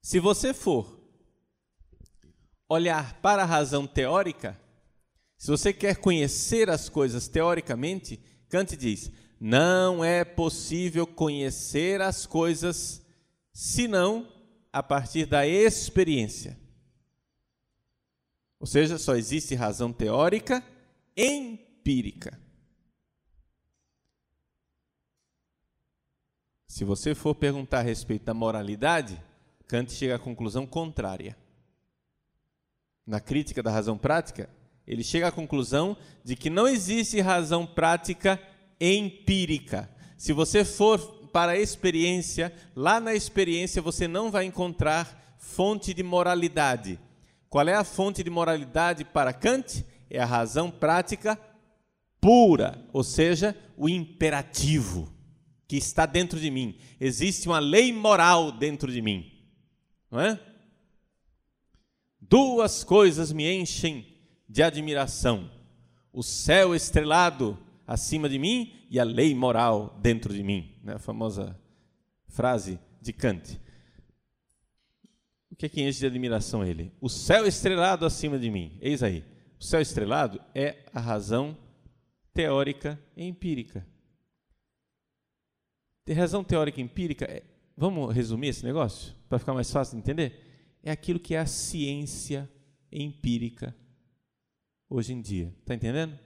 Se 0.00 0.20
você 0.20 0.54
for 0.54 0.98
olhar 2.68 3.20
para 3.20 3.42
a 3.42 3.46
razão 3.46 3.86
teórica, 3.86 4.58
se 5.36 5.50
você 5.50 5.72
quer 5.72 5.96
conhecer 5.96 6.70
as 6.70 6.88
coisas 6.88 7.26
teoricamente, 7.26 8.16
Kant 8.48 8.76
diz: 8.76 9.10
não 9.40 10.04
é 10.04 10.24
possível 10.24 11.06
conhecer 11.06 12.00
as 12.00 12.26
coisas 12.26 13.02
senão 13.52 14.26
a 14.72 14.82
partir 14.82 15.26
da 15.26 15.46
experiência. 15.46 16.58
Ou 18.60 18.66
seja, 18.66 18.98
só 18.98 19.14
existe 19.14 19.54
razão 19.54 19.92
teórica 19.92 20.64
empírica. 21.16 22.38
Se 26.66 26.84
você 26.84 27.14
for 27.14 27.34
perguntar 27.34 27.80
a 27.80 27.82
respeito 27.82 28.24
da 28.24 28.34
moralidade, 28.34 29.20
Kant 29.66 29.92
chega 29.92 30.16
à 30.16 30.18
conclusão 30.18 30.66
contrária. 30.66 31.36
Na 33.06 33.20
crítica 33.20 33.62
da 33.62 33.70
razão 33.70 33.96
prática, 33.96 34.48
ele 34.86 35.02
chega 35.02 35.28
à 35.28 35.32
conclusão 35.32 35.96
de 36.24 36.36
que 36.36 36.50
não 36.50 36.68
existe 36.68 37.20
razão 37.20 37.66
prática 37.66 38.32
empírica. 38.34 38.57
Se 40.16 40.32
você 40.32 40.64
for 40.64 40.98
para 41.32 41.52
a 41.52 41.58
experiência, 41.58 42.52
lá 42.74 43.00
na 43.00 43.14
experiência 43.14 43.82
você 43.82 44.08
não 44.08 44.30
vai 44.30 44.44
encontrar 44.44 45.36
fonte 45.38 45.94
de 45.94 46.02
moralidade. 46.02 46.98
Qual 47.48 47.66
é 47.66 47.74
a 47.74 47.84
fonte 47.84 48.22
de 48.22 48.30
moralidade 48.30 49.04
para 49.04 49.32
Kant? 49.32 49.84
É 50.10 50.20
a 50.20 50.26
razão 50.26 50.70
prática 50.70 51.38
pura, 52.20 52.84
ou 52.92 53.04
seja, 53.04 53.56
o 53.76 53.88
imperativo 53.88 55.12
que 55.66 55.76
está 55.76 56.06
dentro 56.06 56.40
de 56.40 56.50
mim. 56.50 56.76
Existe 57.00 57.46
uma 57.46 57.58
lei 57.58 57.92
moral 57.92 58.50
dentro 58.50 58.90
de 58.90 59.02
mim. 59.02 59.30
Não 60.10 60.20
é? 60.20 60.40
Duas 62.20 62.82
coisas 62.82 63.32
me 63.32 63.50
enchem 63.50 64.06
de 64.48 64.62
admiração: 64.62 65.50
o 66.12 66.22
céu 66.22 66.74
estrelado 66.74 67.58
acima 67.88 68.28
de 68.28 68.38
mim 68.38 68.86
e 68.90 69.00
a 69.00 69.04
lei 69.04 69.34
moral 69.34 69.98
dentro 70.02 70.34
de 70.34 70.42
mim. 70.42 70.78
Né? 70.84 70.92
A 70.92 70.98
famosa 70.98 71.58
frase 72.28 72.78
de 73.00 73.14
Kant. 73.14 73.58
O 75.50 75.56
que 75.56 75.64
é 75.64 75.68
que 75.70 75.80
enche 75.80 76.00
de 76.00 76.06
admiração 76.06 76.62
ele? 76.62 76.92
O 77.00 77.08
céu 77.08 77.46
estrelado 77.46 78.04
acima 78.04 78.38
de 78.38 78.50
mim. 78.50 78.76
Eis 78.82 79.02
aí. 79.02 79.24
O 79.58 79.64
céu 79.64 79.80
estrelado 79.80 80.38
é 80.54 80.84
a 80.92 81.00
razão 81.00 81.56
teórica 82.34 83.00
e 83.16 83.24
empírica. 83.24 83.84
Ter 86.04 86.12
razão 86.12 86.44
teórica 86.44 86.80
e 86.80 86.84
empírica 86.84 87.24
é 87.24 87.42
vamos 87.74 88.14
resumir 88.14 88.48
esse 88.48 88.64
negócio 88.64 89.14
para 89.28 89.38
ficar 89.38 89.54
mais 89.54 89.70
fácil 89.70 89.94
de 89.94 90.02
entender? 90.02 90.78
É 90.82 90.90
aquilo 90.90 91.18
que 91.18 91.34
é 91.34 91.38
a 91.38 91.46
ciência 91.46 92.48
empírica 92.92 93.74
hoje 94.90 95.12
em 95.12 95.20
dia. 95.20 95.54
Está 95.60 95.74
entendendo? 95.74 96.18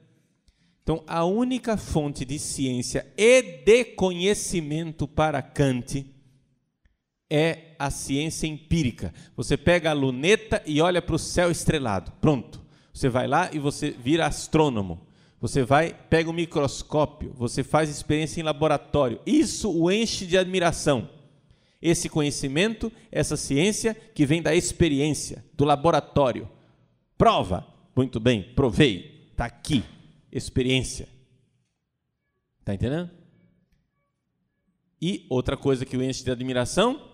Então, 0.83 1.03
a 1.07 1.24
única 1.24 1.76
fonte 1.76 2.24
de 2.24 2.39
ciência 2.39 3.07
e 3.16 3.43
de 3.43 3.85
conhecimento 3.85 5.07
para 5.07 5.41
Kant 5.41 6.05
é 7.30 7.74
a 7.78 7.91
ciência 7.91 8.47
empírica. 8.47 9.14
Você 9.37 9.57
pega 9.57 9.91
a 9.91 9.95
luneta 9.95 10.61
e 10.66 10.80
olha 10.80 11.01
para 11.01 11.14
o 11.14 11.18
céu 11.18 11.51
estrelado. 11.51 12.12
Pronto. 12.20 12.61
Você 12.93 13.09
vai 13.09 13.26
lá 13.26 13.49
e 13.53 13.59
você 13.59 13.91
vira 13.91 14.26
astrônomo. 14.26 15.07
Você 15.41 15.64
vai, 15.64 15.93
pega 16.09 16.28
o 16.28 16.33
um 16.33 16.37
microscópio, 16.37 17.35
você 17.37 17.64
faz 17.64 17.91
experiência 17.91 18.41
em 18.41 18.45
laboratório. 18.45 19.18
Isso 19.26 19.72
o 19.72 19.91
enche 19.91 20.26
de 20.26 20.39
admiração. 20.39 21.09
Esse 21.80 22.09
conhecimento, 22.09 22.93
essa 23.11 23.37
ciência 23.37 23.97
que 24.14 24.24
vem 24.24 24.41
da 24.41 24.55
experiência, 24.55 25.45
do 25.55 25.64
laboratório. 25.64 26.49
Prova. 27.18 27.66
Muito 27.97 28.20
bem, 28.20 28.53
provei. 28.55 29.28
Está 29.33 29.47
aqui. 29.47 29.83
Experiência. 30.33 31.09
Está 32.61 32.74
entendendo? 32.74 33.11
E 35.01 35.26
outra 35.28 35.57
coisa 35.57 35.85
que 35.85 35.97
o 35.97 36.03
enche 36.03 36.24
de 36.24 36.30
admiração, 36.30 37.12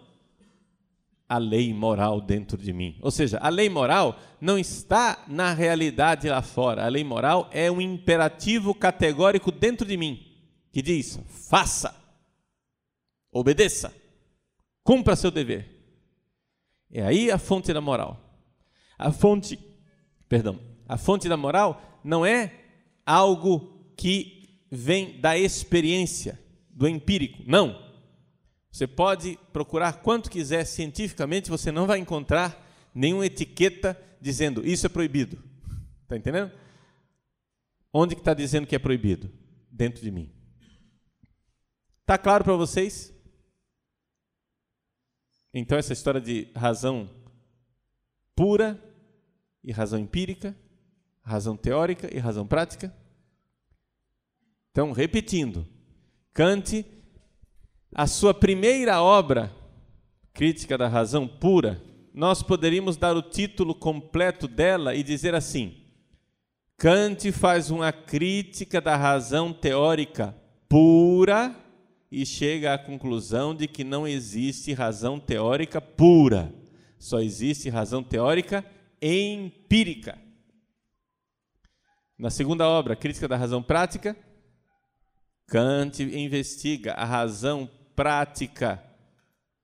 a 1.29 1.39
lei 1.39 1.75
moral 1.75 2.21
dentro 2.21 2.57
de 2.57 2.73
mim. 2.73 2.99
Ou 3.03 3.11
seja, 3.11 3.39
a 3.39 3.49
lei 3.49 3.69
moral 3.69 4.19
não 4.41 4.59
está 4.59 5.25
na 5.27 5.53
realidade 5.53 6.29
lá 6.29 6.41
fora. 6.41 6.85
A 6.85 6.89
lei 6.89 7.03
moral 7.03 7.49
é 7.53 7.71
um 7.71 7.81
imperativo 7.81 8.75
categórico 8.75 9.51
dentro 9.51 9.87
de 9.87 9.97
mim, 9.97 10.25
que 10.73 10.81
diz: 10.81 11.19
faça, 11.27 11.95
obedeça. 13.33 13.95
Cumpra 14.83 15.17
seu 15.17 15.31
dever. 15.31 15.77
É 16.91 17.03
aí 17.03 17.31
a 17.31 17.37
fonte 17.37 17.73
da 17.75 17.81
moral. 17.81 18.19
A 18.99 19.13
fonte, 19.13 19.59
perdão, 20.29 20.59
a 20.89 20.97
fonte 20.97 21.29
da 21.29 21.37
moral 21.37 22.01
não 22.03 22.25
é 22.25 22.68
algo 23.09 23.91
que 23.97 24.61
vem 24.71 25.19
da 25.19 25.37
experiência, 25.39 26.39
do 26.69 26.87
empírico. 26.87 27.43
Não. 27.47 27.89
Você 28.71 28.87
pode 28.87 29.39
procurar 29.51 30.03
quanto 30.03 30.31
quiser 30.31 30.67
cientificamente, 30.67 31.49
você 31.49 31.73
não 31.73 31.87
vai 31.87 31.99
encontrar 31.99 32.67
nenhuma 32.95 33.25
etiqueta 33.25 33.99
dizendo 34.21 34.65
isso 34.67 34.85
é 34.85 34.91
proibido. 34.91 35.43
Está 36.03 36.19
entendendo? 36.19 36.53
Onde 37.91 38.15
que 38.15 38.21
está 38.21 38.35
dizendo 38.35 38.67
que 38.67 38.77
é 38.77 38.79
proibido? 38.79 39.33
Dentro 39.71 40.03
de 40.03 40.11
mim. 40.11 40.31
Está 42.03 42.19
claro 42.19 42.45
para 42.45 42.57
vocês? 42.57 43.13
Então, 45.55 45.79
essa 45.79 45.95
história 45.95 46.21
de 46.21 46.49
razão 46.55 47.11
pura 48.37 48.79
e 49.65 49.73
razão 49.73 49.99
empírica, 49.99 50.55
razão 51.29 51.57
teórica 51.57 52.09
e 52.13 52.19
razão 52.19 52.47
prática. 52.47 52.93
Então, 54.71 54.93
repetindo, 54.93 55.67
Kant, 56.33 56.87
a 57.95 58.07
sua 58.07 58.33
primeira 58.33 59.03
obra, 59.03 59.53
Crítica 60.33 60.79
da 60.79 60.89
Razão 60.89 61.27
Pura, 61.27 61.83
nós 62.15 62.43
poderíamos 62.43 62.97
dar 62.97 63.17
o 63.17 63.23
título 63.23 63.75
completo 63.75 64.49
dela 64.49 64.95
e 64.95 65.03
dizer 65.03 65.35
assim: 65.35 65.77
Kant 66.77 67.31
faz 67.33 67.71
uma 67.71 67.93
crítica 67.93 68.81
da 68.81 68.97
razão 68.97 69.53
teórica 69.53 70.35
pura 70.69 71.55
e 72.11 72.25
chega 72.25 72.73
à 72.73 72.79
conclusão 72.79 73.55
de 73.55 73.69
que 73.69 73.85
não 73.85 74.07
existe 74.07 74.73
razão 74.73 75.19
teórica 75.19 75.81
pura, 75.81 76.55
só 76.99 77.21
existe 77.21 77.69
razão 77.69 78.03
teórica 78.03 78.65
empírica. 79.03 80.28
Na 82.19 82.31
segunda 82.31 82.67
obra, 82.67 82.97
Crítica 82.97 83.29
da 83.29 83.37
Razão 83.37 83.63
Prática, 83.63 84.17
Kant 85.47 86.03
investiga 86.03 86.93
a 86.95 87.05
razão 87.05 87.71
prática 87.95 88.85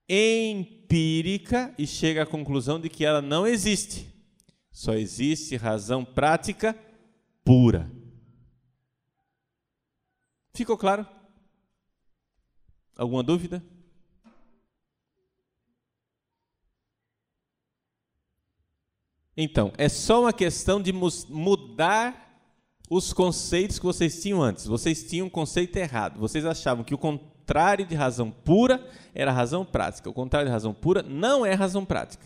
empírica 0.07 1.75
e 1.77 1.85
chega 1.85 2.23
à 2.23 2.25
conclusão 2.25 2.79
de 2.79 2.89
que 2.89 3.03
ela 3.03 3.21
não 3.21 3.45
existe. 3.45 4.09
Só 4.71 4.93
existe 4.93 5.57
razão 5.57 6.05
prática 6.05 6.73
pura. 7.43 7.91
Ficou 10.53 10.77
claro? 10.77 11.05
Alguma 12.97 13.21
dúvida? 13.21 13.61
Então, 19.35 19.73
é 19.77 19.89
só 19.89 20.21
uma 20.21 20.31
questão 20.31 20.81
de 20.81 20.93
mudar 20.93 22.24
os 22.89 23.13
conceitos 23.13 23.79
que 23.79 23.85
vocês 23.85 24.21
tinham 24.21 24.41
antes. 24.41 24.65
Vocês 24.65 25.03
tinham 25.03 25.27
um 25.27 25.29
conceito 25.29 25.75
errado. 25.77 26.19
Vocês 26.19 26.45
achavam 26.45 26.83
que 26.83 26.93
o 26.93 26.97
contrário 26.97 27.85
de 27.85 27.95
razão 27.95 28.29
pura 28.29 28.85
era 29.13 29.31
razão 29.31 29.65
prática. 29.65 30.09
O 30.09 30.13
contrário 30.13 30.47
de 30.47 30.51
razão 30.51 30.73
pura 30.73 31.01
não 31.01 31.45
é 31.45 31.53
razão 31.53 31.85
prática. 31.85 32.25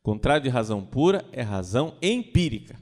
O 0.00 0.02
contrário 0.02 0.42
de 0.42 0.48
razão 0.48 0.84
pura 0.84 1.24
é 1.32 1.42
razão 1.42 1.94
empírica. 2.00 2.78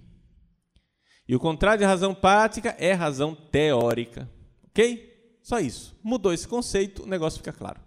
E 1.26 1.34
o 1.34 1.40
contrário 1.40 1.80
de 1.80 1.84
razão 1.84 2.14
prática 2.14 2.74
é 2.78 2.92
razão 2.92 3.34
teórica. 3.34 4.30
Ok? 4.68 5.38
Só 5.42 5.58
isso. 5.58 5.98
Mudou 6.02 6.32
esse 6.32 6.46
conceito, 6.46 7.02
o 7.02 7.06
negócio 7.06 7.38
fica 7.38 7.52
claro. 7.52 7.80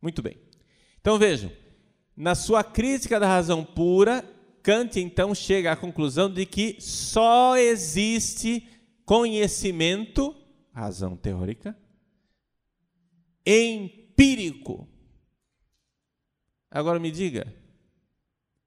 Muito 0.00 0.22
bem. 0.22 0.36
Então 1.00 1.18
vejam, 1.18 1.50
na 2.16 2.34
sua 2.34 2.62
crítica 2.62 3.18
da 3.18 3.26
razão 3.26 3.64
pura, 3.64 4.24
Kant 4.68 5.00
então 5.00 5.34
chega 5.34 5.72
à 5.72 5.76
conclusão 5.76 6.30
de 6.30 6.44
que 6.44 6.78
só 6.78 7.56
existe 7.56 8.68
conhecimento, 9.02 10.36
razão 10.74 11.16
teórica, 11.16 11.74
empírico. 13.46 14.86
Agora 16.70 17.00
me 17.00 17.10
diga, 17.10 17.50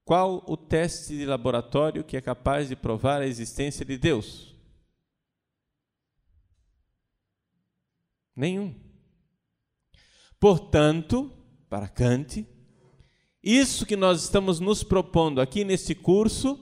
qual 0.04 0.44
o 0.48 0.56
teste 0.56 1.16
de 1.16 1.24
laboratório 1.24 2.02
que 2.02 2.16
é 2.16 2.20
capaz 2.20 2.68
de 2.68 2.74
provar 2.74 3.22
a 3.22 3.26
existência 3.28 3.84
de 3.84 3.96
Deus? 3.96 4.56
Nenhum. 8.34 8.74
Portanto, 10.40 11.30
para 11.70 11.86
Kant, 11.86 12.44
isso 13.42 13.84
que 13.84 13.96
nós 13.96 14.22
estamos 14.22 14.60
nos 14.60 14.84
propondo 14.84 15.40
aqui 15.40 15.64
nesse 15.64 15.94
curso 15.94 16.58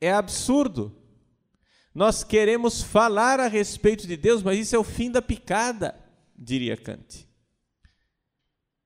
é 0.00 0.10
absurdo. 0.10 0.96
Nós 1.94 2.24
queremos 2.24 2.82
falar 2.82 3.38
a 3.38 3.46
respeito 3.46 4.06
de 4.06 4.16
Deus, 4.16 4.42
mas 4.42 4.58
isso 4.58 4.74
é 4.74 4.78
o 4.78 4.84
fim 4.84 5.10
da 5.10 5.22
picada, 5.22 5.94
diria 6.36 6.76
Kant. 6.76 7.28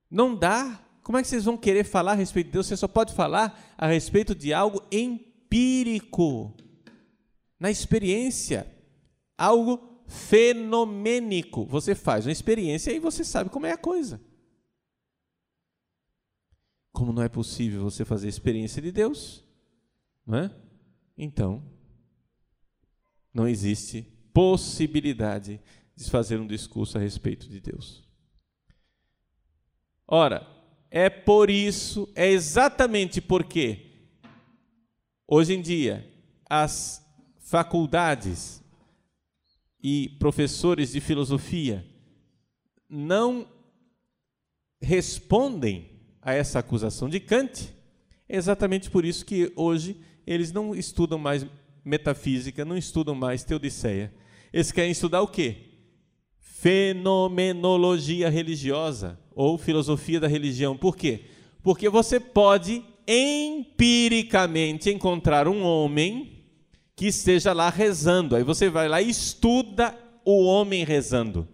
Não 0.09 0.35
dá. 0.35 0.81
Como 1.01 1.17
é 1.17 1.21
que 1.21 1.27
vocês 1.27 1.45
vão 1.45 1.57
querer 1.57 1.83
falar 1.83 2.13
a 2.13 2.15
respeito 2.15 2.47
de 2.47 2.53
Deus? 2.53 2.67
Você 2.67 2.77
só 2.77 2.87
pode 2.87 3.13
falar 3.13 3.75
a 3.77 3.87
respeito 3.87 4.33
de 4.33 4.53
algo 4.53 4.81
empírico, 4.91 6.55
na 7.59 7.69
experiência, 7.69 8.67
algo 9.37 10.03
fenomênico. 10.07 11.65
Você 11.65 11.93
faz 11.93 12.25
uma 12.25 12.31
experiência 12.31 12.91
e 12.91 12.99
você 12.99 13.23
sabe 13.23 13.49
como 13.49 13.65
é 13.65 13.71
a 13.71 13.77
coisa. 13.77 14.19
Como 16.95 17.11
não 17.11 17.21
é 17.21 17.27
possível 17.27 17.83
você 17.83 18.05
fazer 18.05 18.29
experiência 18.29 18.81
de 18.81 18.89
Deus, 18.89 19.43
não 20.25 20.37
é? 20.37 20.51
Então, 21.17 21.61
não 23.33 23.45
existe 23.45 24.03
possibilidade 24.33 25.59
de 25.93 26.09
fazer 26.09 26.39
um 26.39 26.47
discurso 26.47 26.97
a 26.97 27.01
respeito 27.01 27.49
de 27.49 27.59
Deus. 27.59 28.01
Ora, 30.07 30.47
é 30.89 31.09
por 31.09 31.49
isso, 31.49 32.09
é 32.15 32.29
exatamente 32.29 33.19
porque 33.19 34.07
hoje 35.27 35.53
em 35.53 35.61
dia 35.61 36.09
as 36.49 37.05
faculdades 37.39 38.63
e 39.83 40.15
professores 40.17 40.93
de 40.93 41.01
filosofia 41.01 41.85
não 42.87 43.45
respondem 44.81 45.94
a 46.25 46.33
essa 46.33 46.57
acusação 46.57 47.07
de 47.07 47.19
Kant, 47.19 47.71
é 48.27 48.35
exatamente 48.35 48.89
por 48.89 49.05
isso 49.05 49.23
que 49.23 49.53
hoje 49.55 49.95
eles 50.25 50.51
não 50.51 50.73
estudam 50.73 51.19
mais 51.19 51.45
metafísica, 51.85 52.65
não 52.65 52.75
estudam 52.75 53.13
mais 53.13 53.43
teodiceia. 53.43 54.11
Eles 54.51 54.71
querem 54.71 54.89
estudar 54.89 55.21
o 55.21 55.27
quê? 55.27 55.57
Fenomenologia 56.39 58.27
religiosa 58.27 59.19
ou 59.35 59.55
filosofia 59.55 60.19
da 60.19 60.27
religião. 60.27 60.75
Por 60.75 60.97
quê? 60.97 61.25
Porque 61.61 61.87
você 61.89 62.19
pode 62.19 62.83
empiricamente 63.07 64.89
encontrar 64.89 65.47
um 65.47 65.61
homem 65.61 66.43
que 66.95 67.05
esteja 67.05 67.53
lá 67.53 67.69
rezando. 67.69 68.35
Aí 68.35 68.41
você 68.41 68.67
vai 68.67 68.89
lá 68.89 68.99
e 68.99 69.11
estuda 69.11 69.95
o 70.25 70.43
homem 70.45 70.83
rezando. 70.83 71.47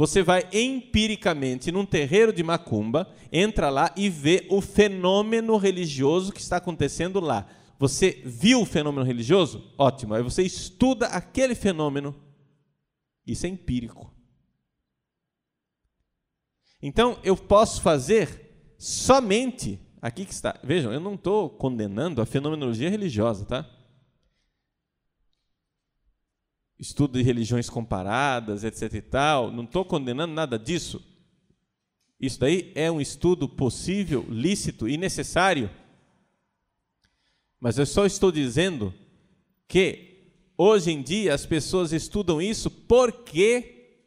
Você 0.00 0.22
vai 0.22 0.48
empiricamente 0.50 1.70
num 1.70 1.84
terreiro 1.84 2.32
de 2.32 2.42
macumba, 2.42 3.14
entra 3.30 3.68
lá 3.68 3.92
e 3.94 4.08
vê 4.08 4.46
o 4.48 4.62
fenômeno 4.62 5.58
religioso 5.58 6.32
que 6.32 6.40
está 6.40 6.56
acontecendo 6.56 7.20
lá. 7.20 7.46
Você 7.78 8.22
viu 8.24 8.62
o 8.62 8.64
fenômeno 8.64 9.04
religioso? 9.04 9.70
Ótimo. 9.76 10.14
Aí 10.14 10.22
você 10.22 10.42
estuda 10.42 11.08
aquele 11.08 11.54
fenômeno. 11.54 12.16
Isso 13.26 13.44
é 13.44 13.50
empírico. 13.50 14.10
Então, 16.80 17.18
eu 17.22 17.36
posso 17.36 17.82
fazer 17.82 18.74
somente 18.78 19.78
aqui 20.00 20.24
que 20.24 20.32
está. 20.32 20.58
Vejam, 20.64 20.94
eu 20.94 21.00
não 21.00 21.12
estou 21.12 21.50
condenando 21.50 22.22
a 22.22 22.26
fenomenologia 22.26 22.88
religiosa, 22.88 23.44
tá? 23.44 23.68
Estudo 26.80 27.18
de 27.18 27.22
religiões 27.22 27.68
comparadas, 27.68 28.64
etc 28.64 28.94
e 28.94 29.02
tal, 29.02 29.52
não 29.52 29.64
estou 29.64 29.84
condenando 29.84 30.32
nada 30.32 30.58
disso. 30.58 31.04
Isso 32.18 32.40
daí 32.40 32.72
é 32.74 32.90
um 32.90 33.00
estudo 33.00 33.46
possível, 33.46 34.24
lícito 34.28 34.88
e 34.88 34.96
necessário. 34.96 35.70
Mas 37.60 37.76
eu 37.76 37.84
só 37.84 38.06
estou 38.06 38.32
dizendo 38.32 38.94
que 39.68 40.32
hoje 40.56 40.90
em 40.90 41.02
dia 41.02 41.34
as 41.34 41.44
pessoas 41.44 41.92
estudam 41.92 42.40
isso 42.40 42.70
porque 42.70 43.98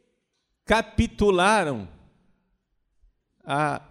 capitularam 0.64 1.88
a 3.44 3.82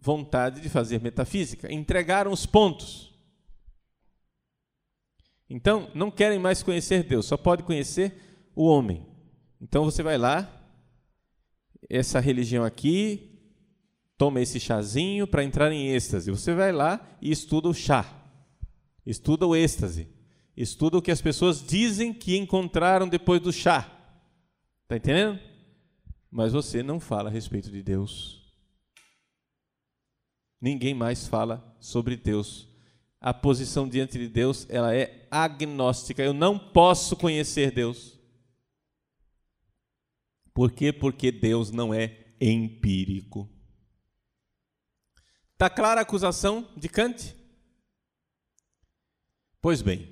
vontade 0.00 0.60
de 0.60 0.68
fazer 0.68 1.00
metafísica, 1.00 1.72
entregaram 1.72 2.32
os 2.32 2.46
pontos. 2.46 3.15
Então, 5.48 5.90
não 5.94 6.10
querem 6.10 6.38
mais 6.38 6.62
conhecer 6.62 7.04
Deus, 7.04 7.26
só 7.26 7.36
pode 7.36 7.62
conhecer 7.62 8.20
o 8.54 8.64
homem. 8.64 9.06
Então 9.60 9.84
você 9.84 10.02
vai 10.02 10.18
lá, 10.18 10.50
essa 11.88 12.20
religião 12.20 12.64
aqui, 12.64 13.38
toma 14.18 14.40
esse 14.40 14.58
chazinho 14.58 15.26
para 15.26 15.44
entrar 15.44 15.70
em 15.72 15.88
êxtase. 15.88 16.30
Você 16.30 16.54
vai 16.54 16.72
lá 16.72 17.06
e 17.20 17.30
estuda 17.30 17.68
o 17.68 17.74
chá, 17.74 18.04
estuda 19.04 19.46
o 19.46 19.54
êxtase, 19.54 20.08
estuda 20.56 20.98
o 20.98 21.02
que 21.02 21.10
as 21.10 21.20
pessoas 21.20 21.64
dizem 21.64 22.12
que 22.12 22.36
encontraram 22.36 23.08
depois 23.08 23.40
do 23.40 23.52
chá. 23.52 23.90
Está 24.82 24.96
entendendo? 24.96 25.38
Mas 26.30 26.52
você 26.52 26.82
não 26.82 26.98
fala 26.98 27.28
a 27.28 27.32
respeito 27.32 27.70
de 27.70 27.82
Deus. 27.82 28.42
Ninguém 30.60 30.94
mais 30.94 31.26
fala 31.26 31.76
sobre 31.78 32.16
Deus 32.16 32.68
a 33.26 33.34
posição 33.34 33.88
diante 33.88 34.16
de 34.16 34.28
Deus, 34.28 34.68
ela 34.70 34.94
é 34.94 35.26
agnóstica. 35.28 36.22
Eu 36.22 36.32
não 36.32 36.56
posso 36.56 37.16
conhecer 37.16 37.72
Deus. 37.72 38.16
Por 40.54 40.70
quê? 40.70 40.92
Porque 40.92 41.32
Deus 41.32 41.72
não 41.72 41.92
é 41.92 42.36
empírico. 42.40 43.50
Está 45.54 45.68
clara 45.68 46.00
a 46.00 46.04
acusação 46.04 46.70
de 46.76 46.88
Kant? 46.88 47.34
Pois 49.60 49.82
bem, 49.82 50.08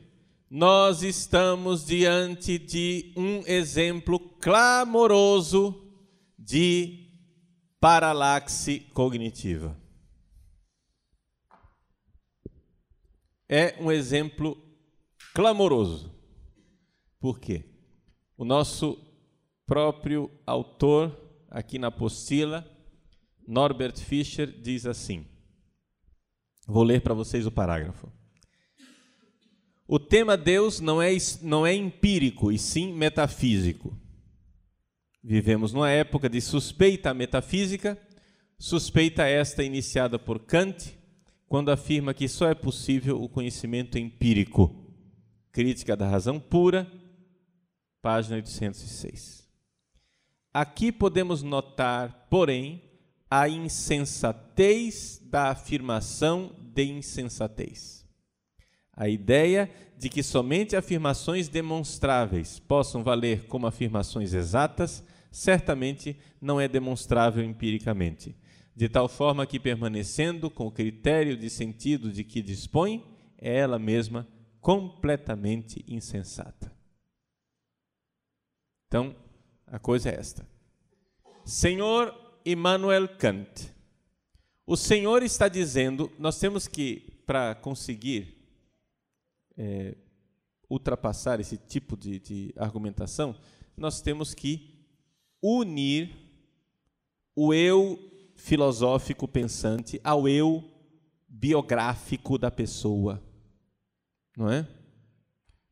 nós 0.50 1.04
estamos 1.04 1.86
diante 1.86 2.58
de 2.58 3.14
um 3.16 3.46
exemplo 3.46 4.18
clamoroso 4.18 5.88
de 6.36 7.12
paralaxe 7.78 8.80
cognitiva. 8.92 9.83
É 13.54 13.76
um 13.78 13.92
exemplo 13.92 14.60
clamoroso. 15.32 16.12
Por 17.20 17.38
quê? 17.38 17.64
O 18.36 18.44
nosso 18.44 18.98
próprio 19.64 20.28
autor, 20.44 21.16
aqui 21.48 21.78
na 21.78 21.86
apostila, 21.86 22.68
Norbert 23.46 23.96
Fischer, 23.96 24.50
diz 24.60 24.86
assim: 24.86 25.24
vou 26.66 26.82
ler 26.82 27.00
para 27.00 27.14
vocês 27.14 27.46
o 27.46 27.52
parágrafo. 27.52 28.12
O 29.86 30.00
tema 30.00 30.36
Deus 30.36 30.80
não 30.80 31.00
é, 31.00 31.16
não 31.40 31.64
é 31.64 31.72
empírico, 31.72 32.50
e 32.50 32.58
sim 32.58 32.92
metafísico. 32.92 33.96
Vivemos 35.22 35.72
numa 35.72 35.90
época 35.90 36.28
de 36.28 36.40
suspeita 36.40 37.14
metafísica, 37.14 37.96
suspeita 38.58 39.28
esta 39.28 39.62
iniciada 39.62 40.18
por 40.18 40.40
Kant, 40.40 40.98
quando 41.54 41.70
afirma 41.70 42.12
que 42.12 42.26
só 42.26 42.48
é 42.48 42.54
possível 42.54 43.22
o 43.22 43.28
conhecimento 43.28 43.96
empírico. 43.96 44.74
Crítica 45.52 45.94
da 45.94 46.08
razão 46.08 46.40
pura, 46.40 46.84
página 48.02 48.34
806. 48.34 49.48
Aqui 50.52 50.90
podemos 50.90 51.44
notar, 51.44 52.26
porém, 52.28 52.82
a 53.30 53.48
insensatez 53.48 55.22
da 55.26 55.50
afirmação 55.50 56.50
de 56.58 56.86
insensatez. 56.86 58.04
A 58.92 59.08
ideia 59.08 59.70
de 59.96 60.08
que 60.08 60.24
somente 60.24 60.74
afirmações 60.74 61.46
demonstráveis 61.46 62.58
possam 62.58 63.04
valer 63.04 63.46
como 63.46 63.68
afirmações 63.68 64.34
exatas, 64.34 65.04
certamente 65.30 66.18
não 66.40 66.60
é 66.60 66.66
demonstrável 66.66 67.44
empiricamente 67.44 68.34
de 68.74 68.88
tal 68.88 69.08
forma 69.08 69.46
que, 69.46 69.60
permanecendo 69.60 70.50
com 70.50 70.66
o 70.66 70.72
critério 70.72 71.36
de 71.36 71.48
sentido 71.48 72.10
de 72.10 72.24
que 72.24 72.42
dispõe, 72.42 73.04
é 73.38 73.56
ela 73.58 73.78
mesma 73.78 74.26
completamente 74.60 75.84
insensata. 75.86 76.72
Então, 78.88 79.14
a 79.66 79.78
coisa 79.78 80.10
é 80.10 80.14
esta. 80.14 80.46
Senhor 81.44 82.14
Immanuel 82.44 83.08
Kant, 83.16 83.72
o 84.66 84.76
Senhor 84.76 85.22
está 85.22 85.48
dizendo, 85.48 86.10
nós 86.18 86.38
temos 86.38 86.66
que, 86.66 87.22
para 87.26 87.54
conseguir 87.54 88.34
é, 89.56 89.94
ultrapassar 90.68 91.38
esse 91.38 91.56
tipo 91.56 91.96
de, 91.96 92.18
de 92.18 92.54
argumentação, 92.56 93.36
nós 93.76 94.00
temos 94.00 94.34
que 94.34 94.86
unir 95.42 96.10
o 97.36 97.52
eu 97.52 97.98
filosófico 98.34 99.26
pensante 99.26 100.00
ao 100.02 100.28
eu 100.28 100.64
biográfico 101.28 102.38
da 102.38 102.50
pessoa. 102.50 103.22
Não 104.36 104.50
é? 104.50 104.66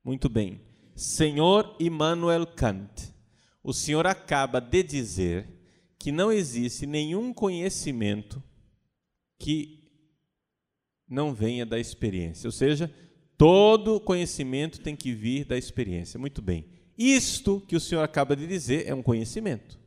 Muito 0.04 0.28
bem. 0.28 0.60
Senhor 0.94 1.76
Immanuel 1.78 2.46
Kant, 2.46 3.12
o 3.62 3.72
senhor 3.72 4.06
acaba 4.06 4.60
de 4.60 4.82
dizer 4.82 5.48
que 5.98 6.10
não 6.10 6.32
existe 6.32 6.86
nenhum 6.86 7.32
conhecimento 7.32 8.42
que 9.38 9.82
não 11.08 11.32
venha 11.32 11.64
da 11.64 11.78
experiência. 11.78 12.48
Ou 12.48 12.52
seja, 12.52 12.92
todo 13.38 14.00
conhecimento 14.00 14.80
tem 14.80 14.96
que 14.96 15.12
vir 15.12 15.44
da 15.44 15.56
experiência. 15.56 16.18
Muito 16.18 16.42
bem. 16.42 16.66
Isto 16.96 17.60
que 17.66 17.76
o 17.76 17.80
senhor 17.80 18.02
acaba 18.02 18.34
de 18.36 18.46
dizer 18.46 18.86
é 18.86 18.94
um 18.94 19.02
conhecimento. 19.02 19.78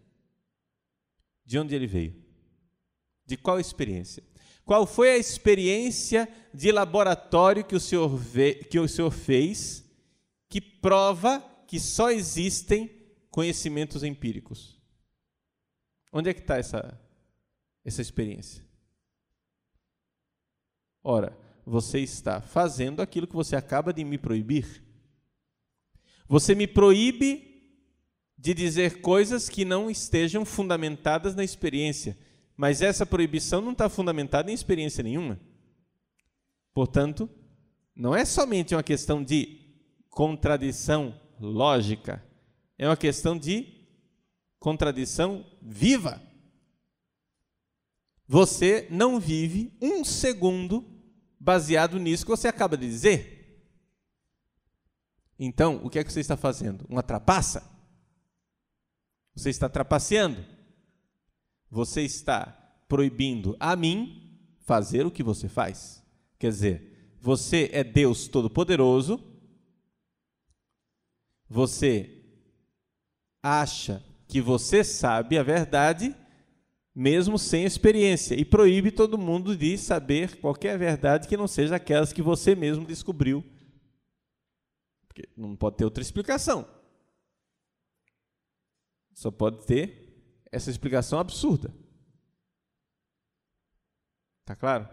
De 1.45 1.59
onde 1.59 1.75
ele 1.75 1.87
veio? 1.87 2.24
De 3.25 3.35
qual 3.37 3.59
experiência? 3.59 4.23
Qual 4.65 4.85
foi 4.87 5.11
a 5.11 5.17
experiência 5.17 6.27
de 6.53 6.71
laboratório 6.71 7.63
que 7.63 7.75
o 7.75 7.79
senhor, 7.79 8.19
que 8.69 8.79
o 8.79 8.87
senhor 8.87 9.11
fez 9.11 9.85
que 10.49 10.61
prova 10.61 11.39
que 11.67 11.79
só 11.79 12.09
existem 12.11 12.89
conhecimentos 13.29 14.03
empíricos? 14.03 14.79
Onde 16.11 16.29
é 16.29 16.33
que 16.33 16.39
está 16.39 16.57
essa, 16.57 16.99
essa 17.83 18.01
experiência? 18.01 18.63
Ora, 21.03 21.37
você 21.65 21.99
está 21.99 22.41
fazendo 22.41 23.01
aquilo 23.01 23.27
que 23.27 23.35
você 23.35 23.55
acaba 23.55 23.91
de 23.91 24.03
me 24.03 24.17
proibir. 24.17 24.83
Você 26.27 26.55
me 26.55 26.65
proíbe 26.65 27.55
de 28.37 28.53
dizer 28.53 29.01
coisas 29.01 29.49
que 29.49 29.63
não 29.63 29.89
estejam 29.89 30.45
fundamentadas 30.45 31.35
na 31.35 31.43
experiência. 31.43 32.17
Mas 32.55 32.81
essa 32.81 33.05
proibição 33.05 33.61
não 33.61 33.73
está 33.73 33.89
fundamentada 33.89 34.49
em 34.49 34.53
experiência 34.53 35.03
nenhuma. 35.03 35.39
Portanto, 36.73 37.29
não 37.95 38.15
é 38.15 38.23
somente 38.25 38.73
uma 38.75 38.83
questão 38.83 39.23
de 39.23 39.59
contradição 40.09 41.19
lógica, 41.39 42.23
é 42.77 42.87
uma 42.87 42.97
questão 42.97 43.37
de 43.37 43.73
contradição 44.59 45.45
viva. 45.61 46.21
Você 48.27 48.87
não 48.89 49.19
vive 49.19 49.77
um 49.81 50.03
segundo 50.03 50.83
baseado 51.39 51.99
nisso 51.99 52.25
que 52.25 52.31
você 52.31 52.47
acaba 52.47 52.75
de 52.77 52.87
dizer. 52.87 53.35
Então, 55.37 55.81
o 55.83 55.89
que 55.89 55.99
é 55.99 56.03
que 56.03 56.11
você 56.11 56.21
está 56.21 56.37
fazendo? 56.37 56.85
Uma 56.89 57.03
trapaça? 57.03 57.69
Você 59.35 59.49
está 59.49 59.67
trapaceando 59.67 60.54
você 61.69 62.01
está 62.01 62.47
proibindo 62.87 63.55
a 63.59 63.75
mim 63.75 64.39
fazer 64.59 65.05
o 65.05 65.11
que 65.11 65.23
você 65.23 65.47
faz. 65.47 66.03
Quer 66.37 66.49
dizer, 66.49 67.15
você 67.19 67.69
é 67.73 67.83
Deus 67.83 68.27
Todo-Poderoso, 68.27 69.23
você 71.47 72.23
acha 73.41 74.03
que 74.27 74.41
você 74.41 74.83
sabe 74.83 75.37
a 75.37 75.43
verdade 75.43 76.15
mesmo 76.95 77.37
sem 77.37 77.65
experiência 77.65 78.35
e 78.35 78.45
proíbe 78.45 78.89
todo 78.89 79.17
mundo 79.17 79.55
de 79.55 79.77
saber 79.77 80.39
qualquer 80.39 80.77
verdade 80.79 81.27
que 81.27 81.35
não 81.35 81.47
seja 81.47 81.75
aquelas 81.75 82.13
que 82.13 82.21
você 82.21 82.55
mesmo 82.55 82.85
descobriu. 82.85 83.43
Porque 85.07 85.27
não 85.35 85.55
pode 85.57 85.75
ter 85.75 85.83
outra 85.83 86.01
explicação. 86.01 86.65
Só 89.13 89.29
pode 89.29 89.65
ter 89.65 90.04
essa 90.55 90.69
explicação 90.69 91.19
absurda. 91.19 91.75
Tá 94.45 94.55
claro? 94.55 94.87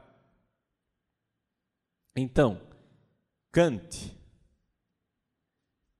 Então, 2.16 2.60
Kant 3.52 4.16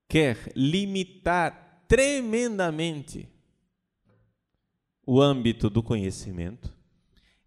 quer 0.09 0.53
limitar 0.57 1.85
tremendamente 1.87 3.29
o 5.07 5.21
âmbito 5.21 5.71
do 5.71 5.83
conhecimento. 5.83 6.77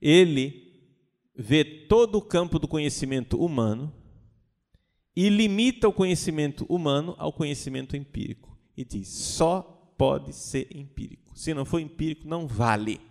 Ele 0.01 0.89
vê 1.35 1.65
todo 1.65 2.17
o 2.17 2.21
campo 2.21 2.57
do 2.57 2.67
conhecimento 2.67 3.37
humano 3.43 3.93
e 5.13 5.27
limita 5.27 5.89
o 5.89 5.93
conhecimento 5.93 6.65
humano 6.69 7.13
ao 7.17 7.33
conhecimento 7.33 7.97
empírico 7.97 8.57
e 8.77 8.85
diz: 8.85 9.09
só 9.09 9.61
pode 9.97 10.31
ser 10.33 10.73
empírico. 10.75 11.24
Se 11.35 11.53
não 11.53 11.65
for 11.65 11.79
empírico, 11.79 12.25
não 12.25 12.47
vale. 12.47 13.01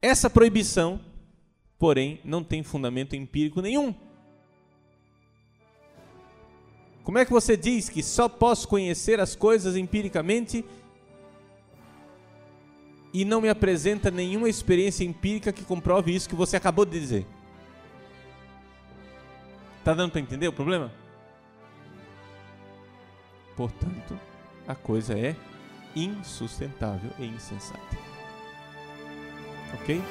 Essa 0.00 0.30
proibição, 0.30 0.98
porém, 1.78 2.18
não 2.24 2.42
tem 2.42 2.62
fundamento 2.62 3.14
empírico 3.14 3.60
nenhum. 3.60 3.94
Como 7.04 7.18
é 7.18 7.26
que 7.26 7.30
você 7.30 7.58
diz 7.58 7.90
que 7.90 8.02
só 8.02 8.26
posso 8.26 8.66
conhecer 8.66 9.20
as 9.20 9.36
coisas 9.36 9.76
empiricamente 9.76 10.64
e 13.12 13.22
não 13.22 13.42
me 13.42 13.50
apresenta 13.50 14.10
nenhuma 14.10 14.48
experiência 14.48 15.04
empírica 15.04 15.52
que 15.52 15.64
comprove 15.64 16.14
isso 16.14 16.28
que 16.28 16.34
você 16.34 16.56
acabou 16.56 16.86
de 16.86 16.98
dizer? 16.98 17.26
Tá 19.84 19.92
dando 19.92 20.12
para 20.12 20.20
entender 20.20 20.48
o 20.48 20.52
problema? 20.52 20.90
Portanto, 23.54 24.18
a 24.66 24.74
coisa 24.74 25.18
é 25.18 25.36
insustentável 25.94 27.10
e 27.18 27.26
insensata. 27.26 27.96
Ok? 29.74 30.02